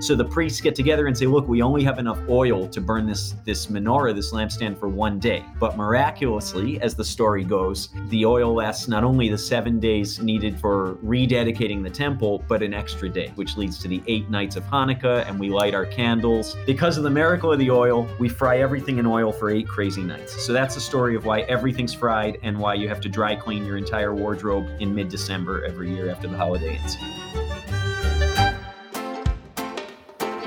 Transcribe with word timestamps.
So 0.00 0.16
the 0.16 0.24
priests 0.24 0.60
get 0.60 0.74
together 0.74 1.06
and 1.06 1.16
say, 1.16 1.26
"Look, 1.26 1.46
we 1.46 1.62
only 1.62 1.84
have 1.84 1.98
enough 1.98 2.18
oil 2.28 2.66
to 2.68 2.80
burn 2.80 3.06
this 3.06 3.34
this 3.44 3.66
menorah, 3.66 4.14
this 4.14 4.32
lampstand, 4.32 4.78
for 4.78 4.88
one 4.88 5.18
day." 5.18 5.44
But 5.58 5.76
miraculously, 5.76 6.80
as 6.80 6.94
the 6.94 7.04
story 7.04 7.44
goes, 7.44 7.90
the 8.08 8.24
oil 8.24 8.54
lasts 8.54 8.88
not 8.88 9.04
only 9.04 9.28
the 9.28 9.38
seven 9.38 9.78
days 9.78 10.20
needed 10.20 10.58
for 10.58 10.96
rededicating 11.04 11.82
the 11.82 11.90
temple, 11.90 12.42
but 12.48 12.62
an 12.62 12.72
extra 12.72 13.08
day, 13.08 13.32
which 13.34 13.56
leads 13.56 13.78
to 13.78 13.88
the 13.88 14.02
eight 14.06 14.30
nights 14.30 14.56
of 14.56 14.64
Hanukkah, 14.64 15.28
and 15.28 15.38
we 15.38 15.50
light 15.50 15.74
our 15.74 15.86
candles. 15.86 16.56
Because 16.66 16.96
of 16.96 17.04
the 17.04 17.10
miracle 17.10 17.52
of 17.52 17.58
the 17.58 17.70
oil, 17.70 18.08
we 18.18 18.28
fry 18.28 18.58
everything 18.58 18.98
in 18.98 19.06
oil 19.06 19.32
for 19.32 19.50
eight 19.50 19.68
crazy 19.68 20.02
nights. 20.02 20.44
So 20.44 20.52
that's 20.52 20.74
the 20.74 20.80
story 20.80 21.14
of 21.14 21.26
why 21.26 21.40
everything's 21.42 21.92
fried 21.92 22.38
and 22.42 22.58
why 22.58 22.74
you 22.74 22.88
have 22.88 23.00
to 23.02 23.08
dry 23.08 23.34
clean 23.34 23.64
your 23.64 23.76
entire 23.76 24.14
wardrobe 24.14 24.66
in 24.80 24.94
mid 24.94 25.08
December 25.08 25.64
every 25.64 25.94
year 25.94 26.10
after 26.10 26.26
the 26.26 26.36
holiday 26.36 26.76
ends. 26.76 26.96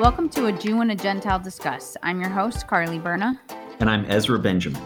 Welcome 0.03 0.27
to 0.31 0.47
A 0.47 0.51
Jew 0.51 0.81
and 0.81 0.91
a 0.91 0.95
Gentile 0.95 1.39
Discuss. 1.39 1.95
I'm 2.03 2.19
your 2.19 2.29
host, 2.29 2.67
Carly 2.67 2.99
Berna. 2.99 3.39
And 3.79 3.89
I'm 3.89 4.03
Ezra 4.11 4.37
Benjamin. 4.37 4.81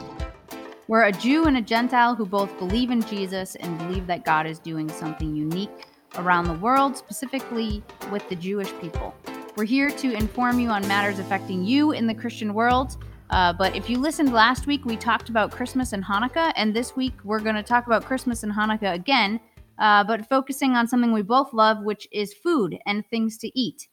We're 0.87 1.05
a 1.05 1.11
Jew 1.11 1.45
and 1.45 1.57
a 1.57 1.61
Gentile 1.61 2.13
who 2.13 2.23
both 2.23 2.55
believe 2.59 2.91
in 2.91 3.01
Jesus 3.01 3.55
and 3.55 3.79
believe 3.79 4.05
that 4.05 4.25
God 4.25 4.45
is 4.45 4.59
doing 4.59 4.87
something 4.89 5.35
unique 5.35 5.87
around 6.19 6.45
the 6.45 6.53
world, 6.53 6.95
specifically 6.95 7.83
with 8.11 8.29
the 8.29 8.35
Jewish 8.35 8.71
people. 8.79 9.15
We're 9.55 9.63
here 9.63 9.89
to 9.89 10.13
inform 10.13 10.59
you 10.59 10.69
on 10.69 10.87
matters 10.87 11.17
affecting 11.17 11.63
you 11.63 11.93
in 11.93 12.05
the 12.05 12.13
Christian 12.13 12.53
world. 12.53 13.03
Uh, 13.31 13.53
but 13.53 13.75
if 13.75 13.89
you 13.89 13.97
listened 13.97 14.33
last 14.33 14.67
week, 14.67 14.85
we 14.85 14.95
talked 14.95 15.29
about 15.29 15.49
Christmas 15.49 15.93
and 15.93 16.05
Hanukkah, 16.05 16.53
and 16.55 16.75
this 16.75 16.95
week 16.95 17.13
we're 17.23 17.39
going 17.39 17.55
to 17.55 17.63
talk 17.63 17.87
about 17.87 18.05
Christmas 18.05 18.43
and 18.43 18.53
Hanukkah 18.53 18.93
again, 18.93 19.39
uh, 19.79 20.03
but 20.03 20.29
focusing 20.29 20.73
on 20.73 20.87
something 20.87 21.11
we 21.11 21.23
both 21.23 21.53
love, 21.53 21.81
which 21.81 22.07
is 22.11 22.35
food 22.35 22.77
and 22.85 23.03
things 23.09 23.39
to 23.39 23.59
eat. 23.59 23.87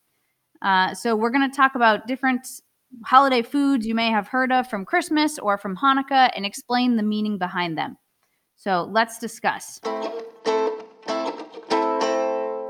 Uh, 0.65 0.95
so 0.95 1.15
we're 1.15 1.31
going 1.31 1.49
to 1.49 1.55
talk 1.55 1.75
about 1.75 2.07
different 2.07 2.49
holiday 3.05 3.43
foods 3.43 3.87
you 3.87 3.95
may 3.95 4.11
have 4.11 4.27
heard 4.27 4.51
of 4.51 4.69
from 4.69 4.87
Christmas 4.87 5.39
or 5.39 5.59
from 5.59 5.77
Hanukkah 5.77 6.31
and 6.35 6.47
explain 6.47 6.97
the 6.97 7.03
meaning 7.03 7.37
behind 7.37 7.77
them. 7.77 7.99
So 8.57 8.89
let's 8.91 9.19
discuss. 9.19 9.79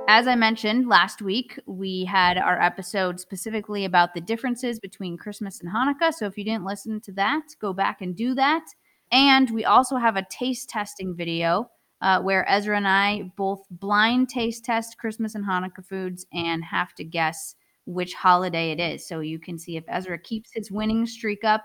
As 0.06 0.26
I 0.26 0.34
mentioned 0.34 0.88
last 0.88 1.22
week, 1.22 1.58
we 1.66 2.04
had 2.04 2.36
our 2.36 2.60
episode 2.60 3.20
specifically 3.20 3.84
about 3.84 4.12
the 4.12 4.20
differences 4.20 4.80
between 4.80 5.16
Christmas 5.16 5.60
and 5.60 5.70
Hanukkah. 5.72 6.12
So 6.12 6.26
if 6.26 6.36
you 6.36 6.44
didn't 6.44 6.64
listen 6.64 7.00
to 7.02 7.12
that, 7.12 7.42
go 7.60 7.72
back 7.72 8.00
and 8.00 8.16
do 8.16 8.34
that. 8.34 8.64
And 9.12 9.50
we 9.50 9.64
also 9.64 9.96
have 9.96 10.16
a 10.16 10.26
taste 10.30 10.68
testing 10.68 11.14
video 11.14 11.70
uh, 12.00 12.20
where 12.20 12.48
Ezra 12.50 12.76
and 12.76 12.88
I 12.88 13.30
both 13.36 13.64
blind 13.70 14.28
taste 14.28 14.64
test 14.64 14.98
Christmas 14.98 15.36
and 15.36 15.44
Hanukkah 15.44 15.86
foods 15.86 16.26
and 16.32 16.64
have 16.64 16.92
to 16.96 17.04
guess 17.04 17.54
which 17.86 18.14
holiday 18.14 18.70
it 18.70 18.80
is. 18.80 19.06
So 19.06 19.20
you 19.20 19.38
can 19.38 19.58
see 19.58 19.76
if 19.76 19.84
Ezra 19.88 20.18
keeps 20.18 20.50
his 20.52 20.70
winning 20.70 21.06
streak 21.06 21.44
up 21.44 21.64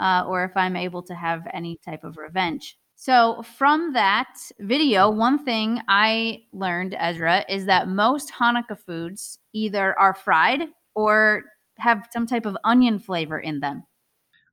uh, 0.00 0.24
or 0.26 0.44
if 0.44 0.56
I'm 0.56 0.76
able 0.76 1.02
to 1.04 1.14
have 1.14 1.46
any 1.52 1.78
type 1.84 2.04
of 2.04 2.16
revenge. 2.16 2.76
So, 2.96 3.42
from 3.42 3.92
that 3.94 4.34
video, 4.60 5.10
one 5.10 5.44
thing 5.44 5.80
I 5.88 6.44
learned, 6.52 6.94
Ezra, 6.96 7.44
is 7.48 7.66
that 7.66 7.88
most 7.88 8.32
Hanukkah 8.32 8.78
foods 8.78 9.38
either 9.52 9.98
are 9.98 10.14
fried 10.14 10.68
or 10.94 11.42
have 11.78 12.08
some 12.12 12.26
type 12.26 12.46
of 12.46 12.56
onion 12.64 12.98
flavor 13.00 13.38
in 13.38 13.60
them. 13.60 13.82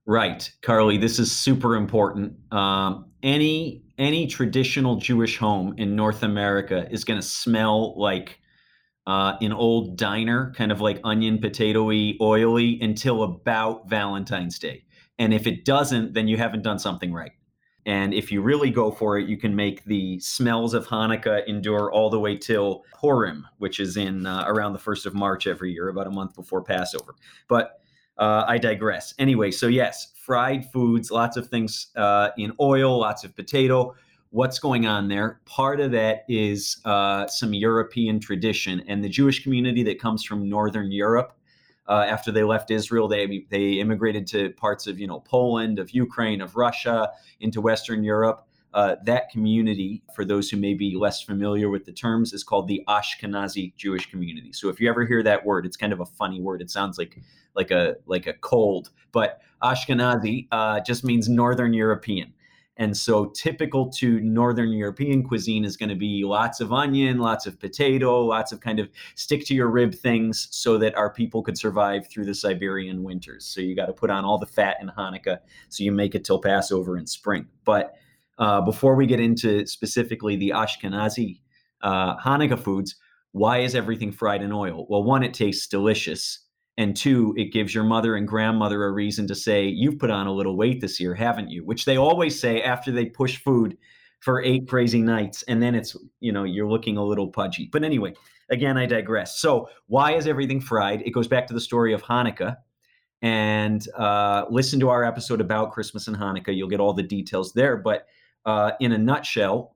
Right, 0.08 0.52
Carly. 0.64 0.98
This 0.98 1.20
is 1.20 1.32
super 1.32 1.76
important. 1.76 2.34
Um, 2.52 3.12
any 3.22 3.84
any 4.00 4.26
traditional 4.26 4.95
Jewish 4.95 5.38
home 5.38 5.76
in 5.78 5.95
North 5.95 6.23
America 6.23 6.88
is 6.92 7.04
going 7.04 7.20
to 7.20 7.26
smell 7.26 7.98
like 8.00 8.39
uh, 9.07 9.38
an 9.41 9.52
old 9.52 9.97
diner, 9.97 10.53
kind 10.55 10.71
of 10.71 10.81
like 10.81 10.99
onion, 11.03 11.38
potatoy, 11.39 12.17
oily, 12.21 12.80
until 12.81 13.23
about 13.23 13.89
Valentine's 13.89 14.59
Day. 14.59 14.85
And 15.17 15.33
if 15.33 15.47
it 15.47 15.66
doesn't, 15.66 16.13
then 16.13 16.27
you 16.27 16.38
haven't 16.38 16.63
done 16.63 16.80
something 16.80 17.13
right. 17.13 17.31
And 17.85 18.13
if 18.13 18.31
you 18.31 18.42
really 18.42 18.70
go 18.70 18.92
for 18.92 19.17
it, 19.17 19.27
you 19.27 19.37
can 19.37 19.55
make 19.55 19.83
the 19.86 20.20
smells 20.20 20.76
of 20.76 20.86
Hanukkah 20.87 21.48
endure 21.48 21.92
all 21.92 22.11
the 22.11 22.20
way 22.20 22.37
till 22.37 22.83
Purim, 22.99 23.48
which 23.58 23.80
is 23.80 23.98
in 23.98 24.27
uh, 24.27 24.43
around 24.45 24.73
the 24.73 24.80
first 24.80 25.08
of 25.08 25.15
March 25.15 25.47
every 25.47 25.71
year, 25.73 25.89
about 25.89 26.05
a 26.05 26.11
month 26.11 26.36
before 26.36 26.64
Passover. 26.64 27.15
But 27.47 27.81
uh, 28.17 28.45
I 28.47 28.59
digress. 28.59 29.15
Anyway, 29.17 29.49
so 29.49 29.67
yes, 29.67 30.14
fried 30.15 30.71
foods, 30.71 31.09
lots 31.09 31.37
of 31.37 31.47
things 31.47 31.87
uh, 31.95 32.30
in 32.37 32.53
oil, 32.59 32.99
lots 32.99 33.23
of 33.23 33.36
potato 33.36 33.95
what's 34.31 34.59
going 34.59 34.87
on 34.87 35.09
there. 35.09 35.39
Part 35.45 35.80
of 35.80 35.92
that 35.92 36.25
is 36.27 36.77
uh, 36.86 37.27
some 37.27 37.53
European 37.53 38.19
tradition, 38.19 38.83
and 38.87 39.03
the 39.03 39.09
Jewish 39.09 39.43
community 39.43 39.83
that 39.83 39.99
comes 39.99 40.23
from 40.23 40.49
Northern 40.49 40.92
Europe. 40.92 41.33
Uh, 41.87 42.05
after 42.08 42.31
they 42.31 42.43
left 42.43 42.71
Israel, 42.71 43.08
they 43.08 43.45
they 43.49 43.73
immigrated 43.73 44.25
to 44.27 44.52
parts 44.52 44.87
of 44.87 44.99
you 44.99 45.08
know 45.08 45.20
Poland, 45.20 45.77
of 45.77 45.91
Ukraine, 45.91 46.41
of 46.41 46.55
Russia, 46.55 47.11
into 47.39 47.61
Western 47.61 48.03
Europe. 48.03 48.47
Uh, 48.73 48.95
that 49.03 49.30
community, 49.30 50.02
for 50.15 50.23
those 50.23 50.49
who 50.49 50.55
may 50.55 50.73
be 50.73 50.95
less 50.95 51.21
familiar 51.21 51.70
with 51.70 51.83
the 51.83 51.91
terms, 51.91 52.31
is 52.31 52.41
called 52.41 52.70
the 52.70 52.81
Ashkenazi 52.87 53.75
Jewish 53.75 54.09
community. 54.09 54.53
So 54.53 54.70
if 54.70 54.80
you 54.80 54.89
ever 54.89 55.05
hear 55.05 55.21
that 55.23 55.45
word, 55.45 55.65
it's 55.65 55.75
kind 55.75 55.91
of 55.91 55.99
a 55.99 56.05
funny 56.05 56.39
word. 56.39 56.61
It 56.61 56.71
sounds 56.71 56.97
like 56.97 57.20
like 57.53 57.71
a 57.71 57.95
like 58.05 58.27
a 58.27 58.33
cold, 58.33 58.91
but 59.11 59.41
Ashkenazi 59.61 60.47
uh, 60.53 60.80
just 60.80 61.03
means 61.03 61.27
Northern 61.27 61.73
European. 61.73 62.33
And 62.77 62.95
so, 62.95 63.26
typical 63.26 63.89
to 63.92 64.21
Northern 64.21 64.71
European 64.71 65.23
cuisine 65.23 65.65
is 65.65 65.76
going 65.76 65.89
to 65.89 65.95
be 65.95 66.23
lots 66.23 66.61
of 66.61 66.71
onion, 66.71 67.20
lots 67.20 67.45
of 67.45 67.59
potato, 67.59 68.23
lots 68.23 68.52
of 68.52 68.61
kind 68.61 68.80
of 68.80 68.89
stick 69.15 69.45
to 69.48 69.54
your 69.54 69.67
rib 69.67 69.93
things 69.93 70.48
so 70.52 70.77
that 70.77 70.95
our 70.95 71.11
people 71.11 71.43
could 71.43 71.58
survive 71.58 72.08
through 72.08 72.26
the 72.26 72.33
Siberian 72.33 73.04
winters. 73.04 73.45
So, 73.45 73.61
you 73.61 73.76
got 73.76 73.87
to 73.87 73.93
put 73.93 74.09
on 74.09 74.23
all 74.23 74.37
the 74.37 74.45
fat 74.45 74.77
in 74.82 74.89
Hanukkah 74.89 75.39
so 75.70 75.83
you 75.83 75.92
make 75.92 76.15
it 76.15 76.23
till 76.23 76.39
Passover 76.39 76.98
in 76.98 77.05
spring. 77.05 77.45
But 77.65 77.95
uh, 78.37 78.61
before 78.61 78.95
we 78.95 79.05
get 79.05 79.20
into 79.20 79.65
specifically 79.67 80.36
the 80.38 80.49
Ashkenazi 80.49 81.42
uh, 81.82 82.17
Hanukkah 82.17 82.59
foods, 82.59 82.95
why 83.33 83.59
is 83.59 83.76
everything 83.76 84.11
fried 84.11 84.42
in 84.42 84.52
oil? 84.52 84.86
Well, 84.89 85.03
one, 85.03 85.23
it 85.23 85.33
tastes 85.33 85.67
delicious 85.67 86.39
and 86.77 86.95
two 86.95 87.33
it 87.37 87.52
gives 87.52 87.73
your 87.73 87.83
mother 87.83 88.15
and 88.15 88.27
grandmother 88.27 88.83
a 88.86 88.92
reason 88.92 89.27
to 89.27 89.36
say 89.36 89.65
you've 89.65 89.99
put 89.99 90.09
on 90.09 90.27
a 90.27 90.33
little 90.33 90.55
weight 90.55 90.82
this 90.82 90.99
year 90.99 91.14
haven't 91.14 91.49
you? 91.49 91.65
Which 91.65 91.86
they 91.86 91.98
always 91.98 92.39
say 92.39 92.61
after 92.61 92.92
they 92.92 93.05
push 93.05 93.37
food 93.37 93.77
for 94.20 94.42
eight 94.42 94.67
crazy 94.67 95.02
nights 95.02 95.43
and 95.43 95.61
then 95.61 95.76
it's 95.76 95.95
you 96.20 96.32
know 96.32 96.43
you're 96.43 96.70
looking 96.70 96.98
a 96.98 97.04
little 97.04 97.27
pudgy. 97.27 97.70
But 97.71 97.83
anyway 97.83 98.14
again 98.49 98.77
i 98.77 98.86
digress. 98.86 99.39
So 99.39 99.70
why 99.87 100.14
is 100.14 100.27
everything 100.27 100.61
fried? 100.61 101.02
It 101.04 101.11
goes 101.11 101.27
back 101.27 101.48
to 101.48 101.54
the 101.54 101.61
story 101.61 101.93
of 101.93 102.04
hanukkah. 102.04 102.58
And 103.23 103.86
uh, 103.95 104.45
listen 104.49 104.80
to 104.80 104.89
our 104.89 105.03
episode 105.03 105.42
about 105.42 105.71
christmas 105.71 106.08
and 106.08 106.17
hanukkah. 106.17 106.55
You'll 106.55 106.70
get 106.70 106.80
all 106.80 106.93
the 106.93 107.03
details 107.03 107.53
there. 107.53 107.77
But 107.77 108.08
uh, 108.45 108.71
in 108.80 108.92
a 108.92 108.98
nutshell 108.98 109.76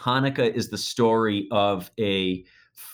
hanukkah 0.00 0.52
is 0.52 0.68
the 0.68 0.78
story 0.78 1.46
of 1.50 1.90
a 1.98 2.44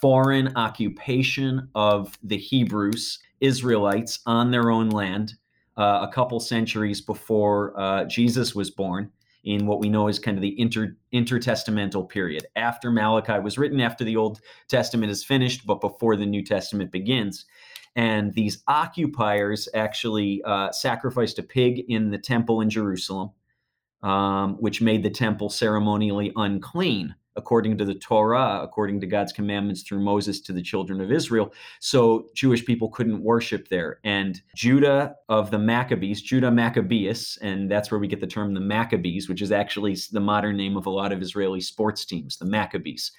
foreign 0.00 0.54
occupation 0.56 1.68
of 1.74 2.18
the 2.22 2.36
Hebrews, 2.36 3.18
Israelites, 3.40 4.20
on 4.26 4.50
their 4.50 4.70
own 4.70 4.90
land 4.90 5.34
uh, 5.76 6.06
a 6.08 6.12
couple 6.12 6.40
centuries 6.40 7.00
before 7.00 7.78
uh, 7.78 8.04
Jesus 8.04 8.54
was 8.54 8.70
born 8.70 9.10
in 9.44 9.66
what 9.66 9.78
we 9.78 9.88
know 9.88 10.08
is 10.08 10.18
kind 10.18 10.36
of 10.36 10.42
the 10.42 10.58
inter, 10.60 10.96
intertestamental 11.14 12.08
period. 12.08 12.46
After 12.56 12.90
Malachi 12.90 13.38
was 13.38 13.58
written, 13.58 13.80
after 13.80 14.04
the 14.04 14.16
Old 14.16 14.40
Testament 14.68 15.10
is 15.10 15.22
finished, 15.22 15.66
but 15.66 15.80
before 15.80 16.16
the 16.16 16.26
New 16.26 16.42
Testament 16.42 16.90
begins. 16.90 17.44
And 17.94 18.34
these 18.34 18.62
occupiers 18.66 19.68
actually 19.72 20.42
uh, 20.44 20.72
sacrificed 20.72 21.38
a 21.38 21.42
pig 21.42 21.84
in 21.88 22.10
the 22.10 22.18
temple 22.18 22.60
in 22.60 22.68
Jerusalem, 22.68 23.30
um, 24.02 24.56
which 24.56 24.82
made 24.82 25.02
the 25.02 25.10
temple 25.10 25.48
ceremonially 25.48 26.32
unclean 26.36 27.14
according 27.36 27.78
to 27.78 27.84
the 27.84 27.94
Torah, 27.94 28.60
according 28.62 29.00
to 29.00 29.06
God's 29.06 29.32
commandments 29.32 29.82
through 29.82 30.00
Moses 30.00 30.40
to 30.42 30.52
the 30.52 30.62
children 30.62 31.00
of 31.00 31.12
Israel. 31.12 31.52
So 31.80 32.28
Jewish 32.34 32.64
people 32.64 32.88
couldn't 32.88 33.22
worship 33.22 33.68
there. 33.68 34.00
And 34.04 34.40
Judah 34.54 35.16
of 35.28 35.50
the 35.50 35.58
Maccabees, 35.58 36.22
Judah 36.22 36.50
Maccabeus, 36.50 37.36
and 37.38 37.70
that's 37.70 37.90
where 37.90 38.00
we 38.00 38.08
get 38.08 38.20
the 38.20 38.26
term 38.26 38.54
the 38.54 38.60
Maccabees, 38.60 39.28
which 39.28 39.42
is 39.42 39.52
actually 39.52 39.96
the 40.12 40.20
modern 40.20 40.56
name 40.56 40.76
of 40.76 40.86
a 40.86 40.90
lot 40.90 41.12
of 41.12 41.22
Israeli 41.22 41.60
sports 41.60 42.04
teams, 42.04 42.36
the 42.36 42.46
Maccabees, 42.46 43.12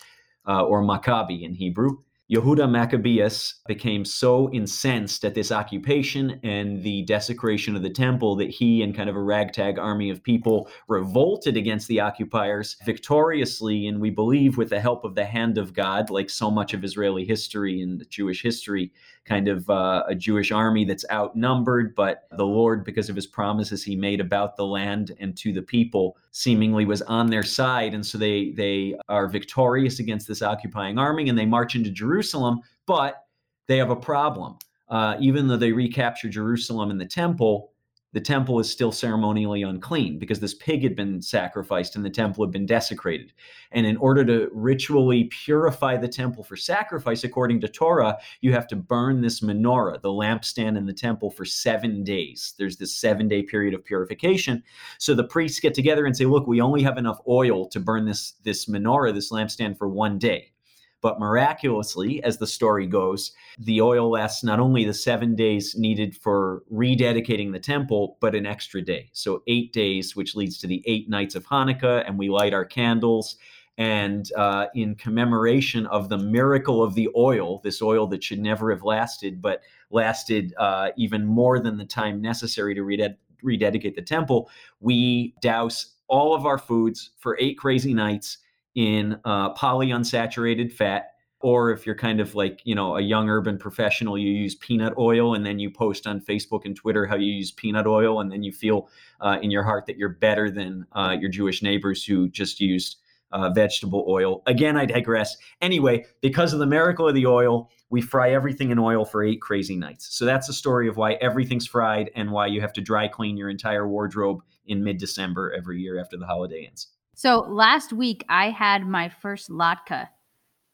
uh, 0.48 0.64
or 0.64 0.82
Maccabi 0.82 1.44
in 1.44 1.54
Hebrew. 1.54 1.98
Yehuda 2.30 2.70
Maccabeus 2.70 3.62
became 3.68 4.04
so 4.04 4.52
incensed 4.52 5.24
at 5.24 5.34
this 5.34 5.50
occupation 5.50 6.42
and 6.44 6.84
the 6.84 7.04
desecration 7.04 7.74
of 7.74 7.84
the 7.84 7.90
temple 7.90 8.36
that 8.36 8.50
he 8.50 8.82
and 8.82 8.94
kind 8.94 9.10
of 9.10 9.16
a 9.16 9.22
ragtag 9.22 9.80
army 9.80 10.10
of 10.10 10.22
people 10.22 10.70
revolted 10.90 11.56
against 11.56 11.88
the 11.88 12.02
occupiers 12.02 12.76
victoriously, 12.86 13.88
and 13.88 14.02
we 14.02 14.10
believe 14.10 14.58
with 14.58 14.70
the 14.70 14.82
help 14.82 15.06
of 15.06 15.16
the 15.16 15.24
hand 15.24 15.58
of 15.58 15.74
God, 15.74 16.10
like 16.10 16.30
so 16.30 16.52
much 16.52 16.74
of 16.74 16.84
Israeli 16.84 17.24
history 17.24 17.82
and 17.82 18.06
Jewish 18.10 18.44
history, 18.44 18.92
kind 19.28 19.48
of 19.48 19.70
uh, 19.70 20.04
a 20.08 20.16
Jewish 20.16 20.52
army 20.52 20.86
that's 20.86 21.06
outnumbered, 21.12 21.94
but 21.96 22.28
the 22.32 22.46
Lord, 22.46 22.86
because 22.86 23.10
of 23.10 23.16
his 23.16 23.28
promises 23.28 23.84
he 23.84 23.96
made 23.96 24.22
about 24.22 24.56
the 24.56 24.66
land 24.66 25.16
and 25.20 25.36
to 25.38 25.52
the 25.52 25.62
people, 25.62 26.18
seemingly 26.32 26.86
was 26.86 27.02
on 27.04 27.30
their 27.30 27.44
side. 27.44 27.94
And 27.94 28.06
so 28.06 28.18
they, 28.18 28.52
they 28.52 28.96
are 29.10 29.28
victorious 29.28 30.00
against 30.00 30.28
this 30.28 30.42
occupying 30.42 30.98
army 30.98 31.28
and 31.28 31.38
they 31.38 31.46
march 31.46 31.76
into 31.76 31.92
Jerusalem. 31.92 32.62
But 32.86 33.26
they 33.68 33.78
have 33.78 33.90
a 33.90 33.96
problem. 33.96 34.58
Uh, 34.90 35.18
even 35.20 35.48
though 35.48 35.58
they 35.58 35.74
recapture 35.74 36.30
Jerusalem 36.30 36.92
and 36.92 37.02
the 37.02 37.06
temple, 37.06 37.74
the 38.14 38.22
temple 38.22 38.60
is 38.60 38.70
still 38.70 38.92
ceremonially 38.92 39.64
unclean 39.64 40.18
because 40.18 40.40
this 40.40 40.54
pig 40.54 40.84
had 40.84 40.96
been 40.96 41.22
sacrificed 41.22 41.96
and 41.96 42.06
the 42.06 42.10
temple 42.10 42.44
had 42.44 42.52
been 42.52 42.66
desecrated. 42.66 43.34
And 43.72 43.86
in 43.86 43.98
order 43.98 44.24
to 44.26 44.50
ritually 44.54 45.26
purify 45.26 45.98
the 45.98 46.08
temple 46.08 46.44
for 46.44 46.56
sacrifice, 46.56 47.24
according 47.24 47.60
to 47.62 47.68
Torah, 47.68 48.18
you 48.42 48.54
have 48.54 48.68
to 48.70 48.76
burn 48.76 49.22
this 49.22 49.42
menorah, 49.42 50.02
the 50.02 50.10
lampstand 50.10 50.78
in 50.78 50.86
the 50.86 50.94
temple, 50.94 51.30
for 51.30 51.46
seven 51.46 52.04
days. 52.04 52.54
There's 52.58 52.78
this 52.78 52.96
seven 52.96 53.28
day 53.28 53.44
period 53.44 53.74
of 53.74 53.84
purification. 53.84 54.64
So 55.00 55.14
the 55.14 55.26
priests 55.26 55.60
get 55.60 55.74
together 55.74 56.06
and 56.06 56.16
say, 56.16 56.26
Look, 56.26 56.48
we 56.48 56.62
only 56.62 56.84
have 56.84 56.98
enough 56.98 57.20
oil 57.28 57.68
to 57.70 57.80
burn 57.80 58.06
this, 58.06 58.34
this 58.44 58.66
menorah, 58.68 59.14
this 59.14 59.32
lampstand, 59.32 59.78
for 59.78 59.90
one 59.90 60.18
day. 60.18 60.54
But 61.02 61.20
miraculously, 61.20 62.24
as 62.24 62.38
the 62.38 62.48
story 62.48 62.88
goes, 62.88 63.32
the 63.60 63.82
oil 63.82 64.10
lasts 64.10 64.44
not 64.44 64.60
only 64.60 64.84
the 64.84 64.94
seven 64.94 65.36
days 65.36 65.76
needed 65.78 66.16
for 66.16 66.64
rededicating 66.74 67.52
the 67.52 67.60
temple, 67.60 68.18
but 68.20 68.34
an 68.34 68.46
extra 68.46 68.82
day. 68.82 69.10
So, 69.14 69.44
eight 69.48 69.74
days, 69.74 70.16
which 70.16 70.36
leads 70.36 70.58
to 70.60 70.68
the 70.68 70.84
eight 70.88 71.08
nights 71.08 71.36
of 71.36 71.46
Hanukkah, 71.46 72.04
and 72.08 72.18
we 72.18 72.30
light 72.30 72.54
our 72.54 72.66
candles. 72.66 73.38
And 73.80 74.32
uh, 74.36 74.68
in 74.74 74.96
commemoration 74.96 75.86
of 75.88 76.10
the 76.10 76.18
miracle 76.18 76.82
of 76.82 76.96
the 76.96 77.10
oil, 77.16 77.62
this 77.64 77.80
oil 77.80 78.08
that 78.08 78.24
should 78.24 78.40
never 78.40 78.72
have 78.72 78.82
lasted, 78.82 79.40
but 79.40 79.62
lasted 79.92 80.56
uh, 80.58 80.90
even 80.98 81.26
more 81.26 81.60
than 81.60 81.78
the 81.78 81.86
time 81.86 82.20
necessary 82.20 82.74
to 82.74 82.82
reded- 82.82 83.18
rededicate 83.44 83.96
the 83.96 84.02
temple, 84.02 84.50
we 84.80 85.36
douse 85.42 85.94
all 86.08 86.34
of 86.34 86.46
our 86.46 86.58
foods 86.58 87.12
for 87.20 87.38
eight 87.40 87.58
crazy 87.58 87.94
nights 87.94 88.40
in 88.78 89.20
uh, 89.26 89.52
polyunsaturated 89.56 90.72
fat 90.72 91.14
or 91.40 91.72
if 91.72 91.86
you're 91.86 91.96
kind 91.96 92.20
of 92.20 92.36
like 92.36 92.62
you 92.64 92.76
know 92.76 92.96
a 92.96 93.02
young 93.02 93.28
urban 93.28 93.58
professional 93.58 94.20
you 94.20 94.30
use 94.30 94.54
peanut 94.54 94.94
oil 95.00 95.34
and 95.34 95.44
then 95.44 95.58
you 95.58 95.72
post 95.72 96.06
on 96.06 96.22
facebook 96.22 96.64
and 96.64 96.76
twitter 96.76 97.08
how 97.08 97.16
you 97.16 97.34
use 97.34 97.52
peanut 97.52 97.88
oil 97.88 98.22
and 98.22 98.32
then 98.32 98.44
you 98.44 98.52
feel 98.52 98.88
uh, 99.22 99.40
in 99.42 99.50
your 99.50 99.64
heart 99.64 99.88
that 99.88 99.98
you're 99.98 100.10
better 100.10 100.52
than 100.52 100.86
uh, 100.92 101.16
your 101.20 101.30
jewish 101.30 101.64
neighbors 101.64 102.06
who 102.06 102.30
just 102.30 102.62
used 102.62 102.98
uh, 103.34 103.50
vegetable 103.50 104.06
oil. 104.08 104.42
Again 104.46 104.78
i 104.78 104.86
digress. 104.86 105.36
Anyway 105.60 106.06
because 106.22 106.54
of 106.54 106.60
the 106.60 106.68
miracle 106.68 107.08
of 107.08 107.16
the 107.16 107.26
oil 107.26 107.72
we 107.90 108.00
fry 108.00 108.32
everything 108.32 108.70
in 108.70 108.78
oil 108.78 109.06
for 109.06 109.24
eight 109.24 109.42
crazy 109.42 109.76
nights. 109.76 110.16
So 110.16 110.24
that's 110.24 110.46
the 110.46 110.54
story 110.54 110.88
of 110.88 110.98
why 110.98 111.14
everything's 111.14 111.66
fried 111.66 112.12
and 112.16 112.32
why 112.32 112.46
you 112.46 112.62
have 112.62 112.74
to 112.74 112.82
dry 112.82 113.08
clean 113.08 113.38
your 113.38 113.50
entire 113.50 113.88
wardrobe 113.88 114.44
in 114.68 114.84
mid-december 114.84 115.54
every 115.58 115.80
year 115.80 116.00
after 116.00 116.16
the 116.16 116.28
holiday 116.28 116.68
ends 116.68 116.88
so 117.18 117.40
last 117.50 117.92
week 117.92 118.24
I 118.30 118.52
had 118.52 118.86
my 118.86 119.10
first 119.10 119.50
latke. 119.50 120.08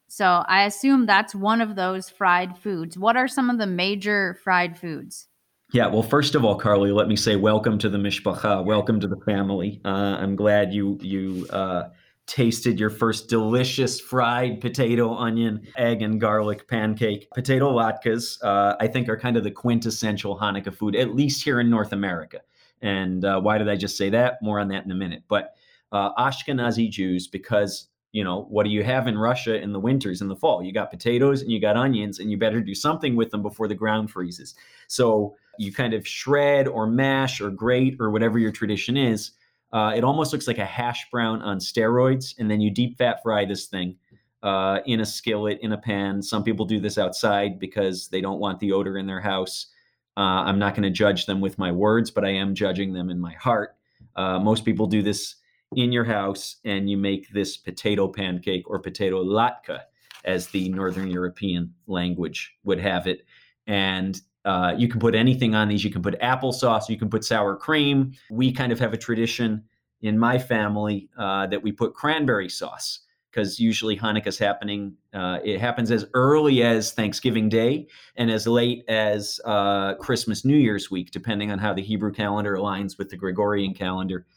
So 0.09 0.25
I 0.25 0.65
assume 0.65 1.05
that's 1.05 1.33
one 1.33 1.61
of 1.61 1.77
those 1.77 2.09
fried 2.09 2.57
foods. 2.57 2.97
What 2.97 3.15
are 3.15 3.29
some 3.29 3.49
of 3.49 3.59
the 3.59 3.65
major 3.65 4.37
fried 4.43 4.77
foods? 4.77 5.29
Yeah, 5.71 5.87
well, 5.87 6.03
first 6.03 6.35
of 6.35 6.43
all, 6.43 6.55
Carly, 6.55 6.91
let 6.91 7.07
me 7.07 7.15
say 7.15 7.37
welcome 7.37 7.77
to 7.79 7.89
the 7.89 7.97
mishpacha, 7.97 8.65
welcome 8.65 8.99
to 8.99 9.07
the 9.07 9.21
family. 9.25 9.79
Uh, 9.85 10.17
I'm 10.19 10.35
glad 10.35 10.73
you 10.73 10.99
you 11.01 11.47
uh, 11.49 11.83
tasted 12.27 12.77
your 12.77 12.89
first 12.89 13.29
delicious 13.29 14.01
fried 14.01 14.59
potato, 14.59 15.13
onion, 15.15 15.65
egg, 15.77 16.01
and 16.01 16.19
garlic 16.19 16.67
pancake. 16.67 17.29
Potato 17.33 17.71
latkes, 17.71 18.37
uh, 18.43 18.75
I 18.81 18.87
think, 18.87 19.07
are 19.07 19.17
kind 19.17 19.37
of 19.37 19.45
the 19.45 19.51
quintessential 19.51 20.37
Hanukkah 20.37 20.75
food, 20.75 20.97
at 20.97 21.15
least 21.15 21.41
here 21.41 21.61
in 21.61 21.69
North 21.69 21.93
America. 21.93 22.41
And 22.81 23.23
uh, 23.23 23.39
why 23.39 23.57
did 23.57 23.69
I 23.69 23.77
just 23.77 23.95
say 23.95 24.09
that? 24.09 24.41
More 24.41 24.59
on 24.59 24.67
that 24.67 24.83
in 24.83 24.91
a 24.91 24.95
minute. 24.95 25.23
But 25.29 25.55
uh, 25.93 26.13
Ashkenazi 26.15 26.89
Jews 26.89 27.27
because 27.27 27.87
you 28.11 28.23
know 28.23 28.45
what 28.49 28.63
do 28.63 28.69
you 28.69 28.83
have 28.83 29.07
in 29.07 29.17
Russia 29.17 29.55
in 29.55 29.71
the 29.71 29.79
winters 29.79 30.21
in 30.21 30.27
the 30.27 30.35
fall? 30.35 30.61
You 30.61 30.73
got 30.73 30.91
potatoes 30.91 31.41
and 31.41 31.51
you 31.51 31.61
got 31.61 31.77
onions, 31.77 32.19
and 32.19 32.29
you 32.29 32.37
better 32.37 32.59
do 32.59 32.75
something 32.75 33.15
with 33.15 33.31
them 33.31 33.41
before 33.41 33.67
the 33.67 33.75
ground 33.75 34.11
freezes. 34.11 34.55
So 34.87 35.35
you 35.57 35.71
kind 35.71 35.93
of 35.93 36.05
shred 36.07 36.67
or 36.67 36.87
mash 36.87 37.39
or 37.39 37.49
grate 37.49 37.97
or 37.99 38.09
whatever 38.09 38.39
your 38.39 38.51
tradition 38.51 38.97
is. 38.97 39.31
Uh, 39.71 39.93
it 39.95 40.03
almost 40.03 40.33
looks 40.33 40.47
like 40.47 40.59
a 40.59 40.65
hash 40.65 41.09
brown 41.09 41.41
on 41.41 41.57
steroids, 41.59 42.35
and 42.37 42.49
then 42.49 42.59
you 42.61 42.69
deep 42.69 42.97
fat 42.97 43.21
fry 43.23 43.45
this 43.45 43.67
thing 43.67 43.95
uh, 44.43 44.79
in 44.85 44.99
a 44.99 45.05
skillet 45.05 45.59
in 45.61 45.71
a 45.71 45.77
pan. 45.77 46.21
Some 46.21 46.43
people 46.43 46.65
do 46.65 46.79
this 46.79 46.97
outside 46.97 47.59
because 47.59 48.07
they 48.09 48.21
don't 48.21 48.39
want 48.39 48.59
the 48.59 48.71
odor 48.71 48.97
in 48.97 49.07
their 49.07 49.21
house. 49.21 49.67
Uh, 50.15 50.45
I'm 50.45 50.59
not 50.59 50.75
going 50.75 50.83
to 50.83 50.91
judge 50.91 51.25
them 51.25 51.41
with 51.41 51.57
my 51.57 51.71
words, 51.71 52.11
but 52.11 52.23
I 52.23 52.29
am 52.29 52.53
judging 52.53 52.93
them 52.93 53.09
in 53.09 53.19
my 53.19 53.33
heart. 53.33 53.75
Uh, 54.15 54.37
most 54.37 54.63
people 54.63 54.85
do 54.85 55.01
this 55.01 55.35
in 55.75 55.91
your 55.91 56.03
house 56.03 56.57
and 56.65 56.89
you 56.89 56.97
make 56.97 57.29
this 57.29 57.57
potato 57.57 58.07
pancake 58.07 58.69
or 58.69 58.79
potato 58.79 59.23
latke, 59.23 59.79
as 60.25 60.47
the 60.47 60.69
Northern 60.69 61.09
European 61.09 61.73
language 61.87 62.55
would 62.63 62.79
have 62.79 63.07
it. 63.07 63.25
And 63.67 64.19
uh, 64.45 64.73
you 64.77 64.87
can 64.87 64.99
put 64.99 65.15
anything 65.15 65.55
on 65.55 65.67
these. 65.67 65.83
You 65.83 65.91
can 65.91 66.01
put 66.01 66.19
applesauce, 66.19 66.89
you 66.89 66.97
can 66.97 67.09
put 67.09 67.23
sour 67.23 67.55
cream. 67.55 68.13
We 68.29 68.51
kind 68.51 68.71
of 68.71 68.79
have 68.79 68.93
a 68.93 68.97
tradition 68.97 69.63
in 70.01 70.19
my 70.19 70.37
family 70.37 71.09
uh, 71.17 71.47
that 71.47 71.63
we 71.63 71.71
put 71.71 71.93
cranberry 71.93 72.49
sauce 72.49 72.99
because 73.31 73.59
usually 73.59 73.97
Hanukkah's 73.97 74.37
happening. 74.37 74.93
Uh, 75.13 75.39
it 75.43 75.59
happens 75.59 75.89
as 75.89 76.05
early 76.13 76.61
as 76.61 76.91
Thanksgiving 76.91 77.49
Day 77.49 77.87
and 78.15 78.29
as 78.29 78.45
late 78.45 78.83
as 78.87 79.39
uh, 79.45 79.95
Christmas 79.95 80.45
New 80.45 80.57
Year's 80.57 80.91
week, 80.91 81.09
depending 81.09 81.51
on 81.51 81.57
how 81.57 81.73
the 81.73 81.81
Hebrew 81.81 82.11
calendar 82.11 82.55
aligns 82.55 82.97
with 82.97 83.09
the 83.09 83.17
Gregorian 83.17 83.73
calendar 83.73 84.27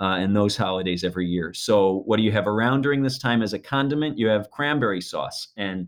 uh, 0.00 0.16
and 0.16 0.34
those 0.34 0.56
holidays 0.56 1.04
every 1.04 1.26
year. 1.26 1.52
So, 1.52 2.02
what 2.06 2.16
do 2.16 2.22
you 2.22 2.32
have 2.32 2.46
around 2.46 2.82
during 2.82 3.02
this 3.02 3.18
time 3.18 3.42
as 3.42 3.52
a 3.52 3.58
condiment? 3.58 4.18
You 4.18 4.28
have 4.28 4.50
cranberry 4.50 5.02
sauce, 5.02 5.48
and 5.56 5.86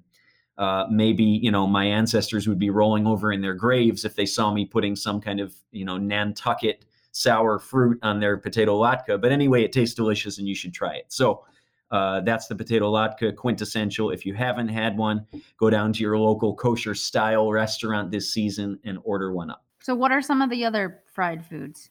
uh, 0.59 0.85
maybe 0.91 1.25
you 1.25 1.51
know 1.51 1.67
my 1.67 1.87
ancestors 1.87 2.47
would 2.47 2.59
be 2.59 2.71
rolling 2.71 3.07
over 3.07 3.33
in 3.33 3.41
their 3.41 3.55
graves 3.55 4.05
if 4.05 4.15
they 4.15 4.27
saw 4.27 4.53
me 4.53 4.67
putting 4.67 4.95
some 4.95 5.21
kind 5.21 5.41
of 5.41 5.55
you 5.71 5.87
know 5.87 5.97
Nantucket 5.97 6.85
sour 7.13 7.59
fruit 7.59 7.99
on 8.03 8.21
their 8.21 8.37
potato 8.37 8.79
latke. 8.79 9.21
But 9.21 9.33
anyway, 9.33 9.65
it 9.65 9.73
tastes 9.73 9.95
delicious, 9.95 10.39
and 10.39 10.47
you 10.47 10.55
should 10.55 10.75
try 10.75 10.95
it. 10.95 11.07
So. 11.09 11.45
Uh, 11.91 12.23
that's 12.23 12.47
the 12.47 12.55
potato 12.55 12.91
latke 12.91 13.37
quintessential. 13.37 14.13
If 14.13 14.25
you 14.25 14.33
haven't 14.33 14.69
had 14.69 14.97
one, 14.97 15.27
go 15.59 15.69
down 15.69 15.93
to 15.93 16.01
your 16.01 16.17
local 16.17 16.55
kosher 16.55 16.95
style 16.95 17.53
restaurant 17.53 18.11
this 18.11 18.33
season 18.33 18.79
and 18.83 18.99
order 19.05 19.31
one 19.31 19.51
up. 19.51 19.63
So, 19.83 19.95
what 19.95 20.11
are 20.11 20.23
some 20.23 20.41
of 20.41 20.49
the 20.49 20.65
other 20.65 21.03
fried 21.13 21.45
foods? 21.45 21.91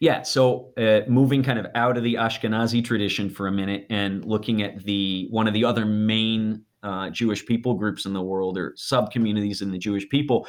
Yeah, 0.00 0.22
so 0.22 0.72
uh, 0.76 1.00
moving 1.08 1.42
kind 1.42 1.58
of 1.58 1.66
out 1.74 1.96
of 1.96 2.02
the 2.02 2.14
Ashkenazi 2.14 2.84
tradition 2.84 3.30
for 3.30 3.46
a 3.46 3.52
minute 3.52 3.86
and 3.90 4.24
looking 4.24 4.62
at 4.62 4.84
the 4.84 5.28
one 5.30 5.46
of 5.46 5.54
the 5.54 5.64
other 5.64 5.84
main 5.84 6.64
uh, 6.82 7.10
Jewish 7.10 7.44
people 7.44 7.74
groups 7.74 8.06
in 8.06 8.12
the 8.12 8.22
world 8.22 8.56
or 8.56 8.72
sub 8.76 9.10
communities 9.10 9.62
in 9.62 9.70
the 9.70 9.78
Jewish 9.78 10.08
people, 10.08 10.46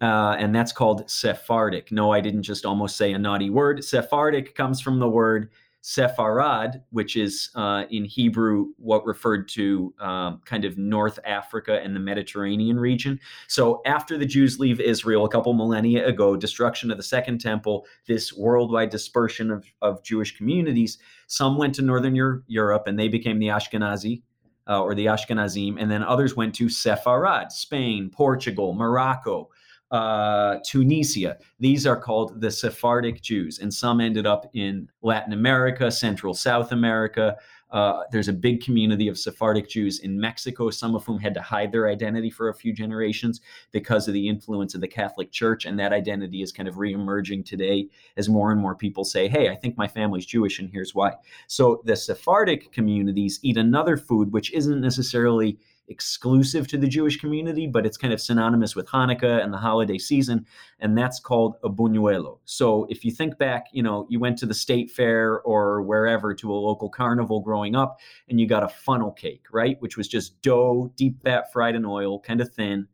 uh, 0.00 0.36
and 0.38 0.54
that's 0.54 0.72
called 0.72 1.08
Sephardic. 1.10 1.90
No, 1.92 2.12
I 2.12 2.20
didn't 2.20 2.42
just 2.42 2.64
almost 2.64 2.96
say 2.96 3.12
a 3.12 3.18
naughty 3.18 3.50
word. 3.50 3.84
Sephardic 3.84 4.54
comes 4.54 4.80
from 4.80 4.98
the 4.98 5.08
word 5.08 5.50
Sepharad, 5.82 6.80
which 6.90 7.16
is 7.16 7.50
uh, 7.56 7.84
in 7.90 8.04
Hebrew 8.04 8.68
what 8.76 9.04
referred 9.04 9.48
to 9.48 9.92
um, 9.98 10.40
kind 10.44 10.64
of 10.64 10.78
North 10.78 11.18
Africa 11.24 11.80
and 11.82 11.94
the 11.94 12.00
Mediterranean 12.00 12.78
region. 12.78 13.18
So 13.48 13.82
after 13.84 14.16
the 14.16 14.26
Jews 14.26 14.60
leave 14.60 14.80
Israel 14.80 15.24
a 15.24 15.28
couple 15.28 15.52
millennia 15.54 16.06
ago, 16.06 16.36
destruction 16.36 16.92
of 16.92 16.98
the 16.98 17.02
Second 17.02 17.40
Temple, 17.40 17.84
this 18.06 18.32
worldwide 18.32 18.90
dispersion 18.90 19.50
of, 19.50 19.66
of 19.82 20.04
Jewish 20.04 20.36
communities, 20.36 20.98
some 21.26 21.58
went 21.58 21.74
to 21.74 21.82
Northern 21.82 22.14
Euro- 22.14 22.42
Europe 22.46 22.86
and 22.86 22.96
they 22.96 23.08
became 23.08 23.38
the 23.38 23.48
Ashkenazi. 23.48 24.22
Uh, 24.68 24.80
or 24.80 24.94
the 24.94 25.06
Ashkenazim, 25.06 25.74
and 25.76 25.90
then 25.90 26.04
others 26.04 26.36
went 26.36 26.54
to 26.54 26.66
Sepharad, 26.66 27.50
Spain, 27.50 28.08
Portugal, 28.08 28.74
Morocco, 28.74 29.50
uh, 29.92 30.58
Tunisia. 30.64 31.36
These 31.60 31.86
are 31.86 32.00
called 32.00 32.40
the 32.40 32.50
Sephardic 32.50 33.20
Jews, 33.20 33.58
and 33.58 33.72
some 33.72 34.00
ended 34.00 34.26
up 34.26 34.46
in 34.54 34.88
Latin 35.02 35.34
America, 35.34 35.90
Central 35.90 36.32
South 36.34 36.72
America. 36.72 37.36
Uh, 37.70 38.02
there's 38.10 38.28
a 38.28 38.32
big 38.32 38.62
community 38.62 39.08
of 39.08 39.18
Sephardic 39.18 39.68
Jews 39.68 40.00
in 40.00 40.18
Mexico, 40.18 40.68
some 40.70 40.94
of 40.94 41.04
whom 41.04 41.18
had 41.18 41.32
to 41.34 41.40
hide 41.40 41.72
their 41.72 41.88
identity 41.88 42.28
for 42.28 42.50
a 42.50 42.54
few 42.54 42.72
generations 42.72 43.40
because 43.70 44.06
of 44.06 44.14
the 44.14 44.28
influence 44.28 44.74
of 44.74 44.82
the 44.82 44.88
Catholic 44.88 45.30
Church. 45.30 45.64
And 45.64 45.78
that 45.78 45.92
identity 45.92 46.42
is 46.42 46.52
kind 46.52 46.68
of 46.68 46.74
reemerging 46.74 47.46
today 47.46 47.88
as 48.18 48.28
more 48.28 48.52
and 48.52 48.60
more 48.60 48.74
people 48.74 49.04
say, 49.04 49.26
hey, 49.26 49.48
I 49.48 49.56
think 49.56 49.78
my 49.78 49.88
family's 49.88 50.26
Jewish, 50.26 50.58
and 50.58 50.68
here's 50.70 50.94
why. 50.94 51.14
So 51.46 51.82
the 51.84 51.96
Sephardic 51.96 52.72
communities 52.72 53.40
eat 53.42 53.56
another 53.56 53.96
food, 53.96 54.32
which 54.32 54.52
isn't 54.52 54.80
necessarily 54.80 55.58
exclusive 55.88 56.66
to 56.68 56.78
the 56.78 56.86
Jewish 56.86 57.18
community, 57.18 57.66
but 57.66 57.84
it's 57.84 57.96
kind 57.96 58.12
of 58.12 58.20
synonymous 58.20 58.74
with 58.74 58.86
Hanukkah 58.86 59.42
and 59.42 59.52
the 59.52 59.58
holiday 59.58 59.98
season, 59.98 60.46
and 60.80 60.96
that's 60.96 61.20
called 61.20 61.56
a 61.62 61.68
buñuelo. 61.68 62.38
So 62.44 62.86
if 62.88 63.04
you 63.04 63.10
think 63.10 63.38
back, 63.38 63.66
you 63.72 63.82
know, 63.82 64.06
you 64.08 64.18
went 64.18 64.38
to 64.38 64.46
the 64.46 64.54
state 64.54 64.90
fair 64.90 65.40
or 65.40 65.82
wherever 65.82 66.34
to 66.34 66.52
a 66.52 66.54
local 66.54 66.88
carnival 66.88 67.40
growing 67.40 67.74
up, 67.74 67.98
and 68.28 68.40
you 68.40 68.46
got 68.46 68.62
a 68.62 68.68
funnel 68.68 69.12
cake, 69.12 69.44
right, 69.52 69.76
which 69.80 69.96
was 69.96 70.08
just 70.08 70.40
dough, 70.42 70.92
deep 70.96 71.22
fat 71.22 71.52
fried 71.52 71.74
in 71.74 71.84
oil, 71.84 72.20
kind 72.20 72.40
of 72.40 72.52
thin, 72.52 72.86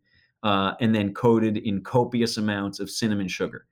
uh, 0.42 0.74
and 0.80 0.94
then 0.94 1.14
coated 1.14 1.56
in 1.56 1.82
copious 1.82 2.36
amounts 2.36 2.80
of 2.80 2.90
cinnamon 2.90 3.28
sugar. 3.28 3.66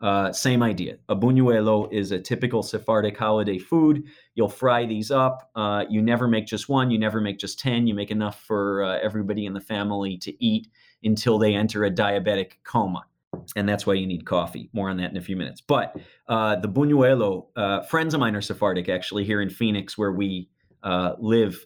Uh, 0.00 0.32
same 0.32 0.62
idea. 0.62 0.96
A 1.08 1.16
buñuelo 1.16 1.92
is 1.92 2.12
a 2.12 2.20
typical 2.20 2.62
Sephardic 2.62 3.16
holiday 3.16 3.58
food. 3.58 4.04
You'll 4.34 4.48
fry 4.48 4.86
these 4.86 5.10
up. 5.10 5.50
Uh, 5.56 5.84
you 5.90 6.00
never 6.00 6.28
make 6.28 6.46
just 6.46 6.68
one. 6.68 6.90
You 6.90 6.98
never 6.98 7.20
make 7.20 7.38
just 7.38 7.58
10. 7.58 7.86
You 7.86 7.94
make 7.94 8.10
enough 8.10 8.40
for 8.44 8.84
uh, 8.84 8.98
everybody 9.02 9.44
in 9.44 9.54
the 9.54 9.60
family 9.60 10.16
to 10.18 10.44
eat. 10.44 10.68
until 11.02 11.38
they 11.38 11.54
enter 11.54 11.84
a 11.84 11.90
diabetic 11.90 12.54
coma. 12.64 13.04
And 13.54 13.68
that's 13.68 13.86
why 13.86 13.94
you 13.94 14.06
need 14.06 14.24
coffee. 14.24 14.68
More 14.72 14.88
on 14.88 14.96
that 14.98 15.10
in 15.10 15.16
a 15.16 15.20
few 15.20 15.36
minutes. 15.36 15.60
But 15.60 15.96
uh, 16.28 16.56
the 16.56 16.68
buñuelo, 16.68 17.46
uh, 17.56 17.82
friends 17.82 18.14
of 18.14 18.20
mine 18.20 18.34
are 18.34 18.40
Sephardic 18.40 18.88
actually 18.88 19.24
here 19.24 19.40
in 19.40 19.50
Phoenix, 19.50 19.96
where 19.96 20.12
we 20.12 20.48
uh, 20.82 21.14
live. 21.18 21.64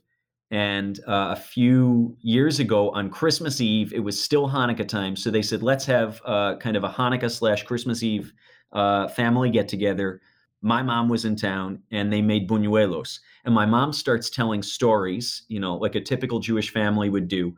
And 0.53 1.01
uh, 1.09 1.33
a 1.33 1.37
few 1.37 2.15
years 2.21 2.61
ago 2.61 2.91
on 2.91 3.09
Christmas 3.09 3.59
Eve, 3.59 3.95
it 3.95 4.01
was 4.01 4.23
still 4.23 4.47
Hanukkah 4.47 4.87
time. 4.87 5.17
So 5.17 5.31
they 5.31 5.41
said, 5.41 5.63
let's 5.63 5.87
have 5.87 6.21
uh, 6.27 6.57
kind 6.57 6.77
of 6.77 6.85
a 6.85 6.91
Hanukkah 6.91 7.31
slash 7.31 7.63
Christmas 7.63 8.03
Eve 8.03 8.35
uh, 8.73 9.09
family 9.09 9.49
get 9.49 9.67
together. 9.67 10.21
My 10.61 10.83
mom 10.83 11.09
was 11.09 11.25
in 11.25 11.37
town 11.37 11.83
and 11.91 12.13
they 12.13 12.21
made 12.21 12.51
buñuelos. 12.51 13.19
And 13.47 13.55
my 13.55 13.65
mom 13.65 13.95
starts 13.95 14.29
telling 14.29 14.63
stories, 14.63 15.45
you 15.49 15.59
know, 15.59 15.77
like 15.77 15.95
a 15.95 16.03
typical 16.03 16.39
Jewish 16.39 16.71
family 16.71 17.09
would 17.09 17.29
do. 17.29 17.55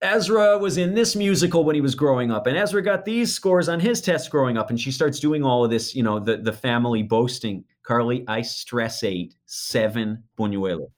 Ezra 0.00 0.56
was 0.56 0.78
in 0.78 0.94
this 0.94 1.14
musical 1.14 1.64
when 1.64 1.74
he 1.74 1.80
was 1.82 1.94
growing 1.94 2.32
up, 2.32 2.48
and 2.48 2.56
Ezra 2.56 2.82
got 2.82 3.04
these 3.04 3.32
scores 3.32 3.68
on 3.68 3.78
his 3.78 4.00
tests 4.00 4.28
growing 4.28 4.58
up. 4.58 4.68
And 4.68 4.80
she 4.80 4.90
starts 4.90 5.20
doing 5.20 5.44
all 5.44 5.64
of 5.64 5.70
this, 5.70 5.94
you 5.94 6.02
know, 6.02 6.18
the, 6.18 6.38
the 6.38 6.52
family 6.52 7.04
boasting. 7.04 7.62
Carly, 7.84 8.24
I 8.26 8.42
stress 8.42 9.04
ate 9.04 9.36
seven 9.46 10.24
buñuelos 10.36 10.90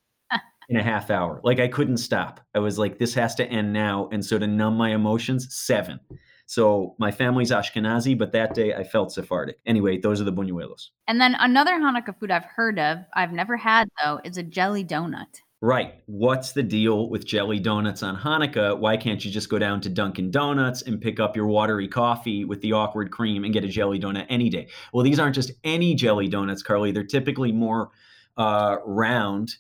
in 0.69 0.77
a 0.77 0.83
half 0.83 1.11
hour. 1.11 1.41
Like 1.45 1.61
I 1.61 1.69
couldn't 1.69 1.99
stop. 1.99 2.41
I 2.55 2.59
was 2.59 2.79
like, 2.79 2.99
this 2.99 3.15
has 3.15 3.35
to 3.37 3.47
end 3.47 3.73
now. 3.73 4.09
And 4.13 4.25
so 4.25 4.39
to 4.39 4.47
numb 4.47 4.77
my 4.77 4.95
emotions, 4.95 5.55
seven. 5.55 6.01
So 6.47 6.95
my 6.99 7.11
family's 7.11 7.51
Ashkenazi, 7.51 8.17
but 8.19 8.33
that 8.33 8.55
day 8.55 8.75
I 8.75 8.85
felt 8.85 9.13
Sephardic. 9.13 9.57
Anyway, 9.67 9.99
those 9.99 10.21
are 10.21 10.25
the 10.25 10.33
buñuelos. 10.33 10.89
And 11.09 11.21
then 11.21 11.35
another 11.39 11.73
Hanukkah 11.73 12.19
food 12.19 12.31
I've 12.31 12.45
heard 12.45 12.79
of, 12.79 12.99
I've 13.15 13.33
never 13.33 13.57
had 13.57 13.89
though, 14.03 14.21
is 14.25 14.37
a 14.37 14.43
jelly 14.43 14.85
donut. 14.85 15.41
Right. 15.65 15.95
What's 16.05 16.53
the 16.53 16.63
deal 16.63 17.09
with 17.09 17.25
jelly 17.25 17.59
donuts 17.59 18.03
on 18.03 18.15
Hanukkah? 18.15 18.79
Why 18.79 18.99
can't 18.99 19.25
you 19.25 19.31
just 19.31 19.49
go 19.49 19.59
down 19.59 19.81
to 19.81 19.89
Dunkin' 19.89 20.31
Donuts 20.31 20.83
and 20.83 21.01
pick 21.01 21.19
up 21.19 21.35
your 21.35 21.47
watery 21.47 21.89
coffee 21.89 22.45
with 22.45 22.61
the 22.61 22.73
awkward 22.73 23.11
cream 23.11 23.45
and 23.45 23.53
get 23.55 23.65
a 23.65 23.69
jelly 23.69 23.99
donut 23.99 24.27
any 24.29 24.51
day? 24.51 24.69
Well, 24.93 25.03
these 25.03 25.19
aren't 25.19 25.35
just 25.35 25.53
any 25.65 25.95
jelly 25.95 26.29
donuts, 26.29 26.63
Carly. 26.63 26.93
They're 26.93 27.03
typically 27.03 27.51
more 27.51 27.89
uh, 28.37 28.77
round. 28.85 29.55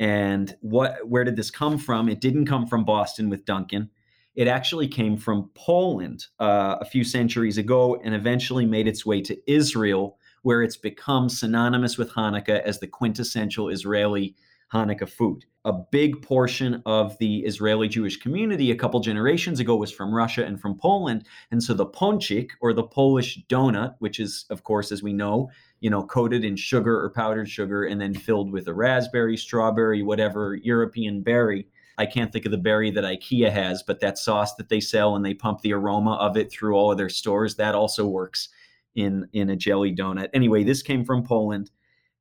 And 0.00 0.56
what? 0.62 1.06
Where 1.06 1.24
did 1.24 1.36
this 1.36 1.50
come 1.50 1.76
from? 1.78 2.08
It 2.08 2.22
didn't 2.22 2.46
come 2.46 2.66
from 2.66 2.84
Boston 2.84 3.28
with 3.28 3.44
Dunkin'. 3.44 3.90
It 4.34 4.48
actually 4.48 4.88
came 4.88 5.18
from 5.18 5.50
Poland 5.54 6.26
uh, 6.38 6.76
a 6.80 6.86
few 6.86 7.04
centuries 7.04 7.58
ago 7.58 8.00
and 8.02 8.14
eventually 8.14 8.64
made 8.64 8.88
its 8.88 9.04
way 9.04 9.20
to 9.20 9.36
Israel, 9.46 10.16
where 10.42 10.62
it's 10.62 10.78
become 10.78 11.28
synonymous 11.28 11.98
with 11.98 12.12
Hanukkah 12.12 12.62
as 12.62 12.78
the 12.78 12.86
quintessential 12.86 13.68
Israeli 13.68 14.34
Hanukkah 14.72 15.08
food. 15.08 15.44
A 15.66 15.72
big 15.74 16.22
portion 16.22 16.82
of 16.86 17.18
the 17.18 17.40
Israeli 17.40 17.88
Jewish 17.88 18.16
community 18.16 18.70
a 18.70 18.76
couple 18.76 19.00
generations 19.00 19.60
ago 19.60 19.76
was 19.76 19.92
from 19.92 20.14
Russia 20.14 20.46
and 20.46 20.58
from 20.58 20.78
Poland. 20.78 21.26
And 21.50 21.62
so 21.62 21.74
the 21.74 21.84
ponchik, 21.84 22.52
or 22.62 22.72
the 22.72 22.84
Polish 22.84 23.38
donut, 23.48 23.96
which 23.98 24.18
is, 24.18 24.46
of 24.48 24.62
course, 24.62 24.90
as 24.90 25.02
we 25.02 25.12
know, 25.12 25.50
you 25.80 25.90
know, 25.90 26.02
coated 26.02 26.44
in 26.44 26.56
sugar 26.56 27.02
or 27.02 27.10
powdered 27.10 27.48
sugar 27.48 27.84
and 27.84 28.00
then 28.00 28.14
filled 28.14 28.52
with 28.52 28.68
a 28.68 28.74
raspberry, 28.74 29.36
strawberry, 29.36 30.02
whatever 30.02 30.54
European 30.62 31.22
berry. 31.22 31.66
I 31.98 32.06
can't 32.06 32.32
think 32.32 32.46
of 32.46 32.52
the 32.52 32.58
berry 32.58 32.90
that 32.92 33.04
IKEA 33.04 33.50
has, 33.50 33.82
but 33.82 34.00
that 34.00 34.18
sauce 34.18 34.54
that 34.54 34.68
they 34.68 34.80
sell 34.80 35.16
and 35.16 35.24
they 35.24 35.34
pump 35.34 35.60
the 35.60 35.72
aroma 35.72 36.14
of 36.14 36.36
it 36.36 36.50
through 36.50 36.74
all 36.74 36.92
of 36.92 36.98
their 36.98 37.08
stores, 37.08 37.56
that 37.56 37.74
also 37.74 38.06
works 38.06 38.48
in 38.94 39.28
in 39.32 39.50
a 39.50 39.56
jelly 39.56 39.94
donut. 39.94 40.28
Anyway, 40.34 40.64
this 40.64 40.82
came 40.82 41.04
from 41.04 41.22
Poland 41.22 41.70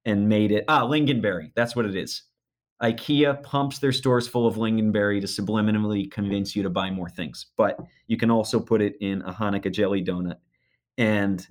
and 0.06 0.28
made 0.28 0.52
it 0.52 0.66
ah 0.68 0.86
lingonberry. 0.86 1.52
That's 1.56 1.76
what 1.76 1.86
it 1.86 1.96
is. 1.96 2.24
IKEA 2.82 3.44
pumps 3.44 3.80
their 3.80 3.92
stores 3.92 4.28
full 4.28 4.48
of 4.48 4.56
lingonberry 4.56 5.20
to 5.20 5.28
subliminally 5.28 6.10
convince 6.10 6.56
you 6.56 6.64
to 6.64 6.70
buy 6.70 6.90
more 6.90 7.10
things, 7.10 7.48
but 7.58 7.78
you 8.08 8.16
can 8.16 8.32
also 8.32 8.60
put 8.60 8.82
it 8.82 8.96
in 9.02 9.22
a 9.24 9.34
Hanukkah 9.34 9.72
jelly 9.72 10.04
donut. 10.04 10.38
And 11.00 11.48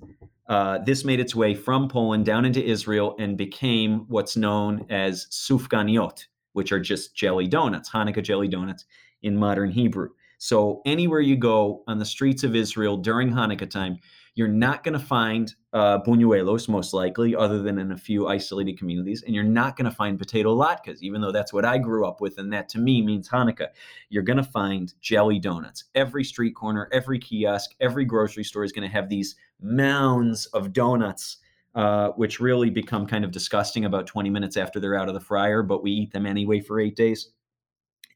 uh, 0.47 0.77
this 0.79 1.03
made 1.03 1.19
its 1.19 1.35
way 1.35 1.53
from 1.53 1.89
Poland 1.89 2.25
down 2.25 2.45
into 2.45 2.63
Israel 2.63 3.15
and 3.19 3.35
became 3.35 4.05
what's 4.07 4.37
known 4.37 4.85
as 4.89 5.25
sufganiot, 5.31 6.25
which 6.53 6.71
are 6.71 6.79
just 6.79 7.15
jelly 7.15 7.47
donuts, 7.47 7.89
Hanukkah 7.89 8.23
jelly 8.23 8.47
donuts 8.47 8.85
in 9.23 9.35
modern 9.35 9.71
Hebrew. 9.71 10.09
So 10.37 10.81
anywhere 10.85 11.19
you 11.19 11.35
go 11.35 11.83
on 11.87 11.97
the 11.97 12.05
streets 12.05 12.43
of 12.43 12.55
Israel 12.55 12.95
during 12.95 13.31
Hanukkah 13.31 13.69
time, 13.69 13.97
you're 14.35 14.47
not 14.47 14.83
going 14.83 14.97
to 14.97 15.05
find 15.05 15.53
uh, 15.73 15.99
buñuelos, 15.99 16.67
most 16.69 16.93
likely, 16.93 17.35
other 17.35 17.61
than 17.61 17.77
in 17.77 17.91
a 17.91 17.97
few 17.97 18.27
isolated 18.27 18.77
communities. 18.77 19.23
And 19.23 19.35
you're 19.35 19.43
not 19.43 19.75
going 19.75 19.89
to 19.89 19.95
find 19.95 20.17
potato 20.17 20.55
latkes, 20.55 21.01
even 21.01 21.21
though 21.21 21.31
that's 21.31 21.53
what 21.53 21.65
I 21.65 21.77
grew 21.77 22.07
up 22.07 22.21
with. 22.21 22.37
And 22.37 22.51
that 22.53 22.69
to 22.69 22.79
me 22.79 23.01
means 23.01 23.29
Hanukkah. 23.29 23.67
You're 24.09 24.23
going 24.23 24.37
to 24.37 24.43
find 24.43 24.93
jelly 25.01 25.39
donuts. 25.39 25.85
Every 25.95 26.23
street 26.23 26.55
corner, 26.55 26.89
every 26.91 27.19
kiosk, 27.19 27.71
every 27.79 28.05
grocery 28.05 28.43
store 28.43 28.63
is 28.63 28.71
going 28.71 28.87
to 28.87 28.93
have 28.93 29.09
these 29.09 29.35
mounds 29.61 30.45
of 30.47 30.73
donuts. 30.73 31.37
Uh, 31.75 32.09
which 32.13 32.39
really 32.39 32.71
become 32.71 33.05
kind 33.05 33.23
of 33.23 33.29
disgusting 33.29 33.85
about 33.85 34.07
20 34.07 34.27
minutes 34.31 34.57
after 34.57 34.79
they're 34.79 34.97
out 34.97 35.07
of 35.07 35.13
the 35.13 35.19
fryer, 35.19 35.61
but 35.61 35.83
we 35.83 35.91
eat 35.91 36.11
them 36.11 36.25
anyway 36.25 36.59
for 36.59 36.79
eight 36.79 36.95
days. 36.95 37.29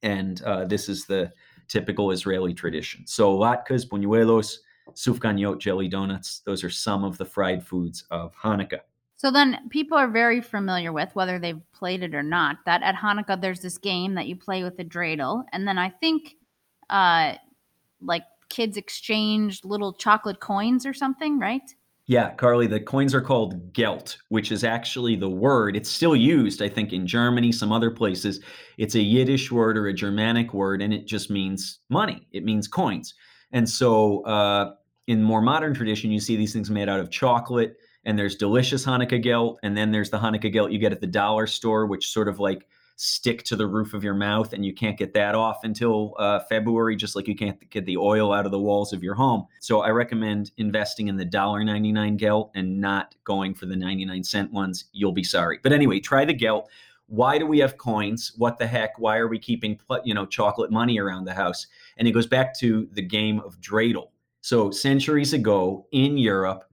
And 0.01 0.41
uh, 0.41 0.65
this 0.65 0.89
is 0.89 1.05
the 1.05 1.32
typical 1.67 2.10
Israeli 2.10 2.55
tradition. 2.55 3.05
So 3.05 3.38
latkes, 3.38 3.88
buñuelos, 3.88 4.58
sufganiyot 4.92 5.60
jelly 5.60 5.88
donuts. 5.88 6.42
Those 6.46 6.63
are 6.63 6.70
some 6.70 7.04
of 7.04 7.18
the 7.18 7.25
fried 7.25 7.66
foods 7.66 8.06
of 8.12 8.36
Hanukkah. 8.36 8.82
So 9.18 9.32
then 9.32 9.70
people 9.70 9.98
are 9.98 10.10
very 10.10 10.42
familiar 10.42 10.92
with, 10.92 11.10
whether 11.13 11.40
they've 11.40 11.62
played 11.72 12.04
it 12.04 12.13
or 12.13 12.24
not, 12.24 12.58
that 12.66 12.84
at 12.84 12.96
Hanukkah 12.96 13.40
there's 13.40 13.62
this 13.62 13.78
game 13.78 14.16
that 14.16 14.28
you 14.28 14.36
play 14.36 14.63
with 14.63 14.78
a 14.80 14.84
dreidel. 14.84 15.46
And 15.54 15.66
then 15.68 15.78
I 15.78 15.90
think 15.90 16.36
uh, 16.90 17.36
like 18.02 18.24
kids 18.50 18.75
exchange 18.75 19.63
little 19.63 19.94
chocolate 19.94 20.40
coins 20.40 20.86
or 20.86 20.94
something, 20.94 21.40
right? 21.40 21.62
Yeah, 22.06 22.34
Carly, 22.36 22.68
the 22.68 22.82
coins 22.82 23.16
are 23.16 23.22
called 23.22 23.72
Geld, 23.72 24.18
which 24.28 24.52
is 24.52 24.66
actually 24.66 25.16
the 25.16 25.30
word. 25.30 25.78
It's 25.78 25.90
still 25.90 26.18
used, 26.18 26.62
I 26.62 26.68
think, 26.68 26.92
in 26.92 27.08
Germany, 27.08 27.54
some 27.54 27.72
other 27.72 27.90
places. 27.90 28.42
It's 28.78 28.96
a 28.96 29.02
Yiddish 29.02 29.54
word 29.54 29.78
or 29.78 29.88
a 29.88 29.94
Germanic 29.94 30.54
word, 30.54 30.82
and 30.82 30.94
it 30.94 31.08
just 31.08 31.30
means 31.30 31.80
money. 31.90 32.28
It 32.34 32.44
means 32.44 32.68
coins. 32.68 33.13
And 33.54 33.70
so, 33.70 34.24
uh, 34.24 34.74
in 35.08 35.22
more 35.22 35.42
modern 35.42 35.74
tradition, 35.74 36.12
you 36.12 36.20
see 36.20 36.36
these 36.36 36.54
things 36.54 36.70
made 36.70 36.90
out 36.90 37.00
of 37.00 37.12
chocolate, 37.12 37.78
and 38.06 38.18
there's 38.18 38.36
delicious 38.36 38.86
Hanukkah 38.86 39.22
gelt, 39.22 39.60
and 39.64 39.78
then 39.78 39.92
there's 39.92 40.10
the 40.10 40.18
Hanukkah 40.18 40.52
gelt 40.52 40.72
you 40.72 40.80
get 40.80 40.92
at 40.92 41.02
the 41.02 41.08
dollar 41.08 41.46
store, 41.48 41.86
which 41.86 42.12
sort 42.12 42.28
of 42.28 42.40
like 42.40 42.68
stick 42.96 43.44
to 43.44 43.56
the 43.56 43.68
roof 43.68 43.94
of 43.94 44.04
your 44.04 44.14
mouth, 44.14 44.54
and 44.54 44.66
you 44.66 44.74
can't 44.74 44.98
get 44.98 45.14
that 45.14 45.36
off 45.36 45.64
until 45.64 46.16
uh, 46.20 46.40
February, 46.50 46.96
just 46.96 47.16
like 47.16 47.28
you 47.28 47.36
can't 47.36 47.70
get 47.70 47.86
the 47.86 47.98
oil 47.98 48.32
out 48.32 48.46
of 48.46 48.52
the 48.52 48.60
walls 48.60 48.94
of 48.94 49.04
your 49.04 49.16
home. 49.16 49.46
So 49.60 49.82
I 49.82 49.90
recommend 49.90 50.52
investing 50.58 51.08
in 51.08 51.18
the 51.18 51.26
$1.99 51.26 52.18
gelt 52.18 52.52
and 52.56 52.80
not 52.80 53.16
going 53.24 53.56
for 53.56 53.66
the 53.66 53.76
99 53.76 54.24
cent 54.24 54.52
ones. 54.52 54.86
You'll 54.94 55.12
be 55.12 55.24
sorry. 55.24 55.60
But 55.62 55.74
anyway, 55.74 56.00
try 56.00 56.26
the 56.26 56.34
gelt 56.34 56.70
why 57.08 57.38
do 57.38 57.46
we 57.46 57.60
have 57.60 57.78
coins 57.78 58.32
what 58.38 58.58
the 58.58 58.66
heck 58.66 58.98
why 58.98 59.18
are 59.18 59.28
we 59.28 59.38
keeping 59.38 59.80
you 60.06 60.14
know 60.14 60.26
chocolate 60.26 60.72
money 60.72 60.98
around 60.98 61.26
the 61.26 61.34
house 61.34 61.68
and 61.98 62.08
it 62.08 62.12
goes 62.12 62.28
back 62.28 62.58
to 62.58 62.88
the 62.94 63.02
game 63.02 63.40
of 63.42 63.60
dreidel 63.60 64.08
so 64.42 64.72
centuries 64.72 65.34
ago 65.34 65.86
in 65.92 66.18
europe 66.18 66.64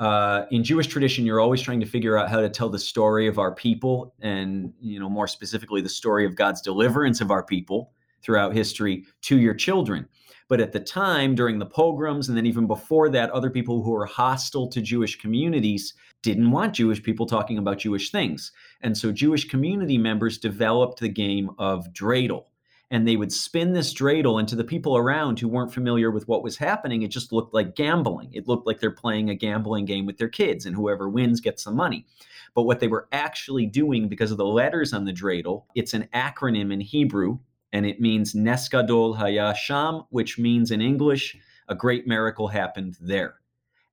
uh, 0.00 0.46
in 0.50 0.64
jewish 0.64 0.86
tradition 0.86 1.24
you're 1.24 1.40
always 1.40 1.62
trying 1.62 1.80
to 1.80 1.86
figure 1.86 2.16
out 2.16 2.28
how 2.28 2.40
to 2.40 2.48
tell 2.48 2.68
the 2.68 2.78
story 2.78 3.26
of 3.26 3.38
our 3.38 3.54
people 3.54 4.14
and 4.20 4.72
you 4.80 4.98
know 4.98 5.08
more 5.08 5.26
specifically 5.26 5.80
the 5.80 5.88
story 5.88 6.26
of 6.26 6.36
god's 6.36 6.60
deliverance 6.60 7.20
of 7.20 7.30
our 7.30 7.42
people 7.42 7.92
throughout 8.22 8.54
history 8.54 9.04
to 9.20 9.38
your 9.38 9.54
children 9.54 10.08
but 10.52 10.60
at 10.60 10.72
the 10.72 10.80
time, 10.80 11.34
during 11.34 11.58
the 11.58 11.64
pogroms, 11.64 12.28
and 12.28 12.36
then 12.36 12.44
even 12.44 12.66
before 12.66 13.08
that, 13.08 13.30
other 13.30 13.48
people 13.48 13.82
who 13.82 13.92
were 13.92 14.04
hostile 14.04 14.68
to 14.68 14.82
Jewish 14.82 15.18
communities 15.18 15.94
didn't 16.22 16.50
want 16.50 16.74
Jewish 16.74 17.02
people 17.02 17.24
talking 17.24 17.56
about 17.56 17.78
Jewish 17.78 18.10
things. 18.10 18.52
And 18.82 18.94
so 18.94 19.12
Jewish 19.12 19.48
community 19.48 19.96
members 19.96 20.36
developed 20.36 21.00
the 21.00 21.08
game 21.08 21.48
of 21.58 21.90
dreidel. 21.94 22.44
And 22.92 23.08
they 23.08 23.16
would 23.16 23.32
spin 23.32 23.72
this 23.72 23.92
dreidel 23.92 24.38
into 24.38 24.54
the 24.54 24.62
people 24.62 24.96
around 24.96 25.40
who 25.40 25.48
weren't 25.48 25.74
familiar 25.74 26.12
with 26.12 26.28
what 26.28 26.44
was 26.44 26.58
happening. 26.58 27.02
It 27.02 27.08
just 27.08 27.32
looked 27.32 27.54
like 27.54 27.74
gambling. 27.74 28.30
It 28.32 28.46
looked 28.46 28.66
like 28.68 28.78
they're 28.78 28.92
playing 28.92 29.30
a 29.30 29.34
gambling 29.34 29.86
game 29.86 30.06
with 30.06 30.18
their 30.18 30.28
kids, 30.28 30.66
and 30.66 30.76
whoever 30.76 31.08
wins 31.08 31.40
gets 31.40 31.64
some 31.64 31.74
money. 31.74 32.06
But 32.54 32.64
what 32.64 32.78
they 32.78 32.88
were 32.88 33.08
actually 33.10 33.66
doing, 33.66 34.08
because 34.08 34.30
of 34.30 34.36
the 34.36 34.44
letters 34.44 34.92
on 34.92 35.06
the 35.06 35.12
dreidel, 35.12 35.64
it's 35.74 35.94
an 35.94 36.08
acronym 36.14 36.72
in 36.72 36.80
Hebrew 36.80 37.38
and 37.72 37.86
it 37.86 38.00
means 38.00 38.34
Nes 38.34 38.68
Gadol 38.68 39.14
Haya 39.14 39.54
Sham, 39.54 40.02
which 40.10 40.38
means 40.38 40.70
in 40.70 40.80
English, 40.80 41.36
a 41.68 41.74
great 41.74 42.06
miracle 42.06 42.48
happened 42.48 42.96
there. 43.00 43.36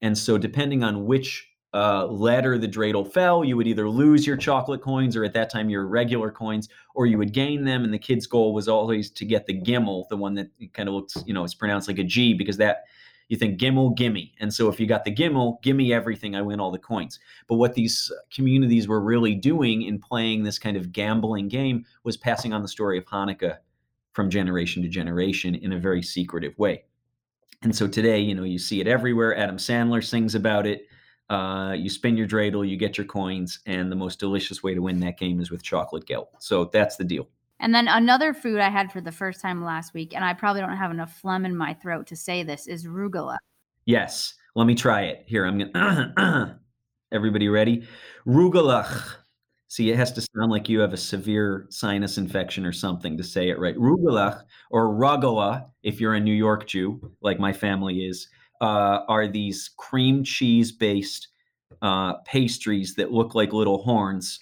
And 0.01 0.17
so, 0.17 0.37
depending 0.37 0.83
on 0.83 1.05
which 1.05 1.48
uh, 1.73 2.07
letter 2.07 2.57
the 2.57 2.67
dreidel 2.67 3.11
fell, 3.11 3.43
you 3.43 3.55
would 3.55 3.67
either 3.67 3.89
lose 3.89 4.25
your 4.25 4.37
chocolate 4.37 4.81
coins 4.81 5.15
or 5.15 5.23
at 5.23 5.33
that 5.33 5.51
time 5.51 5.69
your 5.69 5.85
regular 5.85 6.31
coins, 6.31 6.67
or 6.95 7.05
you 7.05 7.17
would 7.17 7.33
gain 7.33 7.63
them. 7.63 7.83
And 7.83 7.93
the 7.93 7.99
kid's 7.99 8.25
goal 8.25 8.53
was 8.53 8.67
always 8.67 9.11
to 9.11 9.25
get 9.25 9.45
the 9.45 9.59
gimel, 9.61 10.07
the 10.09 10.17
one 10.17 10.33
that 10.35 10.49
kind 10.73 10.89
of 10.89 10.95
looks, 10.95 11.15
you 11.25 11.33
know, 11.33 11.43
it's 11.43 11.53
pronounced 11.53 11.87
like 11.87 11.99
a 11.99 12.03
G 12.03 12.33
because 12.33 12.57
that 12.57 12.85
you 13.29 13.37
think 13.37 13.59
gimel, 13.59 13.95
gimme. 13.95 14.33
And 14.39 14.51
so 14.51 14.69
if 14.69 14.79
you 14.79 14.87
got 14.87 15.05
the 15.05 15.13
gimel, 15.13 15.61
gimme 15.61 15.93
everything, 15.93 16.35
I 16.35 16.41
win 16.41 16.59
all 16.59 16.71
the 16.71 16.79
coins. 16.79 17.19
But 17.47 17.55
what 17.55 17.75
these 17.75 18.11
communities 18.33 18.87
were 18.87 19.01
really 19.01 19.35
doing 19.35 19.83
in 19.83 19.99
playing 19.99 20.43
this 20.43 20.57
kind 20.57 20.75
of 20.75 20.91
gambling 20.91 21.47
game 21.47 21.85
was 22.03 22.17
passing 22.17 22.53
on 22.53 22.63
the 22.63 22.67
story 22.67 22.97
of 22.97 23.05
Hanukkah 23.05 23.57
from 24.13 24.31
generation 24.31 24.81
to 24.81 24.89
generation 24.89 25.53
in 25.53 25.73
a 25.73 25.79
very 25.79 26.01
secretive 26.01 26.57
way. 26.57 26.83
And 27.61 27.75
so 27.75 27.87
today, 27.87 28.19
you 28.19 28.33
know, 28.33 28.43
you 28.43 28.57
see 28.57 28.81
it 28.81 28.87
everywhere. 28.87 29.37
Adam 29.37 29.57
Sandler 29.57 30.03
sings 30.03 30.33
about 30.33 30.65
it. 30.65 30.87
Uh, 31.29 31.73
you 31.77 31.89
spin 31.89 32.17
your 32.17 32.27
dreidel, 32.27 32.67
you 32.67 32.75
get 32.75 32.97
your 32.97 33.05
coins, 33.05 33.59
and 33.65 33.91
the 33.91 33.95
most 33.95 34.19
delicious 34.19 34.63
way 34.63 34.73
to 34.73 34.81
win 34.81 34.99
that 34.99 35.17
game 35.17 35.39
is 35.39 35.51
with 35.51 35.61
chocolate 35.61 36.05
gelt. 36.05 36.29
So 36.39 36.65
that's 36.65 36.95
the 36.95 37.03
deal. 37.03 37.27
And 37.59 37.75
then 37.75 37.87
another 37.87 38.33
food 38.33 38.59
I 38.59 38.69
had 38.69 38.91
for 38.91 39.01
the 39.01 39.11
first 39.11 39.41
time 39.41 39.63
last 39.63 39.93
week, 39.93 40.15
and 40.15 40.23
I 40.23 40.33
probably 40.33 40.61
don't 40.61 40.77
have 40.77 40.91
enough 40.91 41.19
phlegm 41.19 41.45
in 41.45 41.55
my 41.55 41.73
throat 41.73 42.07
to 42.07 42.15
say 42.15 42.41
this, 42.41 42.67
is 42.67 42.85
rugula. 42.85 43.37
Yes. 43.85 44.35
Let 44.55 44.65
me 44.65 44.75
try 44.75 45.03
it. 45.03 45.23
Here, 45.27 45.45
I'm 45.45 45.57
going 45.57 45.73
to. 45.73 46.55
Everybody 47.11 47.49
ready? 47.49 47.87
Rugelach. 48.25 49.15
See, 49.67 49.91
it 49.91 49.97
has 49.97 50.11
to 50.13 50.21
sound 50.21 50.51
like 50.51 50.67
you 50.67 50.79
have 50.79 50.93
a 50.93 50.97
severe 50.97 51.67
sinus 51.69 52.17
infection 52.17 52.65
or 52.65 52.71
something 52.71 53.17
to 53.17 53.23
say 53.23 53.49
it 53.49 53.59
right. 53.59 53.75
Rugelach 53.75 54.43
or 54.71 54.87
ragala, 54.87 55.67
if 55.83 56.01
you're 56.01 56.15
a 56.15 56.19
New 56.19 56.33
York 56.33 56.67
Jew, 56.67 57.11
like 57.21 57.39
my 57.39 57.53
family 57.53 58.05
is, 58.05 58.27
uh, 58.61 58.99
are 59.07 59.27
these 59.27 59.69
cream 59.77 60.23
cheese 60.23 60.71
based 60.71 61.29
uh, 61.81 62.15
pastries 62.25 62.95
that 62.95 63.11
look 63.11 63.35
like 63.35 63.53
little 63.53 63.83
horns. 63.83 64.39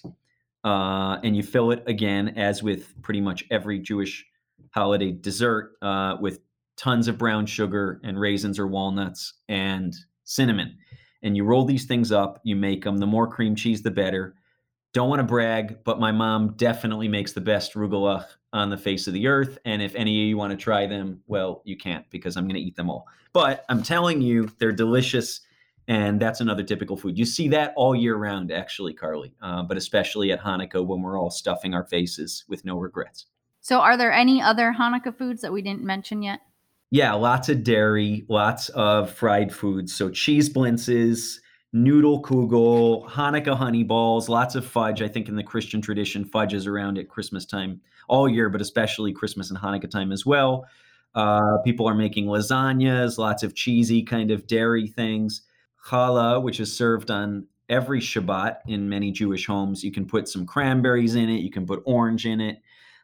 Uh, 0.64 1.18
and 1.22 1.36
you 1.36 1.42
fill 1.42 1.70
it 1.70 1.82
again, 1.86 2.28
as 2.36 2.62
with 2.62 3.00
pretty 3.02 3.20
much 3.20 3.44
every 3.50 3.78
Jewish 3.78 4.26
holiday 4.70 5.12
dessert, 5.12 5.72
uh, 5.82 6.16
with 6.20 6.40
tons 6.76 7.08
of 7.08 7.18
brown 7.18 7.46
sugar 7.46 8.00
and 8.04 8.18
raisins 8.18 8.58
or 8.58 8.66
walnuts 8.66 9.34
and 9.48 9.94
cinnamon. 10.24 10.76
And 11.22 11.36
you 11.36 11.44
roll 11.44 11.64
these 11.64 11.86
things 11.86 12.12
up, 12.12 12.40
you 12.44 12.54
make 12.54 12.84
them. 12.84 12.98
The 12.98 13.06
more 13.06 13.26
cream 13.26 13.56
cheese, 13.56 13.82
the 13.82 13.90
better. 13.90 14.34
Don't 14.94 15.10
want 15.10 15.20
to 15.20 15.24
brag, 15.24 15.84
but 15.84 16.00
my 16.00 16.12
mom 16.12 16.54
definitely 16.56 17.08
makes 17.08 17.32
the 17.32 17.40
best 17.40 17.74
rugelach 17.74 18.24
on 18.52 18.70
the 18.70 18.78
face 18.78 19.06
of 19.06 19.12
the 19.12 19.26
earth. 19.26 19.58
And 19.64 19.82
if 19.82 19.94
any 19.94 20.22
of 20.22 20.28
you 20.28 20.36
want 20.36 20.50
to 20.52 20.56
try 20.56 20.86
them, 20.86 21.20
well, 21.26 21.62
you 21.64 21.76
can't 21.76 22.08
because 22.10 22.36
I'm 22.36 22.44
going 22.44 22.54
to 22.54 22.60
eat 22.60 22.76
them 22.76 22.88
all. 22.88 23.06
But 23.32 23.64
I'm 23.68 23.82
telling 23.82 24.22
you, 24.22 24.48
they're 24.58 24.72
delicious. 24.72 25.42
And 25.88 26.20
that's 26.20 26.40
another 26.40 26.62
typical 26.62 26.96
food. 26.96 27.18
You 27.18 27.24
see 27.24 27.48
that 27.48 27.72
all 27.76 27.94
year 27.94 28.16
round, 28.16 28.50
actually, 28.50 28.94
Carly, 28.94 29.34
uh, 29.42 29.62
but 29.62 29.76
especially 29.76 30.32
at 30.32 30.40
Hanukkah 30.40 30.86
when 30.86 31.02
we're 31.02 31.18
all 31.18 31.30
stuffing 31.30 31.74
our 31.74 31.84
faces 31.84 32.44
with 32.48 32.64
no 32.64 32.78
regrets. 32.78 33.26
So, 33.60 33.80
are 33.80 33.96
there 33.96 34.12
any 34.12 34.40
other 34.40 34.74
Hanukkah 34.78 35.16
foods 35.16 35.42
that 35.42 35.52
we 35.52 35.62
didn't 35.62 35.84
mention 35.84 36.22
yet? 36.22 36.40
Yeah, 36.90 37.12
lots 37.14 37.48
of 37.48 37.64
dairy, 37.64 38.24
lots 38.28 38.68
of 38.70 39.10
fried 39.10 39.54
foods. 39.54 39.94
So, 39.94 40.10
cheese 40.10 40.48
blintzes, 40.50 41.38
noodle 41.72 42.22
kugel, 42.22 43.08
Hanukkah 43.08 43.56
honey 43.56 43.84
balls, 43.84 44.28
lots 44.28 44.54
of 44.54 44.66
fudge. 44.66 45.02
I 45.02 45.08
think 45.08 45.28
in 45.28 45.36
the 45.36 45.42
Christian 45.42 45.80
tradition, 45.80 46.24
fudge 46.24 46.54
is 46.54 46.66
around 46.66 46.98
at 46.98 47.08
Christmas 47.08 47.44
time 47.44 47.80
all 48.08 48.28
year, 48.28 48.48
but 48.48 48.60
especially 48.60 49.12
Christmas 49.12 49.50
and 49.50 49.58
Hanukkah 49.58 49.90
time 49.90 50.12
as 50.12 50.24
well. 50.24 50.66
Uh, 51.14 51.58
people 51.64 51.88
are 51.88 51.94
making 51.94 52.26
lasagnas, 52.26 53.18
lots 53.18 53.42
of 53.42 53.54
cheesy 53.54 54.02
kind 54.02 54.30
of 54.30 54.46
dairy 54.46 54.86
things. 54.86 55.42
Challah, 55.86 56.42
which 56.42 56.60
is 56.60 56.74
served 56.74 57.10
on 57.10 57.46
every 57.68 58.00
Shabbat 58.00 58.58
in 58.66 58.88
many 58.88 59.10
Jewish 59.10 59.46
homes. 59.46 59.84
You 59.84 59.92
can 59.92 60.06
put 60.06 60.28
some 60.28 60.46
cranberries 60.46 61.14
in 61.14 61.28
it, 61.28 61.40
you 61.40 61.50
can 61.50 61.66
put 61.66 61.82
orange 61.84 62.26
in 62.26 62.40
it. 62.40 62.62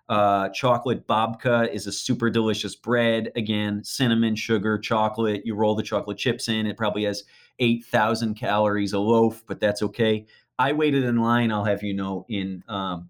Uh, 0.08 0.50
chocolate 0.50 1.06
babka 1.06 1.72
is 1.72 1.86
a 1.86 1.92
super 1.92 2.28
delicious 2.28 2.74
bread. 2.74 3.32
Again, 3.36 3.82
cinnamon, 3.84 4.36
sugar, 4.36 4.78
chocolate. 4.78 5.46
You 5.46 5.54
roll 5.54 5.74
the 5.74 5.82
chocolate 5.82 6.18
chips 6.18 6.48
in. 6.48 6.66
It 6.66 6.76
probably 6.76 7.04
has 7.04 7.24
8,000 7.58 8.34
calories 8.34 8.92
a 8.92 8.98
loaf, 8.98 9.42
but 9.46 9.60
that's 9.60 9.82
okay. 9.82 10.26
I 10.58 10.72
waited 10.72 11.04
in 11.04 11.16
line, 11.16 11.50
I'll 11.50 11.64
have 11.64 11.82
you 11.82 11.94
know, 11.94 12.26
in 12.28 12.62
um, 12.68 13.08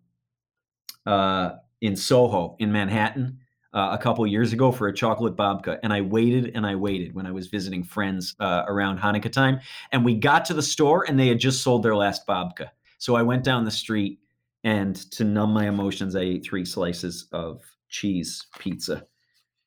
uh, 1.07 1.53
in 1.81 1.97
Soho 1.97 2.57
in 2.59 2.73
Manhattan 2.73 3.39
uh, 3.75 3.91
a 3.93 3.99
couple 3.99 4.27
years 4.27 4.53
ago 4.53 4.73
for 4.73 4.89
a 4.89 4.95
chocolate 4.95 5.37
babka, 5.37 5.79
and 5.83 5.93
I 5.93 6.01
waited 6.01 6.53
and 6.55 6.67
I 6.67 6.77
waited 6.77 7.15
when 7.15 7.27
I 7.27 7.33
was 7.33 7.49
visiting 7.49 7.83
friends 7.83 8.35
uh, 8.41 8.65
around 8.67 8.99
Hanukkah 8.99 9.33
time, 9.33 9.61
and 9.93 10.05
we 10.05 10.15
got 10.15 10.45
to 10.47 10.55
the 10.55 10.63
store 10.63 11.05
and 11.07 11.19
they 11.19 11.29
had 11.29 11.41
just 11.41 11.63
sold 11.63 11.83
their 11.83 11.97
last 11.97 12.27
babka. 12.27 12.71
So 12.99 13.17
I 13.17 13.23
went 13.23 13.45
down 13.45 13.65
the 13.65 13.71
street, 13.71 14.21
and 14.63 14.97
to 15.13 15.25
numb 15.25 15.53
my 15.53 15.69
emotions, 15.69 16.17
I 16.17 16.21
ate 16.21 16.45
three 16.45 16.65
slices 16.65 17.27
of 17.33 17.63
cheese 17.89 18.47
pizza. 18.59 19.05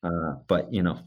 Uh, 0.02 0.34
but 0.48 0.72
you 0.72 0.82
know, 0.82 0.98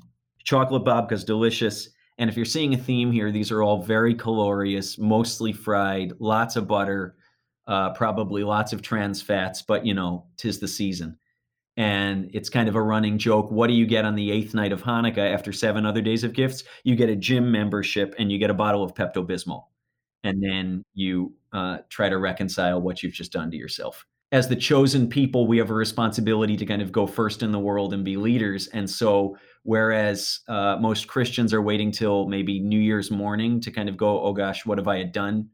chocolate 0.44 0.86
babka 0.86 1.14
is 1.14 1.24
delicious. 1.24 1.90
And 2.22 2.30
if 2.30 2.36
you're 2.36 2.46
seeing 2.46 2.76
a 2.76 2.78
theme 2.78 3.12
here, 3.12 3.32
these 3.32 3.52
are 3.52 3.64
all 3.64 3.82
very 3.82 4.14
calorious, 4.14 5.00
mostly 5.00 5.52
fried, 5.52 6.14
lots 6.20 6.56
of 6.56 6.68
butter, 6.68 7.16
uh, 7.66 7.94
probably 7.94 8.44
lots 8.44 8.74
of 8.74 8.84
trans 8.84 9.24
fats, 9.24 9.64
but 9.64 9.88
you 9.88 9.96
know, 9.96 10.28
tis 10.38 10.60
the 10.60 10.68
season. 10.68 11.18
And 11.78 12.30
it's 12.32 12.48
kind 12.48 12.70
of 12.70 12.76
a 12.76 12.82
running 12.82 13.18
joke. 13.18 13.50
What 13.50 13.68
do 13.68 13.74
you 13.74 13.88
get 13.88 14.06
on 14.06 14.14
the 14.14 14.32
eighth 14.32 14.54
night 14.54 14.72
of 14.72 14.84
Hanukkah 14.84 15.34
after 15.34 15.52
seven 15.52 15.84
other 15.84 16.02
days 16.02 16.24
of 16.24 16.34
gifts? 16.34 16.64
You 16.84 16.96
get 16.96 17.10
a 17.10 17.16
gym 17.16 17.52
membership 17.52 18.14
and 18.20 18.32
you 18.32 18.38
get 18.38 18.52
a 18.52 18.54
bottle 18.54 18.84
of 18.84 18.94
Pepto 18.94 19.26
Bismol. 19.26 19.64
And 20.24 20.44
then 20.44 20.84
you 20.94 21.34
uh, 21.54 21.80
try 21.90 22.08
to 22.08 22.20
reconcile 22.20 22.80
what 22.80 23.02
you've 23.02 23.14
just 23.14 23.32
done 23.32 23.50
to 23.50 23.58
yourself. 23.58 24.06
As 24.32 24.48
the 24.48 24.56
chosen 24.56 25.10
people, 25.10 25.48
we 25.48 25.58
have 25.58 25.72
a 25.72 25.74
responsibility 25.74 26.56
to 26.56 26.68
kind 26.68 26.84
of 26.84 26.92
go 26.92 27.08
first 27.08 27.42
in 27.42 27.52
the 27.52 27.60
world 27.60 27.96
and 27.96 28.06
be 28.06 28.16
leaders. 28.16 28.68
And 28.68 28.88
so 28.88 29.38
Whereas 29.64 30.40
uh, 30.48 30.78
most 30.80 31.08
Christians 31.08 31.54
are 31.54 31.62
waiting 31.62 31.92
till 31.92 32.28
maybe 32.28 32.60
New 32.60 32.80
Year's 32.80 33.12
morning 33.12 33.60
to 33.62 33.72
kind 33.72 33.90
of 33.90 33.98
go, 33.98 34.22
oh 34.22 34.34
gosh, 34.34 34.66
what 34.66 34.78
have 34.78 34.88
I 34.88 35.04
done? 35.04 35.50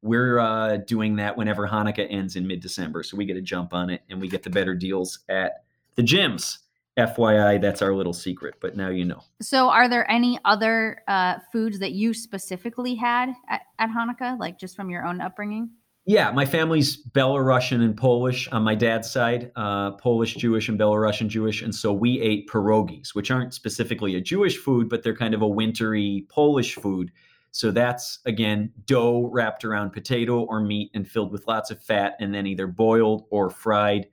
We're 0.00 0.38
uh, 0.38 0.76
doing 0.76 1.16
that 1.16 1.36
whenever 1.36 1.66
Hanukkah 1.66 2.06
ends 2.08 2.36
in 2.36 2.46
mid 2.46 2.60
December. 2.60 3.02
So 3.02 3.16
we 3.16 3.24
get 3.24 3.36
a 3.36 3.42
jump 3.42 3.74
on 3.74 3.90
it 3.90 4.02
and 4.08 4.20
we 4.20 4.28
get 4.28 4.44
the 4.44 4.50
better 4.50 4.74
deals 4.74 5.20
at 5.28 5.64
the 5.96 6.02
gyms. 6.02 6.58
FYI, 6.96 7.60
that's 7.62 7.80
our 7.80 7.94
little 7.94 8.12
secret, 8.12 8.56
but 8.60 8.76
now 8.76 8.88
you 8.88 9.04
know. 9.04 9.22
So, 9.40 9.70
are 9.70 9.88
there 9.88 10.10
any 10.10 10.36
other 10.44 11.02
uh, 11.06 11.36
foods 11.52 11.78
that 11.78 11.92
you 11.92 12.12
specifically 12.12 12.96
had 12.96 13.32
at, 13.48 13.62
at 13.78 13.88
Hanukkah, 13.90 14.36
like 14.38 14.58
just 14.58 14.74
from 14.74 14.90
your 14.90 15.06
own 15.06 15.20
upbringing? 15.20 15.70
Yeah, 16.08 16.30
my 16.30 16.46
family's 16.46 16.96
Belarusian 16.96 17.82
and 17.82 17.94
Polish 17.94 18.48
on 18.48 18.62
my 18.62 18.74
dad's 18.74 19.10
side, 19.10 19.52
uh, 19.56 19.90
Polish 19.90 20.36
Jewish 20.36 20.70
and 20.70 20.78
Belarusian 20.80 21.28
Jewish, 21.28 21.60
and 21.60 21.74
so 21.74 21.92
we 21.92 22.18
ate 22.22 22.48
pierogies, 22.48 23.14
which 23.14 23.30
aren't 23.30 23.52
specifically 23.52 24.14
a 24.14 24.20
Jewish 24.22 24.56
food, 24.56 24.88
but 24.88 25.02
they're 25.02 25.14
kind 25.14 25.34
of 25.34 25.42
a 25.42 25.46
wintry 25.46 26.24
Polish 26.30 26.76
food. 26.76 27.12
So 27.50 27.70
that's 27.70 28.20
again 28.24 28.72
dough 28.86 29.28
wrapped 29.30 29.66
around 29.66 29.90
potato 29.90 30.44
or 30.44 30.62
meat 30.62 30.90
and 30.94 31.06
filled 31.06 31.30
with 31.30 31.46
lots 31.46 31.70
of 31.70 31.78
fat, 31.78 32.14
and 32.20 32.34
then 32.34 32.46
either 32.46 32.66
boiled 32.66 33.26
or 33.30 33.50
fried, 33.50 34.06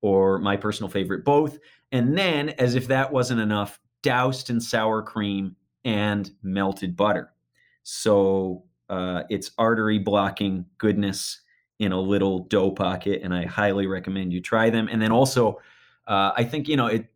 or 0.00 0.40
my 0.40 0.56
personal 0.56 0.90
favorite, 0.90 1.24
both. 1.24 1.60
And 1.92 2.18
then, 2.18 2.48
as 2.58 2.74
if 2.74 2.88
that 2.88 3.12
wasn't 3.12 3.40
enough, 3.40 3.78
doused 4.02 4.50
in 4.50 4.58
sour 4.58 5.00
cream 5.00 5.54
and 5.84 6.28
melted 6.42 6.96
butter. 6.96 7.32
So 7.84 8.64
uh, 8.88 9.22
it's 9.28 9.50
artery 9.58 9.98
blocking 9.98 10.66
goodness 10.78 11.40
in 11.78 11.92
a 11.92 12.00
little 12.00 12.40
dough 12.40 12.70
pocket, 12.70 13.20
and 13.22 13.34
I 13.34 13.44
highly 13.44 13.86
recommend 13.86 14.32
you 14.32 14.40
try 14.40 14.70
them. 14.70 14.88
And 14.90 15.00
then 15.00 15.12
also, 15.12 15.60
uh, 16.06 16.32
I 16.36 16.44
think 16.44 16.68
you 16.68 16.76
know 16.76 16.86
it. 16.86 17.06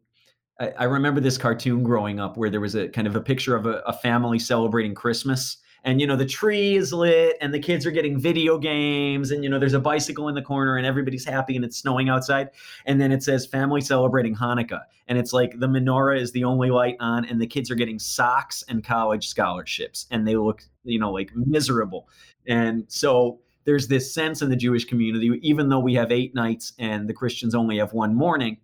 I, 0.58 0.70
I, 0.78 0.84
remember 0.84 1.20
this 1.20 1.38
cartoon 1.38 1.82
growing 1.82 2.20
up 2.20 2.36
where 2.36 2.50
there 2.50 2.60
was 2.60 2.74
a 2.74 2.88
kind 2.88 3.06
of 3.06 3.16
a 3.16 3.20
picture 3.20 3.56
of 3.56 3.66
a, 3.66 3.78
a 3.86 3.92
family 3.92 4.38
celebrating 4.38 4.94
Christmas, 4.94 5.58
and 5.84 6.00
you 6.00 6.06
know 6.06 6.16
the 6.16 6.26
tree 6.26 6.76
is 6.76 6.92
lit 6.92 7.36
and 7.40 7.52
the 7.54 7.58
kids 7.58 7.86
are 7.86 7.90
getting 7.90 8.18
video 8.18 8.58
games 8.58 9.30
and 9.30 9.42
you 9.42 9.50
know 9.50 9.58
there's 9.58 9.74
a 9.74 9.80
bicycle 9.80 10.28
in 10.28 10.34
the 10.34 10.42
corner 10.42 10.76
and 10.76 10.86
everybody's 10.86 11.24
happy 11.24 11.56
and 11.56 11.64
it's 11.64 11.78
snowing 11.78 12.08
outside. 12.08 12.50
And 12.86 13.00
then 13.00 13.12
it 13.12 13.22
says 13.22 13.46
family 13.46 13.80
celebrating 13.80 14.34
hanukkah. 14.34 14.82
And 15.08 15.18
it's 15.18 15.32
like 15.32 15.58
the 15.58 15.66
menorah 15.66 16.20
is 16.20 16.32
the 16.32 16.44
only 16.44 16.70
light 16.70 16.96
on 17.00 17.24
and 17.24 17.40
the 17.40 17.46
kids 17.46 17.70
are 17.70 17.74
getting 17.74 17.98
socks 17.98 18.62
and 18.68 18.84
college 18.84 19.28
scholarships 19.28 20.06
and 20.10 20.26
they 20.26 20.36
look 20.36 20.62
you 20.84 20.98
know 20.98 21.12
like 21.12 21.30
miserable. 21.34 22.08
And 22.46 22.84
so 22.88 23.40
there's 23.64 23.88
this 23.88 24.12
sense 24.12 24.42
in 24.42 24.48
the 24.48 24.56
jewish 24.56 24.84
community 24.84 25.38
even 25.42 25.68
though 25.68 25.78
we 25.78 25.94
have 25.94 26.10
eight 26.10 26.34
nights 26.34 26.72
and 26.78 27.06
the 27.06 27.12
christians 27.12 27.54
only 27.54 27.76
have 27.76 27.92
one 27.92 28.14
morning 28.14 28.56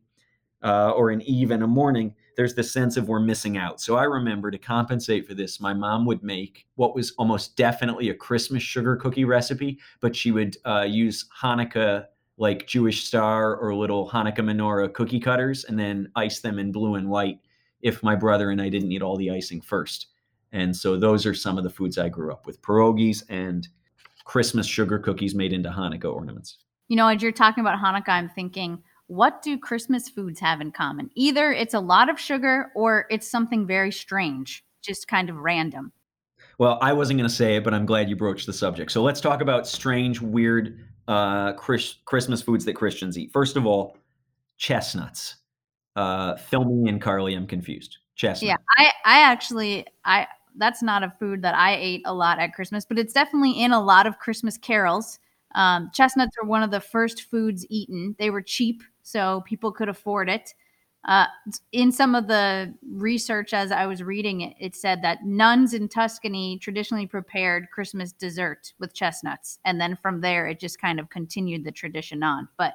uh, 0.63 0.91
or 0.91 1.11
an 1.11 1.21
eve 1.23 1.51
and 1.51 1.63
a 1.63 1.67
morning 1.67 2.15
there's 2.37 2.55
the 2.55 2.62
sense 2.62 2.96
of 2.96 3.09
we're 3.09 3.18
missing 3.18 3.57
out. 3.57 3.81
So 3.81 3.96
I 3.96 4.05
remember 4.05 4.51
to 4.51 4.59
compensate 4.59 5.27
for 5.27 5.35
this, 5.35 5.59
my 5.59 5.72
mom 5.72 6.05
would 6.05 6.22
make 6.22 6.66
what 6.75 6.94
was 6.94 7.12
almost 7.12 7.57
definitely 7.57 8.11
a 8.11 8.14
Christmas 8.14 8.62
sugar 8.62 8.94
cookie 8.96 9.25
recipe, 9.25 9.79
but 10.01 10.14
she 10.14 10.31
would 10.31 10.57
uh, 10.66 10.87
use 10.88 11.27
Hanukkah 11.40 12.07
like 12.38 12.66
Jewish 12.66 13.05
star 13.05 13.57
or 13.57 13.75
little 13.75 14.09
Hanukkah 14.09 14.40
menorah 14.40 14.92
cookie 14.92 15.18
cutters 15.18 15.64
and 15.64 15.79
then 15.79 16.11
ice 16.14 16.40
them 16.40 16.59
in 16.59 16.70
blue 16.70 16.96
and 16.96 17.09
white 17.09 17.40
if 17.81 18.03
my 18.03 18.14
brother 18.14 18.51
and 18.51 18.61
I 18.61 18.68
didn't 18.68 18.88
need 18.88 19.03
all 19.03 19.16
the 19.16 19.31
icing 19.31 19.62
first. 19.62 20.09
And 20.53 20.77
so 20.77 20.99
those 20.99 21.25
are 21.25 21.35
some 21.35 21.57
of 21.57 21.64
the 21.64 21.70
foods 21.70 21.96
I 21.96 22.11
grew 22.11 22.31
up 22.31 22.46
with 22.46 22.61
pierogies 22.61 23.22
and 23.31 23.66
Christmas 24.25 24.66
sugar 24.66 24.99
cookies 24.99 25.35
made 25.35 25.53
into 25.53 25.70
Hanukkah 25.70 26.12
ornaments. 26.12 26.59
You 26.88 26.96
know, 26.96 27.09
as 27.09 27.22
you're 27.22 27.33
talking 27.33 27.62
about 27.62 27.79
Hanukkah, 27.79 28.11
I'm 28.11 28.29
thinking 28.29 28.83
what 29.09 29.42
do 29.42 29.59
Christmas 29.59 30.09
foods 30.09 30.40
have 30.40 30.61
in 30.61 30.73
common? 30.73 31.11
Either 31.14 31.53
it's 31.53 31.75
a 31.75 31.81
lot 31.81 32.09
of 32.09 32.19
sugar 32.19 32.73
or 32.75 33.07
it's 33.11 33.29
something 33.29 33.66
very 33.66 33.92
strange, 33.92 34.64
just 34.83 35.09
kind 35.09 35.31
of 35.31 35.37
random. 35.37 35.92
Well, 36.59 36.79
I 36.81 36.92
wasn't 36.92 37.19
going 37.19 37.29
to 37.29 37.35
say 37.35 37.57
it, 37.57 37.64
but 37.64 37.75
I'm 37.75 37.87
glad 37.87 38.09
you 38.09 38.16
broached 38.16 38.47
the 38.47 38.53
subject. 38.53 38.90
So 38.90 39.03
let's 39.03 39.21
talk 39.21 39.40
about 39.42 39.66
strange, 39.66 40.21
weird 40.21 40.79
uh, 41.07 41.53
Chris- 41.53 41.97
Christmas 42.05 42.42
foods 42.42 42.64
that 42.64 42.75
Christians 42.75 43.19
eat. 43.19 43.31
First 43.33 43.57
of 43.57 43.66
all, 43.66 43.99
chestnuts. 44.57 45.37
Uh, 45.95 46.37
fill 46.37 46.64
me 46.64 46.88
in, 46.88 46.99
Carly. 46.99 47.35
I'm 47.35 47.47
confused. 47.47 47.99
Chestnut. 48.16 48.49
Yeah, 48.49 48.57
I, 48.79 48.87
I 49.05 49.21
actually, 49.23 49.87
I 50.05 50.27
that's 50.57 50.83
not 50.83 51.03
a 51.03 51.12
food 51.19 51.42
that 51.42 51.55
I 51.55 51.77
ate 51.77 52.03
a 52.07 52.14
lot 52.14 52.38
at 52.38 52.55
Christmas, 52.55 52.87
but 52.87 52.99
it's 52.99 53.12
definitely 53.12 53.53
in 53.53 53.73
a 53.73 53.83
lot 53.83 54.07
of 54.07 54.19
Christmas 54.19 54.57
carols. 54.57 55.19
Um, 55.55 55.90
chestnuts 55.92 56.37
are 56.42 56.47
one 56.47 56.62
of 56.62 56.71
the 56.71 56.81
first 56.81 57.23
foods 57.31 57.66
eaten. 57.69 58.16
They 58.19 58.31
were 58.31 58.42
cheap, 58.42 58.83
so 59.07 59.40
people 59.47 59.71
could 59.71 59.88
afford 59.88 60.29
it. 60.29 60.53
Uh, 61.07 61.27
in 61.71 61.92
some 61.92 62.16
of 62.16 62.27
the 62.27 62.75
research 62.90 63.55
as 63.55 63.71
I 63.71 63.87
was 63.87 64.03
reading 64.03 64.40
it, 64.40 64.57
it 64.59 64.75
said 64.75 65.01
that 65.03 65.25
nuns 65.25 65.75
in 65.75 65.88
Tuscany 65.88 66.59
traditionally 66.59 67.07
prepared 67.07 67.71
Christmas 67.71 68.11
dessert 68.11 68.73
with 68.81 68.95
chestnuts. 68.95 69.61
And 69.64 69.81
then 69.81 69.95
from 69.95 70.21
there, 70.21 70.49
it 70.49 70.59
just 70.59 70.81
kind 70.81 70.99
of 70.99 71.09
continued 71.09 71.62
the 71.62 71.71
tradition 71.71 72.25
on. 72.25 72.49
But 72.59 72.75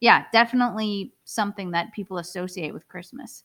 yeah, 0.00 0.24
definitely 0.34 1.14
something 1.24 1.70
that 1.70 1.94
people 1.94 2.18
associate 2.18 2.74
with 2.74 2.86
Christmas. 2.88 3.44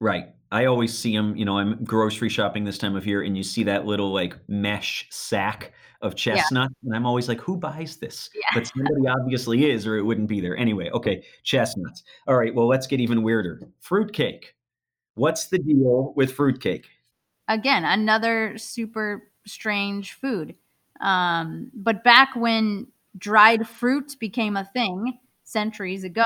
Right. 0.00 0.28
I 0.52 0.66
always 0.66 0.96
see 0.96 1.14
them, 1.14 1.34
you 1.36 1.44
know, 1.44 1.58
I'm 1.58 1.82
grocery 1.84 2.28
shopping 2.28 2.64
this 2.64 2.78
time 2.78 2.94
of 2.94 3.06
year 3.06 3.22
and 3.22 3.36
you 3.36 3.42
see 3.42 3.64
that 3.64 3.86
little 3.86 4.12
like 4.12 4.36
mesh 4.48 5.06
sack 5.10 5.72
of 6.02 6.14
chestnut. 6.14 6.70
Yeah. 6.70 6.88
And 6.88 6.96
I'm 6.96 7.06
always 7.06 7.28
like, 7.28 7.40
who 7.40 7.56
buys 7.56 7.96
this? 7.96 8.30
Yeah. 8.34 8.40
But 8.54 8.66
somebody 8.66 9.08
obviously 9.08 9.70
is, 9.70 9.86
or 9.86 9.96
it 9.96 10.02
wouldn't 10.02 10.28
be 10.28 10.40
there. 10.40 10.56
Anyway, 10.56 10.90
okay, 10.90 11.24
chestnuts. 11.42 12.04
All 12.28 12.36
right, 12.36 12.54
well, 12.54 12.68
let's 12.68 12.86
get 12.86 13.00
even 13.00 13.22
weirder. 13.22 13.60
Fruitcake. 13.80 14.54
What's 15.14 15.48
the 15.48 15.58
deal 15.58 16.12
with 16.14 16.32
fruitcake? 16.32 16.86
Again, 17.48 17.84
another 17.84 18.56
super 18.58 19.30
strange 19.46 20.12
food. 20.12 20.54
Um, 21.00 21.70
but 21.74 22.04
back 22.04 22.36
when 22.36 22.86
dried 23.18 23.66
fruit 23.66 24.14
became 24.20 24.56
a 24.56 24.64
thing 24.64 25.18
centuries 25.44 26.04
ago, 26.04 26.24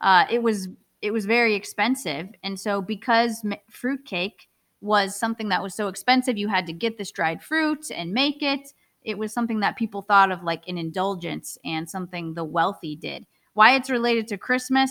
uh, 0.00 0.26
it 0.30 0.42
was 0.42 0.68
it 1.02 1.12
was 1.12 1.26
very 1.26 1.54
expensive. 1.54 2.28
And 2.42 2.58
so 2.58 2.80
because 2.80 3.44
fruitcake 3.68 4.48
was 4.80 5.14
something 5.14 5.48
that 5.48 5.62
was 5.62 5.74
so 5.74 5.88
expensive, 5.88 6.38
you 6.38 6.48
had 6.48 6.66
to 6.66 6.72
get 6.72 6.96
this 6.96 7.10
dried 7.10 7.42
fruit 7.42 7.90
and 7.90 8.12
make 8.12 8.42
it. 8.42 8.72
It 9.02 9.18
was 9.18 9.32
something 9.32 9.60
that 9.60 9.76
people 9.76 10.02
thought 10.02 10.30
of 10.30 10.44
like 10.44 10.68
an 10.68 10.78
indulgence 10.78 11.58
and 11.64 11.90
something 11.90 12.34
the 12.34 12.44
wealthy 12.44 12.94
did. 12.94 13.26
Why 13.54 13.74
it's 13.74 13.90
related 13.90 14.28
to 14.28 14.38
Christmas, 14.38 14.90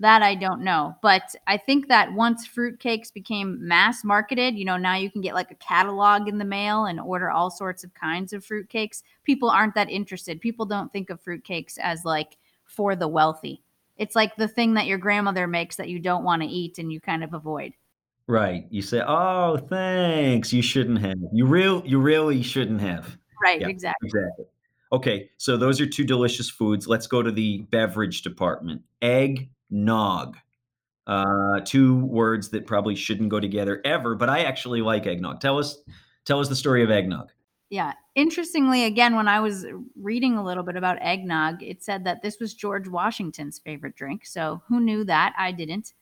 that 0.00 0.20
I 0.20 0.34
don't 0.34 0.62
know. 0.62 0.96
But 1.00 1.34
I 1.46 1.56
think 1.56 1.86
that 1.88 2.12
once 2.12 2.46
fruitcakes 2.46 3.12
became 3.12 3.66
mass 3.66 4.02
marketed, 4.02 4.56
you 4.56 4.64
know, 4.64 4.76
now 4.76 4.96
you 4.96 5.10
can 5.10 5.20
get 5.20 5.34
like 5.34 5.52
a 5.52 5.56
catalog 5.56 6.28
in 6.28 6.38
the 6.38 6.44
mail 6.44 6.86
and 6.86 6.98
order 6.98 7.30
all 7.30 7.50
sorts 7.50 7.84
of 7.84 7.94
kinds 7.94 8.32
of 8.32 8.44
fruitcakes. 8.44 9.02
People 9.22 9.48
aren't 9.48 9.76
that 9.76 9.90
interested. 9.90 10.40
People 10.40 10.66
don't 10.66 10.92
think 10.92 11.08
of 11.08 11.22
fruitcakes 11.22 11.78
as 11.78 12.04
like 12.04 12.36
for 12.64 12.96
the 12.96 13.06
wealthy. 13.06 13.62
It's 13.96 14.16
like 14.16 14.36
the 14.36 14.48
thing 14.48 14.74
that 14.74 14.86
your 14.86 14.98
grandmother 14.98 15.46
makes 15.46 15.76
that 15.76 15.88
you 15.88 15.98
don't 15.98 16.24
want 16.24 16.42
to 16.42 16.48
eat 16.48 16.78
and 16.78 16.92
you 16.92 17.00
kind 17.00 17.22
of 17.22 17.34
avoid. 17.34 17.72
Right. 18.26 18.66
You 18.70 18.82
say, 18.82 19.02
"Oh, 19.06 19.56
thanks. 19.56 20.52
You 20.52 20.62
shouldn't 20.62 21.00
have. 21.00 21.18
You 21.32 21.46
real 21.46 21.82
you 21.84 21.98
really 21.98 22.42
shouldn't 22.42 22.80
have." 22.80 23.16
Right, 23.42 23.60
yeah, 23.60 23.68
exactly. 23.68 24.08
Exactly. 24.08 24.46
Okay, 24.92 25.30
so 25.38 25.56
those 25.56 25.80
are 25.80 25.86
two 25.86 26.04
delicious 26.04 26.50
foods. 26.50 26.86
Let's 26.86 27.06
go 27.06 27.22
to 27.22 27.32
the 27.32 27.62
beverage 27.70 28.22
department. 28.22 28.82
Egg 29.00 29.50
nog. 29.70 30.36
Uh, 31.06 31.60
two 31.64 32.04
words 32.04 32.50
that 32.50 32.66
probably 32.66 32.94
shouldn't 32.94 33.28
go 33.28 33.40
together 33.40 33.80
ever, 33.84 34.14
but 34.14 34.28
I 34.28 34.44
actually 34.44 34.82
like 34.82 35.06
eggnog. 35.06 35.40
Tell 35.40 35.58
us 35.58 35.78
tell 36.24 36.38
us 36.38 36.48
the 36.48 36.54
story 36.54 36.84
of 36.84 36.90
eggnog. 36.90 37.30
Yeah. 37.72 37.94
Interestingly, 38.14 38.84
again, 38.84 39.16
when 39.16 39.28
I 39.28 39.40
was 39.40 39.64
reading 39.96 40.36
a 40.36 40.44
little 40.44 40.62
bit 40.62 40.76
about 40.76 40.98
eggnog, 41.00 41.62
it 41.62 41.82
said 41.82 42.04
that 42.04 42.20
this 42.20 42.38
was 42.38 42.52
George 42.52 42.86
Washington's 42.86 43.58
favorite 43.58 43.96
drink. 43.96 44.26
So 44.26 44.60
who 44.68 44.78
knew 44.78 45.04
that? 45.04 45.32
I 45.38 45.52
didn't. 45.52 45.94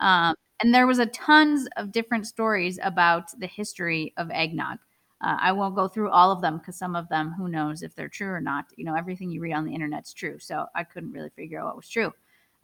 Um, 0.00 0.34
and 0.60 0.74
there 0.74 0.88
was 0.88 0.98
a 0.98 1.06
tons 1.06 1.68
of 1.76 1.92
different 1.92 2.26
stories 2.26 2.80
about 2.82 3.38
the 3.38 3.46
history 3.46 4.12
of 4.16 4.32
eggnog. 4.32 4.78
Uh, 5.20 5.36
I 5.40 5.52
won't 5.52 5.76
go 5.76 5.86
through 5.86 6.10
all 6.10 6.32
of 6.32 6.40
them 6.42 6.58
because 6.58 6.76
some 6.76 6.96
of 6.96 7.08
them, 7.08 7.32
who 7.38 7.48
knows 7.48 7.84
if 7.84 7.94
they're 7.94 8.08
true 8.08 8.30
or 8.30 8.40
not. 8.40 8.64
You 8.76 8.84
know, 8.84 8.96
everything 8.96 9.30
you 9.30 9.40
read 9.40 9.52
on 9.52 9.64
the 9.64 9.74
internet's 9.74 10.12
true. 10.12 10.40
So 10.40 10.66
I 10.74 10.82
couldn't 10.82 11.12
really 11.12 11.30
figure 11.36 11.60
out 11.60 11.66
what 11.66 11.76
was 11.76 11.88
true. 11.88 12.12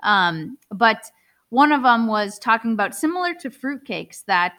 Um, 0.02 0.58
but 0.72 1.04
one 1.50 1.70
of 1.70 1.84
them 1.84 2.08
was 2.08 2.40
talking 2.40 2.72
about 2.72 2.96
similar 2.96 3.34
to 3.34 3.50
fruitcakes 3.50 4.24
that 4.24 4.58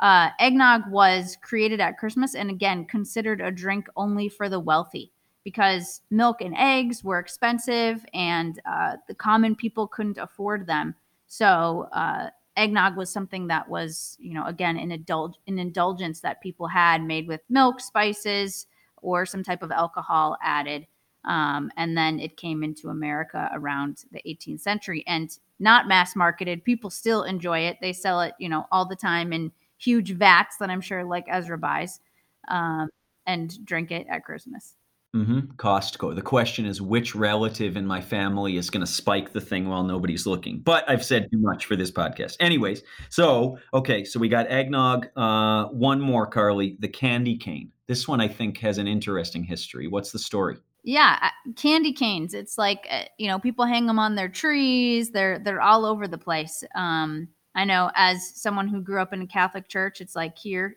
uh, 0.00 0.30
eggnog 0.38 0.82
was 0.90 1.36
created 1.42 1.80
at 1.80 1.98
Christmas 1.98 2.34
and 2.34 2.50
again 2.50 2.84
considered 2.84 3.40
a 3.40 3.50
drink 3.50 3.88
only 3.96 4.28
for 4.28 4.48
the 4.48 4.60
wealthy 4.60 5.12
because 5.44 6.02
milk 6.10 6.40
and 6.40 6.54
eggs 6.56 7.02
were 7.02 7.18
expensive 7.18 8.04
and 8.14 8.60
uh, 8.66 8.96
the 9.08 9.14
common 9.14 9.54
people 9.56 9.86
couldn't 9.86 10.18
afford 10.18 10.66
them. 10.66 10.94
So 11.26 11.88
uh, 11.92 12.30
eggnog 12.56 12.96
was 12.96 13.10
something 13.10 13.46
that 13.48 13.68
was, 13.68 14.16
you 14.20 14.34
know, 14.34 14.44
again 14.46 14.76
an 14.76 14.92
an 14.92 15.58
indulgence 15.58 16.20
that 16.20 16.42
people 16.42 16.66
had 16.66 17.02
made 17.02 17.26
with 17.26 17.40
milk, 17.48 17.80
spices, 17.80 18.66
or 19.02 19.24
some 19.24 19.42
type 19.42 19.62
of 19.62 19.70
alcohol 19.70 20.36
added. 20.42 20.86
Um, 21.24 21.70
and 21.76 21.96
then 21.96 22.20
it 22.20 22.36
came 22.36 22.62
into 22.62 22.88
America 22.88 23.50
around 23.52 24.04
the 24.12 24.22
18th 24.26 24.60
century 24.60 25.04
and 25.06 25.36
not 25.58 25.88
mass 25.88 26.14
marketed. 26.14 26.64
People 26.64 26.90
still 26.90 27.24
enjoy 27.24 27.60
it. 27.60 27.78
They 27.80 27.92
sell 27.92 28.20
it, 28.20 28.34
you 28.38 28.48
know, 28.48 28.66
all 28.70 28.86
the 28.86 28.96
time 28.96 29.32
in 29.32 29.50
huge 29.78 30.12
vats 30.12 30.56
that 30.58 30.70
I'm 30.70 30.80
sure 30.80 31.04
like 31.04 31.24
Ezra 31.28 31.58
buys 31.58 32.00
um, 32.48 32.88
and 33.26 33.64
drink 33.64 33.90
it 33.90 34.06
at 34.10 34.24
Christmas. 34.24 34.74
Mm-hmm. 35.16 35.52
Costco. 35.56 36.14
The 36.14 36.22
question 36.22 36.66
is 36.66 36.82
which 36.82 37.14
relative 37.14 37.78
in 37.78 37.86
my 37.86 38.00
family 38.00 38.58
is 38.58 38.68
going 38.68 38.84
to 38.84 38.92
spike 38.92 39.32
the 39.32 39.40
thing 39.40 39.68
while 39.68 39.82
nobody's 39.82 40.26
looking. 40.26 40.60
But 40.60 40.88
I've 40.88 41.04
said 41.04 41.30
too 41.30 41.38
much 41.38 41.64
for 41.64 41.76
this 41.76 41.90
podcast. 41.90 42.36
Anyways, 42.40 42.82
so 43.08 43.58
okay, 43.72 44.04
so 44.04 44.20
we 44.20 44.28
got 44.28 44.46
eggnog. 44.48 45.08
Uh, 45.16 45.66
one 45.66 46.00
more, 46.00 46.26
Carly. 46.26 46.76
The 46.80 46.88
candy 46.88 47.38
cane. 47.38 47.72
This 47.86 48.06
one 48.06 48.20
I 48.20 48.28
think 48.28 48.58
has 48.58 48.76
an 48.76 48.86
interesting 48.86 49.42
history. 49.42 49.86
What's 49.86 50.12
the 50.12 50.18
story? 50.18 50.58
Yeah, 50.84 51.18
uh, 51.22 51.52
candy 51.56 51.94
canes. 51.94 52.34
It's 52.34 52.58
like 52.58 52.86
uh, 52.90 53.04
you 53.16 53.28
know 53.28 53.38
people 53.38 53.64
hang 53.64 53.86
them 53.86 53.98
on 53.98 54.14
their 54.14 54.28
trees. 54.28 55.10
They're 55.10 55.38
they're 55.38 55.62
all 55.62 55.86
over 55.86 56.06
the 56.06 56.18
place. 56.18 56.62
Um, 56.74 57.28
I 57.54 57.64
know 57.64 57.90
as 57.94 58.34
someone 58.40 58.68
who 58.68 58.80
grew 58.80 59.00
up 59.00 59.12
in 59.12 59.22
a 59.22 59.26
Catholic 59.26 59.68
church, 59.68 60.00
it's 60.00 60.14
like 60.14 60.38
here, 60.38 60.76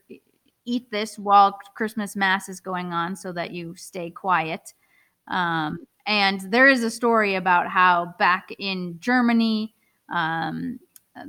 eat 0.66 0.90
this 0.92 1.18
while 1.18 1.58
Christmas 1.76 2.16
Mass 2.16 2.50
is 2.50 2.60
going 2.60 2.94
on 2.94 3.16
so 3.16 3.32
that 3.34 3.52
you 3.52 3.76
stay 3.76 4.10
quiet. 4.10 4.74
Um, 5.28 5.80
and 6.08 6.42
there 6.52 6.68
is 6.68 6.84
a 6.84 6.92
story 6.92 7.36
about 7.36 7.68
how 7.68 8.16
back 8.18 8.50
in 8.58 8.98
Germany, 9.00 9.74
um, 10.12 10.80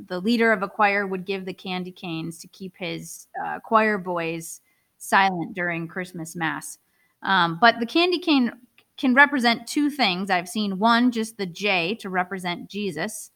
the 0.07 0.21
leader 0.21 0.53
of 0.53 0.63
a 0.63 0.69
choir 0.69 1.07
would 1.07 1.25
give 1.25 1.45
the 1.45 1.53
candy 1.53 1.93
canes 1.93 2.39
to 2.39 2.49
keep 2.49 2.75
his 2.77 3.27
uh, 3.45 3.59
choir 3.61 3.99
boys 3.99 4.61
silent 4.99 5.55
during 5.55 5.89
Christmas 5.89 6.37
Mass. 6.37 6.79
Um, 7.23 7.59
but 7.61 7.81
the 7.81 7.87
candy 7.87 8.19
cane 8.19 8.53
can 8.97 9.15
represent 9.15 9.67
two 9.67 9.91
things. 9.91 10.31
I've 10.31 10.49
seen 10.49 10.79
one, 10.79 11.11
just 11.11 11.37
the 11.37 11.47
J 11.47 11.97
to 11.97 12.09
represent 12.09 12.71
Jesus, 12.71 13.32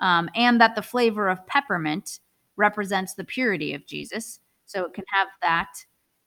um, 0.00 0.28
and 0.34 0.60
that 0.60 0.74
the 0.74 0.82
flavor 0.82 1.28
of 1.28 1.46
peppermint 1.46 2.20
represents 2.56 3.14
the 3.14 3.24
purity 3.24 3.74
of 3.74 3.86
Jesus. 3.86 4.40
So 4.66 4.84
it 4.84 4.94
can 4.94 5.04
have 5.12 5.28
that 5.42 5.68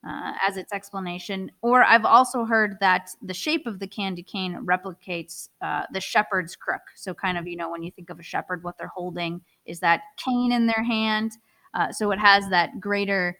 uh, 0.07 0.33
as 0.45 0.57
its 0.57 0.73
explanation. 0.73 1.51
Or 1.61 1.83
I've 1.83 2.05
also 2.05 2.45
heard 2.45 2.77
that 2.81 3.09
the 3.21 3.33
shape 3.33 3.65
of 3.65 3.79
the 3.79 3.87
candy 3.87 4.23
cane 4.23 4.65
replicates 4.65 5.49
uh, 5.61 5.83
the 5.91 6.01
shepherd's 6.01 6.55
crook. 6.55 6.81
So, 6.95 7.13
kind 7.13 7.37
of, 7.37 7.47
you 7.47 7.55
know, 7.55 7.71
when 7.71 7.83
you 7.83 7.91
think 7.91 8.09
of 8.09 8.19
a 8.19 8.23
shepherd, 8.23 8.63
what 8.63 8.77
they're 8.77 8.91
holding 8.93 9.41
is 9.65 9.79
that 9.79 10.01
cane 10.17 10.51
in 10.51 10.67
their 10.67 10.83
hand. 10.83 11.31
Uh, 11.73 11.91
so 11.91 12.11
it 12.11 12.19
has 12.19 12.49
that 12.49 12.79
greater 12.79 13.39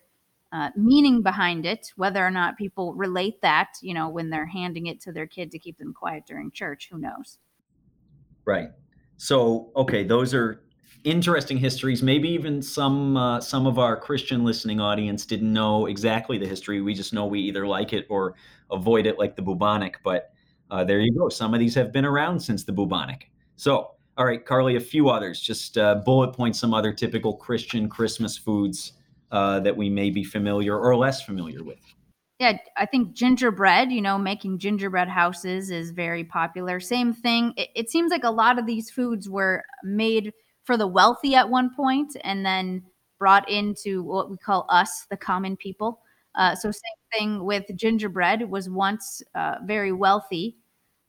uh, 0.53 0.69
meaning 0.75 1.21
behind 1.21 1.65
it, 1.65 1.91
whether 1.95 2.25
or 2.25 2.31
not 2.31 2.57
people 2.57 2.93
relate 2.93 3.41
that, 3.41 3.69
you 3.81 3.93
know, 3.93 4.07
when 4.07 4.29
they're 4.29 4.45
handing 4.45 4.85
it 4.85 5.01
to 5.01 5.11
their 5.11 5.27
kid 5.27 5.51
to 5.51 5.59
keep 5.59 5.77
them 5.79 5.93
quiet 5.93 6.23
during 6.27 6.51
church, 6.51 6.89
who 6.91 6.97
knows? 6.97 7.39
Right. 8.45 8.69
So, 9.23 9.71
okay, 9.77 10.03
those 10.03 10.33
are 10.33 10.63
interesting 11.05 11.57
histories. 11.57 12.03
Maybe 12.03 12.27
even 12.27 12.62
some 12.62 13.15
uh, 13.15 13.39
some 13.39 13.65
of 13.65 13.79
our 13.79 13.95
Christian 13.95 14.43
listening 14.43 14.81
audience 14.81 15.25
didn't 15.25 15.53
know 15.53 15.86
exactly 15.86 16.38
the 16.38 16.45
history. 16.45 16.81
We 16.81 16.93
just 16.93 17.13
know 17.13 17.25
we 17.25 17.39
either 17.39 17.65
like 17.65 17.93
it 17.93 18.05
or 18.09 18.36
avoid 18.69 19.05
it, 19.05 19.17
like 19.17 19.38
the 19.38 19.41
bubonic. 19.41 19.95
But 20.03 20.33
uh, 20.69 20.83
there 20.83 20.99
you 20.99 21.17
go. 21.17 21.29
Some 21.29 21.53
of 21.53 21.62
these 21.62 21.73
have 21.73 21.93
been 21.93 22.03
around 22.03 22.38
since 22.38 22.65
the 22.65 22.73
bubonic. 22.73 23.31
So, 23.55 23.91
all 24.17 24.25
right, 24.25 24.45
Carly, 24.45 24.75
a 24.75 24.81
few 24.81 25.07
others. 25.07 25.39
Just 25.39 25.77
uh, 25.77 25.95
bullet 26.03 26.33
point 26.33 26.57
some 26.57 26.73
other 26.73 26.91
typical 26.91 27.33
Christian 27.33 27.88
Christmas 27.88 28.38
foods 28.38 28.91
uh, 29.31 29.62
that 29.62 29.77
we 29.77 29.89
may 29.89 30.09
be 30.09 30.25
familiar 30.25 30.77
or 30.77 30.97
less 30.97 31.21
familiar 31.23 31.63
with. 31.63 31.79
Yeah, 32.43 32.58
I 32.75 32.86
think 32.86 33.13
gingerbread, 33.13 33.89
you 33.89 34.01
know, 34.01 34.17
making 34.17 34.60
gingerbread 34.60 35.08
houses 35.08 35.71
is 35.71 35.91
very 35.91 36.25
popular. 36.25 36.82
Same 36.82 37.13
thing. 37.13 37.53
It, 37.56 37.69
it, 37.73 37.89
seems 37.89 38.12
like 38.12 38.25
a 38.25 38.32
lot 38.32 38.60
of 38.60 38.65
these 38.65 38.91
foods 38.91 39.29
were 39.29 39.63
made 39.82 40.34
for 40.65 40.75
the 40.75 40.86
wealthy 40.86 41.36
at 41.36 41.49
one 41.49 41.73
point 41.73 42.17
and 42.21 42.45
then 42.45 42.84
brought 43.17 43.49
into 43.49 44.03
what 44.03 44.29
we 44.29 44.36
call 44.36 44.65
us, 44.67 45.08
the 45.10 45.15
common 45.15 45.56
people. 45.56 46.01
Uh, 46.36 46.53
so, 46.53 46.69
same 46.69 46.82
thing 47.17 47.45
with 47.45 47.63
gingerbread, 47.77 48.49
was 48.49 48.69
once 48.69 49.23
uh, 49.36 49.60
very 49.63 49.93
wealthy. 49.93 50.58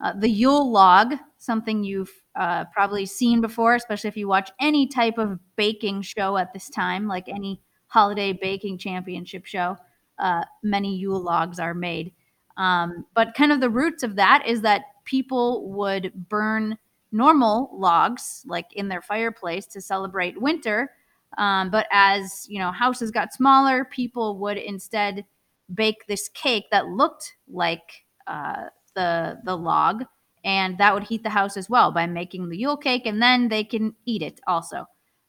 Uh, 0.00 0.12
the 0.16 0.30
Yule 0.30 0.70
log, 0.70 1.14
something 1.38 1.82
you've 1.82 2.12
uh, 2.36 2.64
probably 2.72 3.06
seen 3.06 3.40
before, 3.40 3.74
especially 3.74 4.06
if 4.06 4.16
you 4.16 4.28
watch 4.28 4.52
any 4.60 4.86
type 4.86 5.18
of 5.18 5.40
baking 5.56 6.02
show 6.02 6.36
at 6.36 6.52
this 6.52 6.70
time, 6.70 7.08
like 7.08 7.28
any 7.28 7.60
holiday 7.88 8.32
baking 8.32 8.78
championship 8.78 9.44
show. 9.46 9.76
Uh, 10.18 10.44
many 10.62 10.94
Yule 10.96 11.20
logs 11.20 11.58
are 11.58 11.74
made. 11.74 12.12
Um, 12.56 13.04
but 13.14 13.34
kind 13.34 13.52
of 13.52 13.60
the 13.60 13.70
roots 13.70 14.02
of 14.02 14.16
that 14.16 14.46
is 14.46 14.60
that 14.62 14.82
people 15.04 15.68
would 15.70 16.12
burn 16.28 16.78
normal 17.12 17.70
logs, 17.72 18.42
like 18.46 18.66
in 18.74 18.88
their 18.88 19.02
fireplace, 19.02 19.66
to 19.66 19.80
celebrate 19.80 20.40
winter. 20.40 20.92
Um, 21.38 21.70
but 21.70 21.86
as 21.92 22.46
you 22.48 22.58
know, 22.58 22.70
houses 22.70 23.10
got 23.10 23.32
smaller, 23.34 23.84
people 23.84 24.38
would 24.38 24.56
instead 24.56 25.24
bake 25.72 26.06
this 26.06 26.28
cake 26.28 26.66
that 26.70 26.86
looked 26.88 27.34
like 27.48 28.04
uh, 28.26 28.64
the 28.94 29.40
the 29.44 29.56
log, 29.56 30.04
and 30.44 30.78
that 30.78 30.94
would 30.94 31.04
heat 31.04 31.22
the 31.22 31.30
house 31.30 31.56
as 31.56 31.68
well 31.68 31.90
by 31.90 32.06
making 32.06 32.48
the 32.48 32.56
Yule 32.58 32.76
cake, 32.76 33.06
and 33.06 33.20
then 33.20 33.48
they 33.48 33.64
can 33.64 33.94
eat 34.06 34.22
it 34.22 34.40
also. 34.46 34.86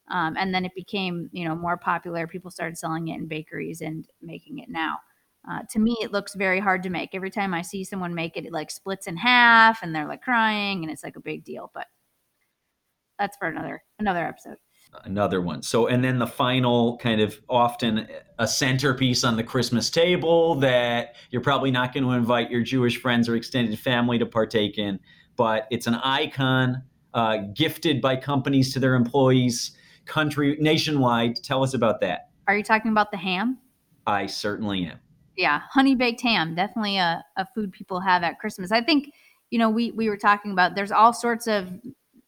Um, 0.09 0.35
and 0.37 0.53
then 0.53 0.65
it 0.65 0.75
became 0.75 1.29
you 1.31 1.45
know 1.45 1.55
more 1.55 1.77
popular. 1.77 2.27
People 2.27 2.51
started 2.51 2.77
selling 2.77 3.07
it 3.07 3.15
in 3.15 3.27
bakeries 3.27 3.81
and 3.81 4.07
making 4.21 4.59
it 4.59 4.69
now. 4.69 4.99
Uh, 5.49 5.61
to 5.71 5.79
me, 5.79 5.95
it 6.01 6.11
looks 6.11 6.33
very 6.35 6.59
hard 6.59 6.81
to 6.83 6.89
make. 6.89 7.13
Every 7.13 7.29
time 7.29 7.53
I 7.53 7.61
see 7.61 7.83
someone 7.83 8.15
make 8.15 8.35
it, 8.35 8.45
it 8.45 8.51
like 8.51 8.71
splits 8.71 9.07
in 9.07 9.17
half, 9.17 9.83
and 9.83 9.93
they're 9.93 10.07
like 10.07 10.21
crying, 10.21 10.83
and 10.83 10.91
it's 10.91 11.03
like 11.03 11.15
a 11.15 11.21
big 11.21 11.43
deal. 11.43 11.71
But 11.73 11.87
that's 13.19 13.37
for 13.37 13.47
another 13.47 13.83
another 13.99 14.25
episode 14.25 14.57
another 15.03 15.41
one. 15.41 15.61
So, 15.61 15.87
and 15.87 16.03
then 16.03 16.19
the 16.19 16.27
final 16.27 16.97
kind 16.97 17.21
of 17.21 17.39
often 17.49 18.07
a 18.39 18.47
centerpiece 18.47 19.23
on 19.23 19.35
the 19.35 19.43
Christmas 19.43 19.89
table 19.89 20.55
that 20.55 21.15
you're 21.31 21.41
probably 21.41 21.71
not 21.71 21.93
going 21.93 22.03
to 22.03 22.11
invite 22.11 22.49
your 22.49 22.61
Jewish 22.61 23.01
friends 23.01 23.27
or 23.27 23.35
extended 23.35 23.77
family 23.77 24.17
to 24.19 24.25
partake 24.25 24.77
in, 24.77 24.99
but 25.35 25.67
it's 25.71 25.87
an 25.87 25.95
icon 25.95 26.83
uh, 27.13 27.37
gifted 27.53 28.01
by 28.01 28.15
companies 28.15 28.73
to 28.73 28.79
their 28.79 28.95
employees, 28.95 29.75
country 30.05 30.57
nationwide. 30.59 31.43
Tell 31.43 31.63
us 31.63 31.73
about 31.73 32.01
that. 32.01 32.29
Are 32.47 32.55
you 32.55 32.63
talking 32.63 32.91
about 32.91 33.11
the 33.11 33.17
ham? 33.17 33.57
I 34.07 34.27
certainly 34.27 34.85
am. 34.85 34.99
Yeah, 35.35 35.61
honey 35.69 35.95
baked 35.95 36.21
ham, 36.21 36.55
definitely 36.55 36.97
a, 36.97 37.23
a 37.35 37.45
food 37.53 37.71
people 37.71 37.99
have 37.99 38.23
at 38.23 38.39
Christmas. 38.39 38.71
I 38.71 38.81
think, 38.81 39.11
you 39.49 39.59
know, 39.59 39.69
we 39.69 39.91
we 39.91 40.07
were 40.07 40.17
talking 40.17 40.51
about 40.51 40.75
there's 40.75 40.91
all 40.91 41.11
sorts 41.11 41.47
of 41.47 41.69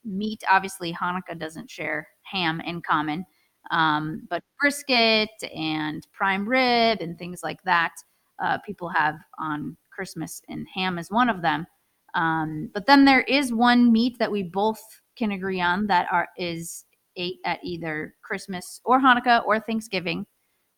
meat. 0.03 0.43
Obviously, 0.49 0.93
Hanukkah 0.93 1.37
doesn't 1.39 1.69
share 1.69 2.07
ham 2.23 2.59
in 2.61 2.81
common, 2.81 3.25
um, 3.71 4.23
but 4.29 4.43
brisket 4.59 5.29
and 5.55 6.05
prime 6.11 6.47
rib 6.47 6.99
and 6.99 7.17
things 7.17 7.41
like 7.43 7.61
that 7.63 7.93
uh, 8.39 8.57
people 8.59 8.89
have 8.89 9.15
on 9.39 9.77
Christmas, 9.89 10.41
and 10.49 10.67
ham 10.73 10.99
is 10.99 11.09
one 11.09 11.29
of 11.29 11.41
them. 11.41 11.65
Um, 12.13 12.69
but 12.73 12.87
then 12.87 13.05
there 13.05 13.21
is 13.21 13.53
one 13.53 13.91
meat 13.91 14.17
that 14.19 14.31
we 14.31 14.43
both 14.43 14.81
can 15.15 15.31
agree 15.31 15.61
on 15.61 15.87
that 15.87 16.07
are 16.11 16.27
is 16.37 16.85
ate 17.17 17.39
at 17.45 17.59
either 17.63 18.15
Christmas 18.23 18.79
or 18.85 18.99
Hanukkah 19.01 19.45
or 19.45 19.59
Thanksgiving, 19.59 20.25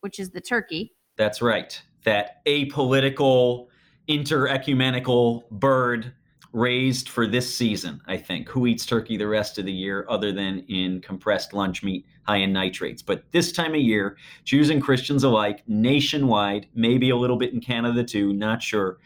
which 0.01 0.19
is 0.19 0.31
the 0.31 0.41
turkey. 0.41 0.93
That's 1.17 1.41
right. 1.41 1.81
That 2.05 2.43
apolitical, 2.45 3.67
interecumenical 4.07 5.49
bird 5.51 6.13
raised 6.51 7.09
for 7.09 7.27
this 7.27 7.53
season, 7.53 8.01
I 8.07 8.17
think. 8.17 8.49
Who 8.49 8.65
eats 8.65 8.85
turkey 8.85 9.17
the 9.17 9.27
rest 9.27 9.59
of 9.59 9.65
the 9.65 9.71
year 9.71 10.05
other 10.09 10.31
than 10.31 10.65
in 10.67 11.01
compressed 11.01 11.53
lunch 11.53 11.83
meat 11.83 12.05
high 12.23 12.37
in 12.37 12.51
nitrates? 12.53 13.01
But 13.01 13.23
this 13.31 13.51
time 13.51 13.75
of 13.75 13.81
year, 13.81 14.17
Jews 14.45 14.69
and 14.69 14.81
Christians 14.81 15.23
alike, 15.23 15.63
nationwide, 15.67 16.67
maybe 16.73 17.11
a 17.11 17.15
little 17.15 17.37
bit 17.37 17.53
in 17.53 17.61
Canada 17.61 18.03
too, 18.03 18.33
not 18.33 18.63
sure, 18.63 18.97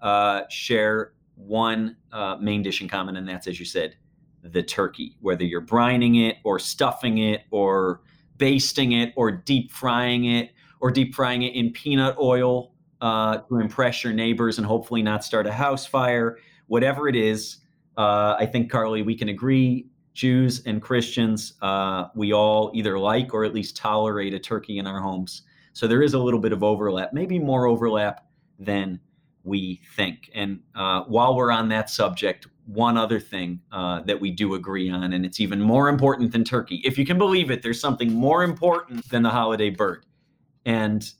uh, 0.00 0.42
share 0.48 1.12
one 1.34 1.96
uh, 2.12 2.36
main 2.40 2.62
dish 2.62 2.80
in 2.80 2.88
common, 2.88 3.16
and 3.16 3.28
that's, 3.28 3.46
as 3.46 3.58
you 3.58 3.66
said, 3.66 3.96
the 4.42 4.62
turkey. 4.62 5.16
Whether 5.20 5.44
you're 5.44 5.62
brining 5.62 6.28
it 6.28 6.36
or 6.44 6.58
stuffing 6.58 7.18
it 7.18 7.42
or 7.50 8.00
basting 8.38 8.92
it 8.92 9.12
or 9.16 9.30
deep 9.30 9.70
frying 9.70 10.24
it 10.24 10.50
or 10.80 10.90
deep 10.90 11.14
frying 11.14 11.42
it 11.42 11.54
in 11.54 11.72
peanut 11.72 12.16
oil 12.18 12.72
uh, 13.00 13.38
to 13.38 13.58
impress 13.58 14.02
your 14.02 14.12
neighbors 14.12 14.58
and 14.58 14.66
hopefully 14.66 15.02
not 15.02 15.24
start 15.24 15.46
a 15.46 15.52
house 15.52 15.86
fire 15.86 16.38
whatever 16.72 17.06
it 17.06 17.14
is, 17.14 17.58
uh, 17.98 18.34
I 18.38 18.46
think, 18.46 18.70
Carly, 18.70 19.02
we 19.02 19.14
can 19.14 19.28
agree 19.28 19.90
Jews 20.14 20.62
and 20.64 20.80
Christians, 20.80 21.52
uh, 21.60 22.06
we 22.14 22.32
all 22.32 22.70
either 22.72 22.98
like 22.98 23.34
or 23.34 23.44
at 23.44 23.52
least 23.52 23.76
tolerate 23.76 24.32
a 24.32 24.38
turkey 24.38 24.78
in 24.78 24.86
our 24.86 24.98
homes. 24.98 25.42
So 25.74 25.86
there 25.86 26.02
is 26.02 26.14
a 26.14 26.18
little 26.18 26.40
bit 26.40 26.50
of 26.50 26.62
overlap, 26.62 27.12
maybe 27.12 27.38
more 27.38 27.66
overlap 27.66 28.26
than 28.58 29.00
we 29.44 29.82
think. 29.94 30.30
And 30.34 30.60
uh, 30.74 31.02
while 31.02 31.36
we're 31.36 31.50
on 31.50 31.68
that 31.68 31.90
subject, 31.90 32.46
one 32.66 32.96
other 32.96 33.18
thing 33.18 33.60
uh, 33.72 34.00
that 34.02 34.20
we 34.20 34.30
do 34.30 34.54
agree 34.54 34.88
on, 34.90 35.12
and 35.12 35.24
it's 35.24 35.40
even 35.40 35.60
more 35.60 35.88
important 35.88 36.32
than 36.32 36.44
turkey. 36.44 36.80
If 36.84 36.96
you 36.96 37.04
can 37.04 37.18
believe 37.18 37.50
it, 37.50 37.62
there's 37.62 37.80
something 37.80 38.12
more 38.12 38.44
important 38.44 39.08
than 39.10 39.22
the 39.22 39.30
holiday 39.30 39.70
bird. 39.70 40.04
And 40.64 41.10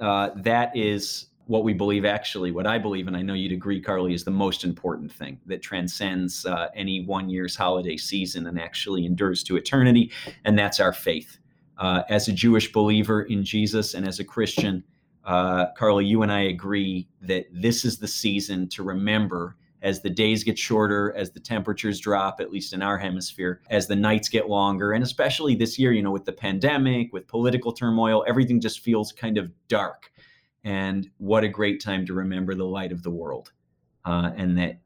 uh, 0.00 0.30
that 0.36 0.74
is 0.74 1.26
what 1.46 1.62
we 1.62 1.74
believe 1.74 2.04
actually 2.04 2.50
what 2.50 2.66
i 2.66 2.78
believe 2.78 3.06
and 3.06 3.16
i 3.16 3.22
know 3.22 3.34
you'd 3.34 3.52
agree 3.52 3.80
carly 3.80 4.14
is 4.14 4.24
the 4.24 4.30
most 4.30 4.64
important 4.64 5.12
thing 5.12 5.38
that 5.46 5.60
transcends 5.60 6.46
uh, 6.46 6.68
any 6.74 7.04
one 7.04 7.28
year's 7.28 7.54
holiday 7.54 7.96
season 7.96 8.46
and 8.46 8.58
actually 8.58 9.04
endures 9.04 9.42
to 9.42 9.56
eternity 9.56 10.10
and 10.44 10.58
that's 10.58 10.80
our 10.80 10.92
faith 10.92 11.38
uh, 11.78 12.02
as 12.08 12.28
a 12.28 12.32
jewish 12.32 12.72
believer 12.72 13.22
in 13.22 13.44
jesus 13.44 13.94
and 13.94 14.08
as 14.08 14.18
a 14.20 14.24
christian 14.24 14.82
uh, 15.24 15.66
carly 15.76 16.04
you 16.04 16.22
and 16.22 16.32
i 16.32 16.40
agree 16.40 17.06
that 17.20 17.46
this 17.52 17.84
is 17.84 17.98
the 17.98 18.08
season 18.08 18.68
to 18.68 18.82
remember 18.82 19.56
as 19.84 20.02
the 20.02 20.10
days 20.10 20.42
get 20.42 20.58
shorter 20.58 21.14
as 21.16 21.30
the 21.30 21.40
temperatures 21.40 22.00
drop 22.00 22.40
at 22.40 22.50
least 22.50 22.72
in 22.72 22.82
our 22.82 22.98
hemisphere 22.98 23.60
as 23.70 23.86
the 23.86 23.94
nights 23.94 24.28
get 24.28 24.48
longer 24.48 24.92
and 24.92 25.04
especially 25.04 25.54
this 25.54 25.78
year 25.78 25.92
you 25.92 26.02
know 26.02 26.10
with 26.10 26.24
the 26.24 26.32
pandemic 26.32 27.12
with 27.12 27.28
political 27.28 27.72
turmoil 27.72 28.24
everything 28.26 28.60
just 28.60 28.80
feels 28.80 29.12
kind 29.12 29.38
of 29.38 29.52
dark 29.68 30.10
and 30.64 31.10
what 31.18 31.44
a 31.44 31.48
great 31.48 31.80
time 31.80 32.06
to 32.06 32.14
remember 32.14 32.54
the 32.54 32.64
light 32.64 32.90
of 32.90 33.02
the 33.02 33.10
world. 33.10 33.52
Uh, 34.04 34.30
and 34.36 34.58
that 34.58 34.80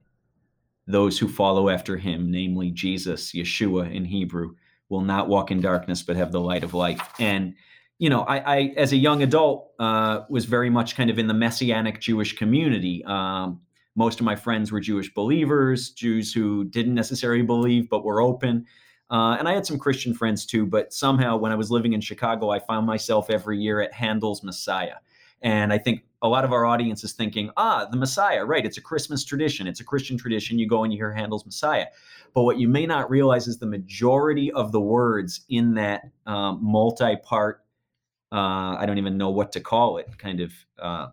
those 0.87 1.18
who 1.18 1.28
follow 1.28 1.68
after 1.68 1.96
him, 1.96 2.30
namely 2.30 2.70
Jesus, 2.70 3.32
Yeshua 3.32 3.92
in 3.92 4.04
Hebrew, 4.04 4.54
will 4.88 5.00
not 5.02 5.28
walk 5.28 5.50
in 5.50 5.61
darkness 5.61 6.02
but 6.02 6.16
have 6.16 6.32
the 6.32 6.40
light 6.40 6.64
of 6.64 6.74
life. 6.74 7.00
And, 7.18 7.54
you 7.98 8.11
know, 8.11 8.22
I, 8.22 8.38
I 8.38 8.74
as 8.76 8.92
a 8.92 8.96
young 8.96 9.22
adult, 9.22 9.72
uh, 9.78 10.20
was 10.28 10.46
very 10.46 10.70
much 10.70 10.96
kind 10.96 11.11
of 11.11 11.18
in 11.18 11.26
the 11.26 11.34
messianic 11.34 12.00
Jewish 12.00 12.37
community. 12.37 13.04
Um, 13.04 13.61
most 13.98 14.20
of 14.20 14.24
my 14.24 14.37
friends 14.37 14.70
were 14.70 14.78
Jewish 14.78 15.12
believers, 15.12 15.90
Jews 15.90 16.32
who 16.32 16.64
didn't 16.64 16.94
necessarily 16.94 17.42
believe 17.42 17.90
but 17.90 18.04
were 18.04 18.22
open. 18.22 18.64
Uh, 19.11 19.34
and 19.37 19.48
I 19.48 19.54
had 19.54 19.66
some 19.66 19.76
Christian 19.76 20.14
friends 20.14 20.46
too, 20.46 20.66
but 20.66 20.92
somehow 20.92 21.37
when 21.37 21.50
I 21.50 21.56
was 21.56 21.68
living 21.68 21.94
in 21.94 22.00
Chicago, 22.00 22.50
I 22.50 22.61
found 22.61 22.87
myself 22.87 23.28
every 23.28 23.58
year 23.58 23.80
at 23.80 23.92
Handel's 23.92 24.44
Messiah. 24.44 24.98
And 25.42 25.72
I 25.72 25.78
think 25.78 26.04
a 26.22 26.28
lot 26.28 26.44
of 26.44 26.52
our 26.52 26.64
audience 26.64 27.02
is 27.02 27.12
thinking, 27.12 27.50
ah, 27.56 27.87
the 27.90 27.96
Messiah, 27.96 28.44
right? 28.44 28.64
It's 28.64 28.78
a 28.78 28.80
Christmas 28.80 29.24
tradition. 29.24 29.66
It's 29.66 29.80
a 29.80 29.84
Christian 29.84 30.16
tradition. 30.16 30.61
You 30.61 30.68
go 30.68 30.84
and 30.84 30.92
you 30.92 30.98
hear 30.98 31.12
Handel's 31.12 31.44
Messiah. 31.44 31.87
But 32.34 32.42
what 32.42 32.58
you 32.58 32.68
may 32.68 32.87
not 32.87 33.11
realize 33.11 33.48
is 33.48 33.58
the 33.58 33.66
majority 33.66 34.52
of 34.52 34.70
the 34.70 34.80
words 34.80 35.40
in 35.48 35.74
that 35.74 36.02
um, 36.24 36.61
multi 36.62 37.16
part, 37.16 37.64
uh, 38.30 38.76
I 38.78 38.84
don't 38.87 38.98
even 38.98 39.18
know 39.18 39.30
what 39.30 39.50
to 39.52 39.61
call 39.61 39.98
it, 39.98 40.06
kind 40.18 40.38
of. 40.38 40.52
Uh, 40.78 41.08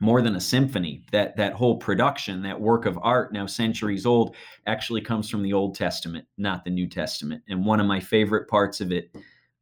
more 0.00 0.22
than 0.22 0.36
a 0.36 0.40
symphony 0.40 1.02
that 1.10 1.36
that 1.36 1.52
whole 1.52 1.76
production 1.76 2.42
that 2.42 2.60
work 2.60 2.86
of 2.86 2.98
art 3.02 3.32
now 3.32 3.46
centuries 3.46 4.06
old 4.06 4.36
actually 4.66 5.00
comes 5.00 5.28
from 5.28 5.42
the 5.42 5.52
old 5.52 5.74
testament 5.74 6.26
not 6.36 6.64
the 6.64 6.70
new 6.70 6.88
testament 6.88 7.42
and 7.48 7.64
one 7.64 7.80
of 7.80 7.86
my 7.86 7.98
favorite 7.98 8.48
parts 8.48 8.80
of 8.80 8.92
it 8.92 9.10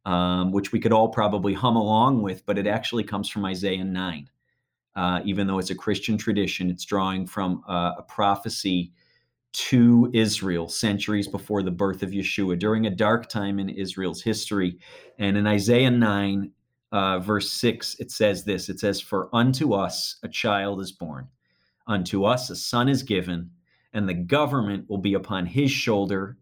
um, 0.07 0.53
which 0.53 0.71
we 0.71 0.79
could 0.79 0.93
all 0.93 1.09
probably 1.09 1.53
hum 1.53 1.75
along 1.75 2.21
with, 2.21 2.45
but 2.45 2.57
it 2.57 2.65
actually 2.65 3.03
comes 3.03 3.27
from 3.27 3.43
Isaiah 3.43 3.83
9. 3.83 4.29
Uh, 4.95 5.19
even 5.25 5.45
though 5.45 5.59
it's 5.59 5.69
a 5.69 5.75
Christian 5.75 6.17
tradition, 6.17 6.71
it's 6.71 6.85
drawing 6.85 7.27
from 7.27 7.61
uh, 7.67 7.91
a 7.97 8.03
prophecy 8.03 8.93
to 9.51 10.09
Israel 10.13 10.69
centuries 10.69 11.27
before 11.27 11.61
the 11.61 11.71
birth 11.71 12.03
of 12.03 12.11
Yeshua 12.11 12.57
during 12.57 12.85
a 12.85 12.89
dark 12.89 13.27
time 13.27 13.59
in 13.59 13.67
Israel's 13.67 14.21
history. 14.21 14.79
And 15.19 15.35
in 15.35 15.45
Isaiah 15.45 15.91
9, 15.91 16.51
uh, 16.91 17.19
verse 17.19 17.51
6, 17.51 17.95
it 17.99 18.11
says 18.11 18.43
this 18.43 18.69
it 18.69 18.79
says, 18.79 19.01
For 19.01 19.29
unto 19.33 19.73
us 19.73 20.17
a 20.23 20.27
child 20.27 20.81
is 20.81 20.91
born, 20.91 21.27
unto 21.87 22.25
us 22.25 22.49
a 22.49 22.55
son 22.55 22.89
is 22.89 23.03
given, 23.03 23.49
and 23.93 24.07
the 24.07 24.13
government 24.13 24.89
will 24.89 24.97
be 24.97 25.13
upon 25.13 25.45
his 25.45 25.71
shoulder 25.71 26.37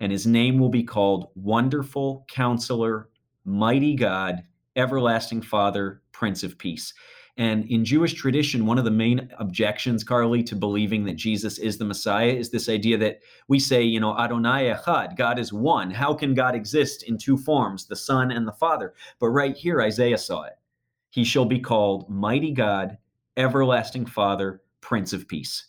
and 0.00 0.10
his 0.10 0.26
name 0.26 0.58
will 0.58 0.68
be 0.68 0.82
called 0.82 1.30
Wonderful 1.34 2.24
Counselor, 2.28 3.08
Mighty 3.44 3.94
God, 3.94 4.42
Everlasting 4.76 5.42
Father, 5.42 6.02
Prince 6.12 6.42
of 6.42 6.58
Peace. 6.58 6.92
And 7.36 7.64
in 7.64 7.84
Jewish 7.84 8.14
tradition, 8.14 8.64
one 8.64 8.78
of 8.78 8.84
the 8.84 8.92
main 8.92 9.28
objections, 9.38 10.04
Carly, 10.04 10.44
to 10.44 10.54
believing 10.54 11.04
that 11.04 11.16
Jesus 11.16 11.58
is 11.58 11.78
the 11.78 11.84
Messiah 11.84 12.28
is 12.28 12.50
this 12.50 12.68
idea 12.68 12.96
that 12.98 13.20
we 13.48 13.58
say, 13.58 13.82
you 13.82 13.98
know, 13.98 14.16
Adonai 14.16 14.72
Echad, 14.72 15.16
God 15.16 15.40
is 15.40 15.52
one. 15.52 15.90
How 15.90 16.14
can 16.14 16.34
God 16.34 16.54
exist 16.54 17.02
in 17.02 17.18
two 17.18 17.36
forms, 17.36 17.86
the 17.86 17.96
Son 17.96 18.30
and 18.30 18.46
the 18.46 18.52
Father? 18.52 18.94
But 19.18 19.30
right 19.30 19.56
here, 19.56 19.82
Isaiah 19.82 20.18
saw 20.18 20.44
it. 20.44 20.54
He 21.10 21.24
shall 21.24 21.44
be 21.44 21.58
called 21.58 22.08
Mighty 22.08 22.52
God, 22.52 22.98
Everlasting 23.36 24.06
Father, 24.06 24.62
Prince 24.80 25.12
of 25.12 25.26
Peace. 25.26 25.66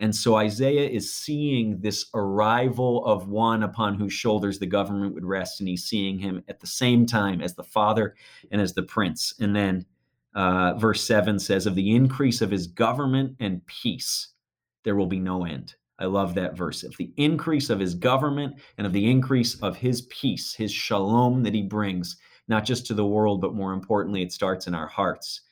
And 0.00 0.14
so 0.14 0.34
Isaiah 0.34 0.88
is 0.88 1.12
seeing 1.12 1.78
this 1.80 2.06
arrival 2.14 3.06
of 3.06 3.28
one 3.28 3.62
upon 3.62 3.94
whose 3.94 4.12
shoulders 4.12 4.58
the 4.58 4.66
government 4.66 5.14
would 5.14 5.24
rest, 5.24 5.60
and 5.60 5.68
he's 5.68 5.84
seeing 5.84 6.18
him 6.18 6.42
at 6.48 6.58
the 6.58 6.66
same 6.66 7.06
time 7.06 7.40
as 7.40 7.54
the 7.54 7.62
father 7.62 8.16
and 8.50 8.60
as 8.60 8.74
the 8.74 8.82
prince. 8.82 9.34
And 9.38 9.54
then 9.54 9.86
uh, 10.34 10.74
verse 10.74 11.02
7 11.04 11.38
says, 11.38 11.66
Of 11.66 11.74
the 11.74 11.94
increase 11.94 12.40
of 12.40 12.50
his 12.50 12.66
government 12.66 13.36
and 13.40 13.64
peace, 13.66 14.28
there 14.84 14.96
will 14.96 15.06
be 15.06 15.20
no 15.20 15.44
end. 15.44 15.74
I 15.98 16.06
love 16.06 16.34
that 16.34 16.56
verse. 16.56 16.82
Of 16.82 16.96
the 16.96 17.12
increase 17.16 17.70
of 17.70 17.78
his 17.78 17.94
government 17.94 18.56
and 18.78 18.86
of 18.86 18.92
the 18.92 19.10
increase 19.10 19.54
of 19.62 19.76
his 19.76 20.02
peace, 20.02 20.52
his 20.52 20.72
shalom 20.72 21.42
that 21.44 21.54
he 21.54 21.62
brings, 21.62 22.16
not 22.48 22.64
just 22.64 22.86
to 22.86 22.94
the 22.94 23.06
world, 23.06 23.40
but 23.40 23.54
more 23.54 23.72
importantly, 23.72 24.22
it 24.22 24.32
starts 24.32 24.66
in 24.66 24.74
our 24.74 24.88
hearts. 24.88 25.42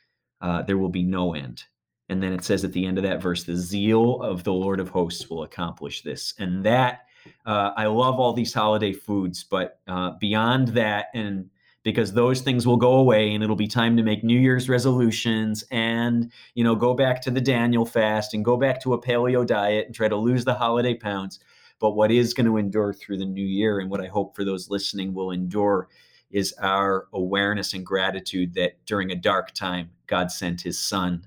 Uh, 0.40 0.62
there 0.62 0.78
will 0.78 0.88
be 0.88 1.04
no 1.04 1.34
end. 1.34 1.64
And 2.08 2.22
then 2.22 2.32
it 2.32 2.44
says 2.44 2.64
at 2.64 2.72
the 2.72 2.84
end 2.84 2.98
of 2.98 3.04
that 3.04 3.22
verse, 3.22 3.44
the 3.44 3.56
zeal 3.56 4.20
of 4.20 4.42
the 4.42 4.52
Lord 4.52 4.80
of 4.80 4.88
hosts 4.88 5.30
will 5.30 5.44
accomplish 5.44 6.02
this. 6.02 6.34
And 6.38 6.64
that, 6.64 7.06
uh, 7.46 7.70
I 7.76 7.86
love 7.86 8.18
all 8.18 8.32
these 8.32 8.52
holiday 8.52 8.92
foods, 8.92 9.44
but 9.44 9.78
uh, 9.86 10.10
beyond 10.20 10.68
that, 10.68 11.06
and 11.14 11.48
because 11.82 12.12
those 12.12 12.40
things 12.40 12.66
will 12.66 12.76
go 12.76 12.94
away 12.94 13.34
and 13.34 13.42
it'll 13.42 13.56
be 13.56 13.66
time 13.66 13.96
to 13.96 14.02
make 14.02 14.22
new 14.22 14.38
year's 14.38 14.68
resolutions 14.68 15.64
and 15.70 16.30
you 16.54 16.62
know 16.64 16.74
go 16.74 16.94
back 16.94 17.20
to 17.22 17.30
the 17.30 17.40
daniel 17.40 17.84
fast 17.84 18.34
and 18.34 18.44
go 18.44 18.56
back 18.56 18.80
to 18.80 18.92
a 18.92 19.00
paleo 19.00 19.46
diet 19.46 19.86
and 19.86 19.94
try 19.94 20.08
to 20.08 20.16
lose 20.16 20.44
the 20.44 20.54
holiday 20.54 20.94
pounds. 20.94 21.40
But 21.80 21.96
what 21.96 22.12
is 22.12 22.32
going 22.32 22.46
to 22.46 22.58
endure 22.58 22.92
through 22.92 23.18
the 23.18 23.26
new 23.26 23.44
year 23.44 23.80
and 23.80 23.90
what 23.90 24.00
i 24.00 24.06
hope 24.06 24.36
for 24.36 24.44
those 24.44 24.70
listening 24.70 25.14
will 25.14 25.30
endure 25.30 25.88
is 26.30 26.54
our 26.60 27.08
awareness 27.12 27.74
and 27.74 27.84
gratitude 27.84 28.54
that 28.54 28.84
during 28.86 29.10
a 29.10 29.16
dark 29.16 29.52
time 29.52 29.90
god 30.06 30.30
sent 30.30 30.60
his 30.62 30.78
son 30.78 31.26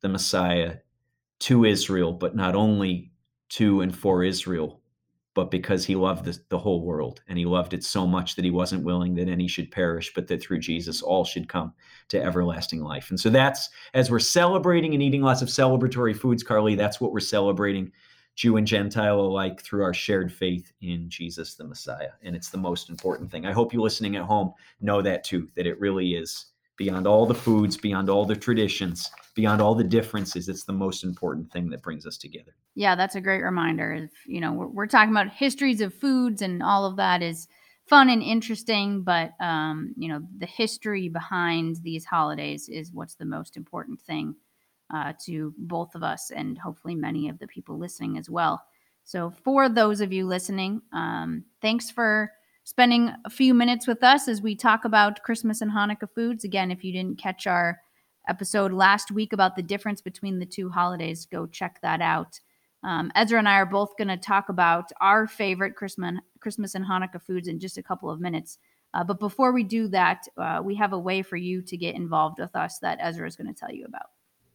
the 0.00 0.08
Messiah 0.08 0.76
to 1.40 1.64
Israel, 1.64 2.12
but 2.12 2.36
not 2.36 2.54
only 2.54 3.10
to 3.48 3.80
and 3.80 3.96
for 3.96 4.22
Israel, 4.22 4.80
but 5.36 5.50
because 5.50 5.84
he 5.84 5.94
loved 5.94 6.24
the, 6.24 6.36
the, 6.48 6.58
whole 6.58 6.80
world 6.80 7.20
and 7.28 7.38
he 7.38 7.44
loved 7.44 7.74
it 7.74 7.84
so 7.84 8.06
much 8.06 8.34
that 8.34 8.44
he 8.44 8.50
wasn't 8.50 8.82
willing 8.82 9.14
that 9.14 9.28
any 9.28 9.46
should 9.46 9.70
perish, 9.70 10.10
but 10.14 10.26
that 10.26 10.42
through 10.42 10.58
Jesus 10.58 11.02
all 11.02 11.26
should 11.26 11.46
come 11.46 11.74
to 12.08 12.20
everlasting 12.20 12.80
life. 12.80 13.10
And 13.10 13.20
so 13.20 13.28
that's 13.28 13.68
as 13.92 14.10
we're 14.10 14.18
celebrating 14.18 14.94
and 14.94 15.02
eating 15.02 15.20
lots 15.20 15.42
of 15.42 15.48
celebratory 15.48 16.16
foods, 16.16 16.42
Carly, 16.42 16.74
that's 16.74 17.02
what 17.02 17.12
we're 17.12 17.20
celebrating, 17.20 17.92
Jew 18.34 18.56
and 18.56 18.66
Gentile 18.66 19.20
alike, 19.20 19.60
through 19.60 19.82
our 19.84 19.92
shared 19.92 20.32
faith 20.32 20.72
in 20.80 21.10
Jesus 21.10 21.54
the 21.54 21.64
Messiah. 21.64 22.12
And 22.22 22.34
it's 22.34 22.48
the 22.48 22.56
most 22.56 22.88
important 22.88 23.30
thing. 23.30 23.44
I 23.44 23.52
hope 23.52 23.74
you 23.74 23.82
listening 23.82 24.16
at 24.16 24.22
home 24.22 24.54
know 24.80 25.02
that 25.02 25.22
too, 25.22 25.50
that 25.54 25.66
it 25.66 25.78
really 25.78 26.14
is 26.14 26.46
beyond 26.76 27.06
all 27.06 27.26
the 27.26 27.34
foods, 27.34 27.76
beyond 27.76 28.10
all 28.10 28.24
the 28.24 28.36
traditions, 28.36 29.10
beyond 29.34 29.60
all 29.60 29.74
the 29.74 29.84
differences, 29.84 30.48
it's 30.48 30.64
the 30.64 30.72
most 30.72 31.04
important 31.04 31.50
thing 31.52 31.68
that 31.70 31.82
brings 31.82 32.06
us 32.06 32.16
together. 32.16 32.54
Yeah, 32.74 32.94
that's 32.94 33.14
a 33.14 33.20
great 33.20 33.42
reminder. 33.42 33.92
If, 33.92 34.10
you 34.26 34.40
know, 34.40 34.52
we're, 34.52 34.68
we're 34.68 34.86
talking 34.86 35.10
about 35.10 35.30
histories 35.30 35.80
of 35.80 35.94
foods 35.94 36.42
and 36.42 36.62
all 36.62 36.84
of 36.84 36.96
that 36.96 37.22
is 37.22 37.48
fun 37.86 38.10
and 38.10 38.22
interesting, 38.22 39.02
but 39.02 39.32
um, 39.40 39.94
you 39.96 40.08
know, 40.08 40.20
the 40.38 40.46
history 40.46 41.08
behind 41.08 41.76
these 41.82 42.04
holidays 42.04 42.68
is 42.68 42.92
what's 42.92 43.14
the 43.14 43.24
most 43.24 43.56
important 43.56 44.00
thing 44.00 44.34
uh, 44.92 45.12
to 45.24 45.54
both 45.58 45.94
of 45.94 46.02
us 46.02 46.30
and 46.30 46.58
hopefully 46.58 46.94
many 46.94 47.28
of 47.28 47.38
the 47.38 47.46
people 47.46 47.78
listening 47.78 48.18
as 48.18 48.28
well. 48.28 48.62
So, 49.04 49.30
for 49.30 49.68
those 49.68 50.00
of 50.00 50.12
you 50.12 50.26
listening, 50.26 50.82
um, 50.92 51.44
thanks 51.62 51.90
for 51.90 52.32
spending 52.66 53.12
a 53.24 53.30
few 53.30 53.54
minutes 53.54 53.86
with 53.86 54.02
us 54.02 54.26
as 54.26 54.42
we 54.42 54.56
talk 54.56 54.84
about 54.84 55.22
Christmas 55.22 55.60
and 55.60 55.70
Hanukkah 55.70 56.10
foods. 56.12 56.42
Again, 56.42 56.72
if 56.72 56.82
you 56.82 56.92
didn't 56.92 57.16
catch 57.16 57.46
our 57.46 57.80
episode 58.28 58.72
last 58.72 59.12
week 59.12 59.32
about 59.32 59.54
the 59.54 59.62
difference 59.62 60.00
between 60.00 60.40
the 60.40 60.46
two 60.46 60.68
holidays, 60.68 61.26
go 61.26 61.46
check 61.46 61.78
that 61.82 62.00
out. 62.00 62.40
Um, 62.82 63.12
Ezra 63.14 63.38
and 63.38 63.48
I 63.48 63.54
are 63.54 63.66
both 63.66 63.96
going 63.96 64.08
to 64.08 64.16
talk 64.16 64.48
about 64.48 64.90
our 65.00 65.28
favorite 65.28 65.76
Christmas, 65.76 66.16
Christmas 66.40 66.74
and 66.74 66.84
Hanukkah 66.84 67.22
foods 67.22 67.46
in 67.46 67.60
just 67.60 67.78
a 67.78 67.84
couple 67.84 68.10
of 68.10 68.20
minutes. 68.20 68.58
Uh, 68.92 69.04
but 69.04 69.20
before 69.20 69.52
we 69.52 69.62
do 69.62 69.86
that, 69.86 70.26
uh, 70.36 70.60
we 70.60 70.74
have 70.74 70.92
a 70.92 70.98
way 70.98 71.22
for 71.22 71.36
you 71.36 71.62
to 71.62 71.76
get 71.76 71.94
involved 71.94 72.40
with 72.40 72.56
us 72.56 72.80
that 72.80 72.98
Ezra 73.00 73.28
is 73.28 73.36
going 73.36 73.46
to 73.46 73.58
tell 73.58 73.72
you 73.72 73.84
about. 73.84 74.06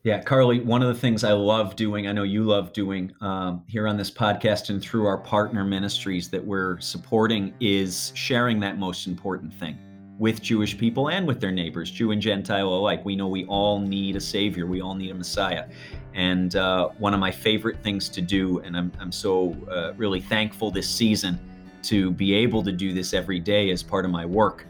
Yeah, 0.03 0.19
Carly, 0.19 0.61
one 0.61 0.81
of 0.81 0.87
the 0.87 0.99
things 0.99 1.23
I 1.23 1.33
love 1.33 1.75
doing, 1.75 2.07
I 2.07 2.11
know 2.11 2.23
you 2.23 2.43
love 2.43 2.73
doing 2.73 3.13
um, 3.21 3.63
here 3.67 3.87
on 3.87 3.97
this 3.97 4.09
podcast 4.09 4.71
and 4.71 4.81
through 4.81 5.05
our 5.05 5.19
partner 5.19 5.63
ministries 5.63 6.27
that 6.29 6.43
we're 6.43 6.79
supporting 6.79 7.53
is 7.59 8.11
sharing 8.15 8.59
that 8.61 8.79
most 8.79 9.05
important 9.05 9.53
thing 9.53 9.77
with 10.17 10.41
Jewish 10.41 10.75
people 10.75 11.09
and 11.09 11.27
with 11.27 11.39
their 11.39 11.51
neighbors, 11.51 11.91
Jew 11.91 12.09
and 12.09 12.19
Gentile 12.19 12.67
alike. 12.67 13.05
We 13.05 13.15
know 13.15 13.27
we 13.27 13.45
all 13.45 13.79
need 13.79 14.15
a 14.15 14.19
Savior, 14.19 14.65
we 14.65 14.81
all 14.81 14.95
need 14.95 15.11
a 15.11 15.13
Messiah. 15.13 15.67
And 16.15 16.55
uh, 16.55 16.89
one 16.97 17.13
of 17.13 17.19
my 17.19 17.29
favorite 17.29 17.83
things 17.83 18.09
to 18.09 18.21
do, 18.21 18.57
and 18.61 18.75
I'm, 18.75 18.91
I'm 18.99 19.11
so 19.11 19.55
uh, 19.69 19.93
really 19.97 20.19
thankful 20.19 20.71
this 20.71 20.89
season 20.89 21.39
to 21.83 22.09
be 22.09 22.33
able 22.33 22.63
to 22.63 22.71
do 22.71 22.91
this 22.91 23.13
every 23.13 23.39
day 23.39 23.69
as 23.69 23.83
part 23.83 24.05
of 24.05 24.09
my 24.09 24.25
work, 24.25 24.65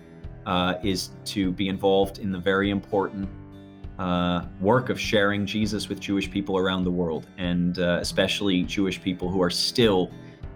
uh, 0.45 0.73
is 0.83 1.11
to 1.23 1.53
be 1.53 1.69
involved 1.69 2.19
in 2.19 2.33
the 2.33 2.39
very 2.39 2.69
important 2.69 3.29
uh, 4.01 4.45
work 4.59 4.89
of 4.89 4.99
sharing 4.99 5.45
Jesus 5.45 5.87
with 5.87 5.99
Jewish 5.99 6.31
people 6.31 6.57
around 6.57 6.85
the 6.85 6.91
world, 6.91 7.27
and 7.37 7.77
uh, 7.77 7.99
especially 8.01 8.63
Jewish 8.63 8.99
people 8.99 9.29
who 9.29 9.43
are 9.43 9.51
still 9.51 10.09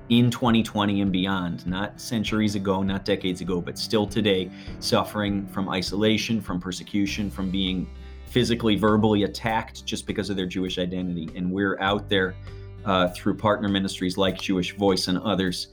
in 0.10 0.32
2020 0.32 1.02
and 1.02 1.12
beyond, 1.12 1.66
not 1.68 2.02
centuries 2.02 2.56
ago, 2.56 2.82
not 2.82 3.06
decades 3.06 3.42
ago, 3.42 3.62
but 3.62 3.78
still 3.78 4.08
today, 4.08 4.50
suffering 4.80 5.46
from 5.46 5.70
isolation, 5.70 6.42
from 6.42 6.60
persecution, 6.60 7.30
from 7.30 7.52
being 7.52 7.88
physically, 8.26 8.76
verbally 8.76 9.24
attacked 9.24 9.86
just 9.86 10.08
because 10.08 10.32
of 10.32 10.36
their 10.36 10.48
Jewish 10.48 10.80
identity. 10.80 11.30
And 11.36 11.52
we're 11.52 11.80
out 11.80 12.10
there 12.10 12.34
uh, 12.84 13.10
through 13.10 13.38
partner 13.38 13.70
ministries 13.70 14.18
like 14.18 14.42
Jewish 14.42 14.76
Voice 14.76 15.08
and 15.08 15.20
others. 15.20 15.68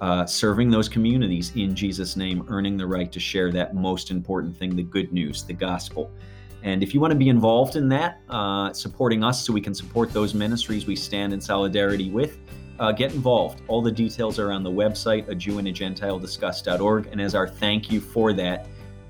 Uh, 0.00 0.24
serving 0.24 0.70
those 0.70 0.88
communities 0.88 1.52
in 1.56 1.74
Jesus' 1.74 2.16
name, 2.16 2.46
earning 2.48 2.78
the 2.78 2.86
right 2.86 3.12
to 3.12 3.20
share 3.20 3.50
that 3.52 3.74
most 3.74 4.10
important 4.10 4.56
thing 4.56 4.74
the 4.76 4.82
good 4.82 5.12
news, 5.12 5.42
the 5.42 5.52
gospel. 5.52 6.10
And 6.62 6.82
if 6.82 6.92
you 6.92 7.00
want 7.00 7.12
to 7.12 7.18
be 7.18 7.28
involved 7.28 7.76
in 7.76 7.88
that, 7.90 8.20
uh, 8.28 8.72
supporting 8.72 9.22
us 9.22 9.44
so 9.44 9.52
we 9.52 9.60
can 9.60 9.74
support 9.74 10.12
those 10.12 10.34
ministries 10.34 10.86
we 10.86 10.96
stand 10.96 11.32
in 11.32 11.40
solidarity 11.40 12.10
with, 12.10 12.38
uh, 12.78 12.92
get 12.92 13.12
involved. 13.12 13.62
All 13.68 13.82
the 13.82 13.92
details 13.92 14.38
are 14.38 14.52
on 14.52 14.62
the 14.62 14.70
website, 14.70 15.28
a 15.28 15.34
Jew 15.34 15.58
and 15.58 15.68
a 15.68 15.72
Gentile 15.72 16.18
discuss.org. 16.18 17.08
And 17.10 17.20
as 17.20 17.34
our 17.34 17.48
thank 17.48 17.90
you 17.90 18.00
for 18.00 18.32
that, 18.34 18.66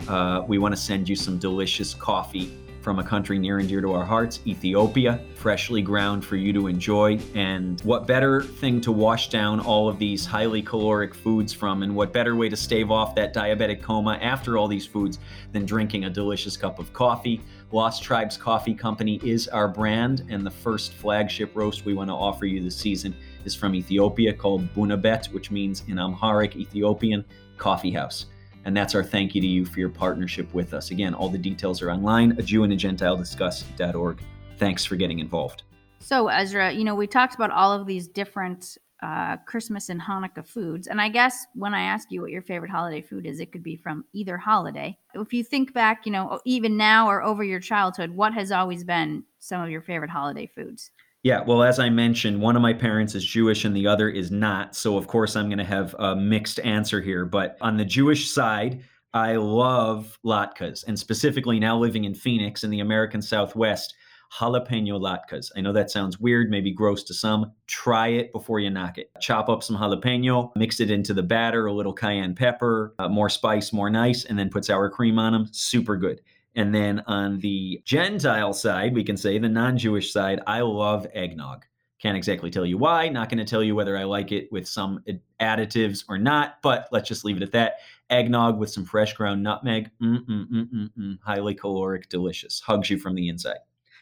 uh, 0.08 0.44
we 0.46 0.58
want 0.58 0.74
to 0.74 0.80
send 0.80 1.08
you 1.08 1.16
some 1.16 1.38
delicious 1.38 1.94
coffee 1.94 2.56
from 2.88 3.00
a 3.00 3.04
country 3.04 3.38
near 3.38 3.58
and 3.58 3.68
dear 3.68 3.82
to 3.82 3.92
our 3.92 4.02
hearts, 4.06 4.40
Ethiopia, 4.46 5.20
freshly 5.34 5.82
ground 5.82 6.24
for 6.24 6.36
you 6.36 6.54
to 6.54 6.68
enjoy. 6.68 7.18
And 7.34 7.78
what 7.82 8.06
better 8.06 8.40
thing 8.40 8.80
to 8.80 8.92
wash 8.92 9.28
down 9.28 9.60
all 9.60 9.90
of 9.90 9.98
these 9.98 10.24
highly 10.24 10.62
caloric 10.62 11.14
foods 11.14 11.52
from, 11.52 11.82
and 11.82 11.94
what 11.94 12.14
better 12.14 12.34
way 12.34 12.48
to 12.48 12.56
stave 12.56 12.90
off 12.90 13.14
that 13.16 13.34
diabetic 13.34 13.82
coma 13.82 14.18
after 14.22 14.56
all 14.56 14.68
these 14.68 14.86
foods 14.86 15.18
than 15.52 15.66
drinking 15.66 16.06
a 16.06 16.08
delicious 16.08 16.56
cup 16.56 16.78
of 16.78 16.90
coffee? 16.94 17.42
Lost 17.72 18.02
Tribes 18.02 18.38
Coffee 18.38 18.72
Company 18.72 19.20
is 19.22 19.48
our 19.48 19.68
brand, 19.68 20.24
and 20.30 20.46
the 20.46 20.50
first 20.50 20.94
flagship 20.94 21.54
roast 21.54 21.84
we 21.84 21.92
want 21.92 22.08
to 22.08 22.14
offer 22.14 22.46
you 22.46 22.62
this 22.62 22.78
season 22.78 23.14
is 23.44 23.54
from 23.54 23.74
Ethiopia 23.74 24.32
called 24.32 24.66
Bunabet, 24.72 25.26
which 25.34 25.50
means 25.50 25.84
in 25.88 25.98
Amharic 25.98 26.56
Ethiopian 26.56 27.22
coffee 27.58 27.92
house. 27.92 28.24
And 28.64 28.76
that's 28.76 28.94
our 28.94 29.02
thank 29.04 29.34
you 29.34 29.40
to 29.40 29.46
you 29.46 29.64
for 29.64 29.80
your 29.80 29.88
partnership 29.88 30.52
with 30.52 30.74
us. 30.74 30.90
Again, 30.90 31.14
all 31.14 31.28
the 31.28 31.38
details 31.38 31.80
are 31.82 31.90
online, 31.90 32.32
a 32.32 32.42
Jew 32.42 32.64
and 32.64 32.72
a 32.72 32.76
Gentile 32.76 33.16
discuss.org. 33.16 34.20
Thanks 34.58 34.84
for 34.84 34.96
getting 34.96 35.20
involved. 35.20 35.62
So, 36.00 36.28
Ezra, 36.28 36.72
you 36.72 36.84
know, 36.84 36.94
we 36.94 37.06
talked 37.06 37.34
about 37.34 37.50
all 37.50 37.72
of 37.72 37.86
these 37.86 38.08
different 38.08 38.78
uh, 39.02 39.36
Christmas 39.38 39.88
and 39.88 40.00
Hanukkah 40.00 40.46
foods. 40.46 40.88
And 40.88 41.00
I 41.00 41.08
guess 41.08 41.46
when 41.54 41.74
I 41.74 41.82
ask 41.82 42.10
you 42.10 42.20
what 42.20 42.30
your 42.30 42.42
favorite 42.42 42.70
holiday 42.70 43.00
food 43.00 43.26
is, 43.26 43.40
it 43.40 43.52
could 43.52 43.62
be 43.62 43.76
from 43.76 44.04
either 44.12 44.36
holiday. 44.36 44.98
If 45.14 45.32
you 45.32 45.44
think 45.44 45.72
back, 45.72 46.04
you 46.04 46.12
know, 46.12 46.40
even 46.44 46.76
now 46.76 47.08
or 47.08 47.22
over 47.22 47.44
your 47.44 47.60
childhood, 47.60 48.10
what 48.10 48.34
has 48.34 48.50
always 48.50 48.84
been 48.84 49.24
some 49.38 49.62
of 49.62 49.70
your 49.70 49.82
favorite 49.82 50.10
holiday 50.10 50.46
foods? 50.46 50.90
Yeah, 51.24 51.42
well, 51.42 51.64
as 51.64 51.80
I 51.80 51.90
mentioned, 51.90 52.40
one 52.40 52.54
of 52.54 52.62
my 52.62 52.72
parents 52.72 53.14
is 53.14 53.24
Jewish 53.24 53.64
and 53.64 53.74
the 53.74 53.88
other 53.88 54.08
is 54.08 54.30
not. 54.30 54.76
So, 54.76 54.96
of 54.96 55.08
course, 55.08 55.34
I'm 55.34 55.48
going 55.48 55.58
to 55.58 55.64
have 55.64 55.94
a 55.98 56.14
mixed 56.14 56.60
answer 56.60 57.00
here. 57.00 57.24
But 57.24 57.56
on 57.60 57.76
the 57.76 57.84
Jewish 57.84 58.30
side, 58.30 58.82
I 59.14 59.36
love 59.36 60.18
latkes, 60.24 60.86
and 60.86 60.98
specifically 60.98 61.58
now 61.58 61.76
living 61.76 62.04
in 62.04 62.14
Phoenix 62.14 62.62
in 62.62 62.70
the 62.70 62.80
American 62.80 63.20
Southwest, 63.20 63.94
jalapeno 64.32 65.00
latkes. 65.00 65.50
I 65.56 65.60
know 65.60 65.72
that 65.72 65.90
sounds 65.90 66.20
weird, 66.20 66.50
maybe 66.50 66.70
gross 66.70 67.02
to 67.04 67.14
some. 67.14 67.52
Try 67.66 68.08
it 68.08 68.30
before 68.32 68.60
you 68.60 68.70
knock 68.70 68.98
it. 68.98 69.10
Chop 69.20 69.48
up 69.48 69.62
some 69.62 69.76
jalapeno, 69.76 70.52
mix 70.54 70.78
it 70.78 70.90
into 70.90 71.14
the 71.14 71.22
batter, 71.22 71.66
a 71.66 71.72
little 71.72 71.94
cayenne 71.94 72.34
pepper, 72.34 72.94
uh, 72.98 73.08
more 73.08 73.30
spice, 73.30 73.72
more 73.72 73.90
nice, 73.90 74.24
and 74.24 74.38
then 74.38 74.50
put 74.50 74.66
sour 74.66 74.90
cream 74.90 75.18
on 75.18 75.32
them. 75.32 75.48
Super 75.50 75.96
good. 75.96 76.20
And 76.58 76.74
then 76.74 77.04
on 77.06 77.38
the 77.38 77.80
Gentile 77.84 78.52
side, 78.52 78.92
we 78.92 79.04
can 79.04 79.16
say 79.16 79.38
the 79.38 79.48
non 79.48 79.78
Jewish 79.78 80.12
side, 80.12 80.40
I 80.44 80.60
love 80.62 81.06
eggnog. 81.14 81.64
Can't 82.02 82.16
exactly 82.16 82.50
tell 82.50 82.66
you 82.66 82.76
why. 82.76 83.08
Not 83.08 83.28
going 83.28 83.38
to 83.38 83.44
tell 83.44 83.62
you 83.62 83.76
whether 83.76 83.96
I 83.96 84.02
like 84.02 84.32
it 84.32 84.50
with 84.50 84.66
some 84.66 85.04
additives 85.40 86.04
or 86.08 86.18
not, 86.18 86.56
but 86.60 86.88
let's 86.90 87.08
just 87.08 87.24
leave 87.24 87.36
it 87.36 87.44
at 87.44 87.52
that. 87.52 87.74
Eggnog 88.10 88.58
with 88.58 88.70
some 88.70 88.84
fresh 88.84 89.12
ground 89.14 89.40
nutmeg. 89.40 89.88
Mm-mm-mm-mm-mm. 90.02 91.18
Highly 91.22 91.54
caloric, 91.54 92.08
delicious. 92.08 92.58
Hugs 92.58 92.90
you 92.90 92.98
from 92.98 93.14
the 93.14 93.28
inside. 93.28 93.58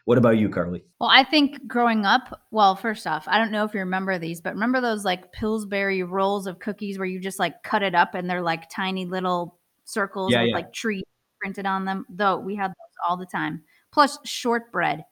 What 0.07 0.17
about 0.17 0.39
you, 0.39 0.49
Carly? 0.49 0.83
Well, 0.99 1.11
I 1.13 1.25
think 1.25 1.67
growing 1.69 2.07
up, 2.07 2.41
well, 2.51 2.75
first 2.75 3.07
off, 3.07 3.29
I 3.29 3.37
don't 3.37 3.51
know 3.51 3.65
if 3.65 3.75
you 3.75 3.81
remember 3.81 4.19
these, 4.19 4.41
but 4.41 4.55
remember 4.55 4.81
those 4.81 5.05
like 5.05 5.31
Pillsbury 5.33 6.05
rolls 6.05 6.47
of 6.47 6.59
cookies 6.59 6.99
where 6.99 7.07
you 7.07 7.21
just 7.21 7.39
like 7.39 7.63
cut 7.63 7.83
it 7.83 7.95
up 7.95 8.15
and 8.15 8.31
they're 8.31 8.41
like 8.41 8.71
tiny 8.71 9.05
little 9.05 9.59
circles 9.85 10.33
Yeah, 10.33 10.41
with 10.41 10.49
yeah. 10.51 10.55
like 10.55 10.73
trees 10.73 11.03
printed 11.47 11.67
on 11.67 11.85
them? 11.85 12.05
Though 12.09 12.39
we 12.39 12.57
had 12.57 12.71
those 12.71 12.97
all 13.09 13.17
the 13.17 13.27
time. 13.27 13.63
Plus 13.93 14.19
shortbread. 14.25 15.05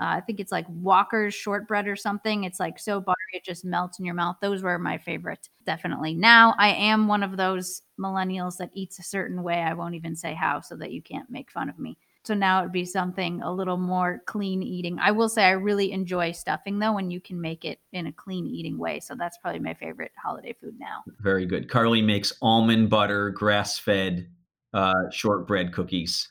Uh, 0.00 0.04
I 0.04 0.20
think 0.20 0.38
it's 0.38 0.52
like 0.52 0.66
Walker's 0.68 1.34
shortbread 1.34 1.88
or 1.88 1.96
something. 1.96 2.44
It's 2.44 2.60
like 2.60 2.78
so 2.78 3.00
buttery, 3.00 3.16
it 3.32 3.44
just 3.44 3.64
melts 3.64 3.98
in 3.98 4.04
your 4.04 4.14
mouth. 4.14 4.36
Those 4.40 4.62
were 4.62 4.78
my 4.78 4.98
favorite, 4.98 5.48
definitely. 5.66 6.14
Now 6.14 6.54
I 6.56 6.68
am 6.68 7.08
one 7.08 7.24
of 7.24 7.36
those 7.36 7.82
millennials 7.98 8.58
that 8.58 8.70
eats 8.74 9.00
a 9.00 9.02
certain 9.02 9.42
way. 9.42 9.56
I 9.56 9.74
won't 9.74 9.96
even 9.96 10.14
say 10.14 10.34
how 10.34 10.60
so 10.60 10.76
that 10.76 10.92
you 10.92 11.02
can't 11.02 11.28
make 11.30 11.50
fun 11.50 11.68
of 11.68 11.78
me. 11.80 11.98
So 12.22 12.34
now 12.34 12.60
it'd 12.60 12.72
be 12.72 12.84
something 12.84 13.42
a 13.42 13.52
little 13.52 13.78
more 13.78 14.22
clean 14.26 14.62
eating. 14.62 14.98
I 15.00 15.10
will 15.10 15.30
say 15.30 15.44
I 15.44 15.52
really 15.52 15.90
enjoy 15.90 16.32
stuffing 16.32 16.78
though 16.78 16.92
when 16.92 17.10
you 17.10 17.20
can 17.20 17.40
make 17.40 17.64
it 17.64 17.80
in 17.92 18.06
a 18.06 18.12
clean 18.12 18.46
eating 18.46 18.78
way. 18.78 19.00
So 19.00 19.16
that's 19.16 19.38
probably 19.38 19.60
my 19.60 19.74
favorite 19.74 20.12
holiday 20.22 20.52
food 20.52 20.78
now. 20.78 21.02
Very 21.20 21.46
good. 21.46 21.68
Carly 21.68 22.02
makes 22.02 22.32
almond 22.40 22.90
butter, 22.90 23.30
grass 23.30 23.78
fed 23.78 24.28
uh, 24.74 25.10
shortbread 25.10 25.72
cookies, 25.72 26.28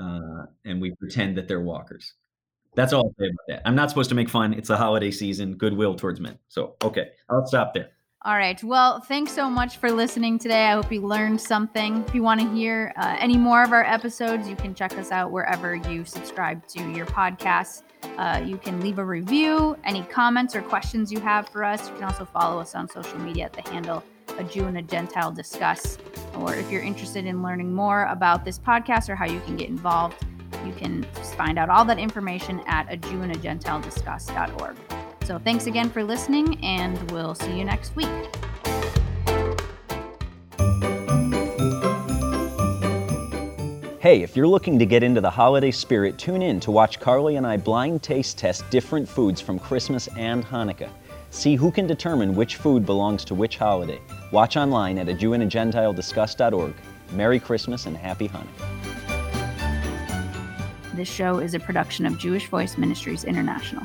uh, 0.00 0.46
and 0.64 0.80
we 0.80 0.94
pretend 0.96 1.36
that 1.36 1.48
they're 1.48 1.60
walkers. 1.60 2.14
That's 2.74 2.92
all 2.92 3.06
I'll 3.06 3.14
say 3.18 3.26
about 3.26 3.44
that. 3.48 3.68
I'm 3.68 3.76
not 3.76 3.88
supposed 3.88 4.08
to 4.08 4.16
make 4.16 4.28
fun. 4.28 4.52
It's 4.52 4.68
the 4.68 4.76
holiday 4.76 5.10
season, 5.10 5.54
goodwill 5.54 5.94
towards 5.94 6.20
men. 6.20 6.38
So, 6.48 6.74
okay, 6.82 7.10
I'll 7.30 7.46
stop 7.46 7.72
there. 7.72 7.90
All 8.26 8.36
right. 8.36 8.62
Well, 8.64 9.00
thanks 9.00 9.32
so 9.32 9.50
much 9.50 9.76
for 9.76 9.92
listening 9.92 10.38
today. 10.38 10.64
I 10.64 10.72
hope 10.72 10.90
you 10.90 11.02
learned 11.02 11.38
something. 11.38 12.02
If 12.08 12.14
you 12.14 12.22
want 12.22 12.40
to 12.40 12.50
hear 12.54 12.94
uh, 12.96 13.16
any 13.18 13.36
more 13.36 13.62
of 13.62 13.72
our 13.72 13.84
episodes, 13.84 14.48
you 14.48 14.56
can 14.56 14.74
check 14.74 14.96
us 14.96 15.12
out 15.12 15.30
wherever 15.30 15.74
you 15.74 16.06
subscribe 16.06 16.66
to 16.68 16.90
your 16.92 17.04
podcasts. 17.04 17.82
Uh, 18.16 18.42
you 18.44 18.56
can 18.56 18.80
leave 18.80 18.98
a 18.98 19.04
review, 19.04 19.76
any 19.84 20.02
comments 20.04 20.56
or 20.56 20.62
questions 20.62 21.12
you 21.12 21.20
have 21.20 21.50
for 21.50 21.64
us. 21.64 21.86
You 21.86 21.94
can 21.96 22.04
also 22.04 22.24
follow 22.24 22.58
us 22.60 22.74
on 22.74 22.88
social 22.88 23.18
media 23.18 23.44
at 23.44 23.52
the 23.52 23.70
handle 23.70 24.02
A 24.38 24.44
Jew 24.44 24.66
and 24.66 24.78
a 24.78 24.82
Gentile 24.82 25.32
Discuss. 25.32 25.98
Or 26.36 26.54
if 26.54 26.70
you're 26.70 26.82
interested 26.82 27.26
in 27.26 27.42
learning 27.42 27.72
more 27.72 28.04
about 28.06 28.44
this 28.44 28.58
podcast 28.58 29.08
or 29.08 29.14
how 29.14 29.26
you 29.26 29.40
can 29.40 29.56
get 29.56 29.68
involved, 29.68 30.24
you 30.66 30.72
can 30.72 31.02
find 31.36 31.58
out 31.58 31.68
all 31.68 31.84
that 31.84 31.98
information 31.98 32.60
at 32.66 32.92
a 32.92 32.96
Jew 32.96 33.22
and 33.22 33.32
a 33.32 33.38
Gentile 33.38 33.80
Discuss.org. 33.80 34.76
So 35.24 35.38
thanks 35.38 35.66
again 35.66 35.88
for 35.88 36.04
listening, 36.04 36.62
and 36.64 37.10
we'll 37.10 37.34
see 37.34 37.56
you 37.56 37.64
next 37.64 37.96
week. 37.96 38.08
Hey, 44.04 44.22
if 44.22 44.36
you're 44.36 44.46
looking 44.46 44.78
to 44.78 44.84
get 44.84 45.02
into 45.02 45.22
the 45.22 45.30
holiday 45.30 45.70
spirit, 45.70 46.18
tune 46.18 46.42
in 46.42 46.60
to 46.60 46.70
watch 46.70 47.00
Carly 47.00 47.36
and 47.36 47.46
I 47.46 47.56
blind 47.56 48.02
taste 48.02 48.36
test 48.36 48.68
different 48.68 49.08
foods 49.08 49.40
from 49.40 49.58
Christmas 49.58 50.08
and 50.18 50.44
Hanukkah. 50.44 50.90
See 51.34 51.56
who 51.56 51.72
can 51.72 51.88
determine 51.88 52.36
which 52.36 52.56
food 52.56 52.86
belongs 52.86 53.24
to 53.24 53.34
which 53.34 53.58
holiday. 53.58 54.00
Watch 54.30 54.56
online 54.56 54.98
at 54.98 55.08
a 55.08 55.12
Jew 55.12 55.32
and 55.32 55.42
a 55.42 55.46
Gentile 55.46 55.92
Discuss.org. 55.92 56.72
Merry 57.10 57.40
Christmas 57.40 57.86
and 57.86 57.96
Happy 57.96 58.28
Hanukkah. 58.28 58.46
This 60.94 61.08
show 61.08 61.40
is 61.40 61.54
a 61.54 61.58
production 61.58 62.06
of 62.06 62.18
Jewish 62.18 62.46
Voice 62.46 62.78
Ministries 62.78 63.24
International. 63.24 63.82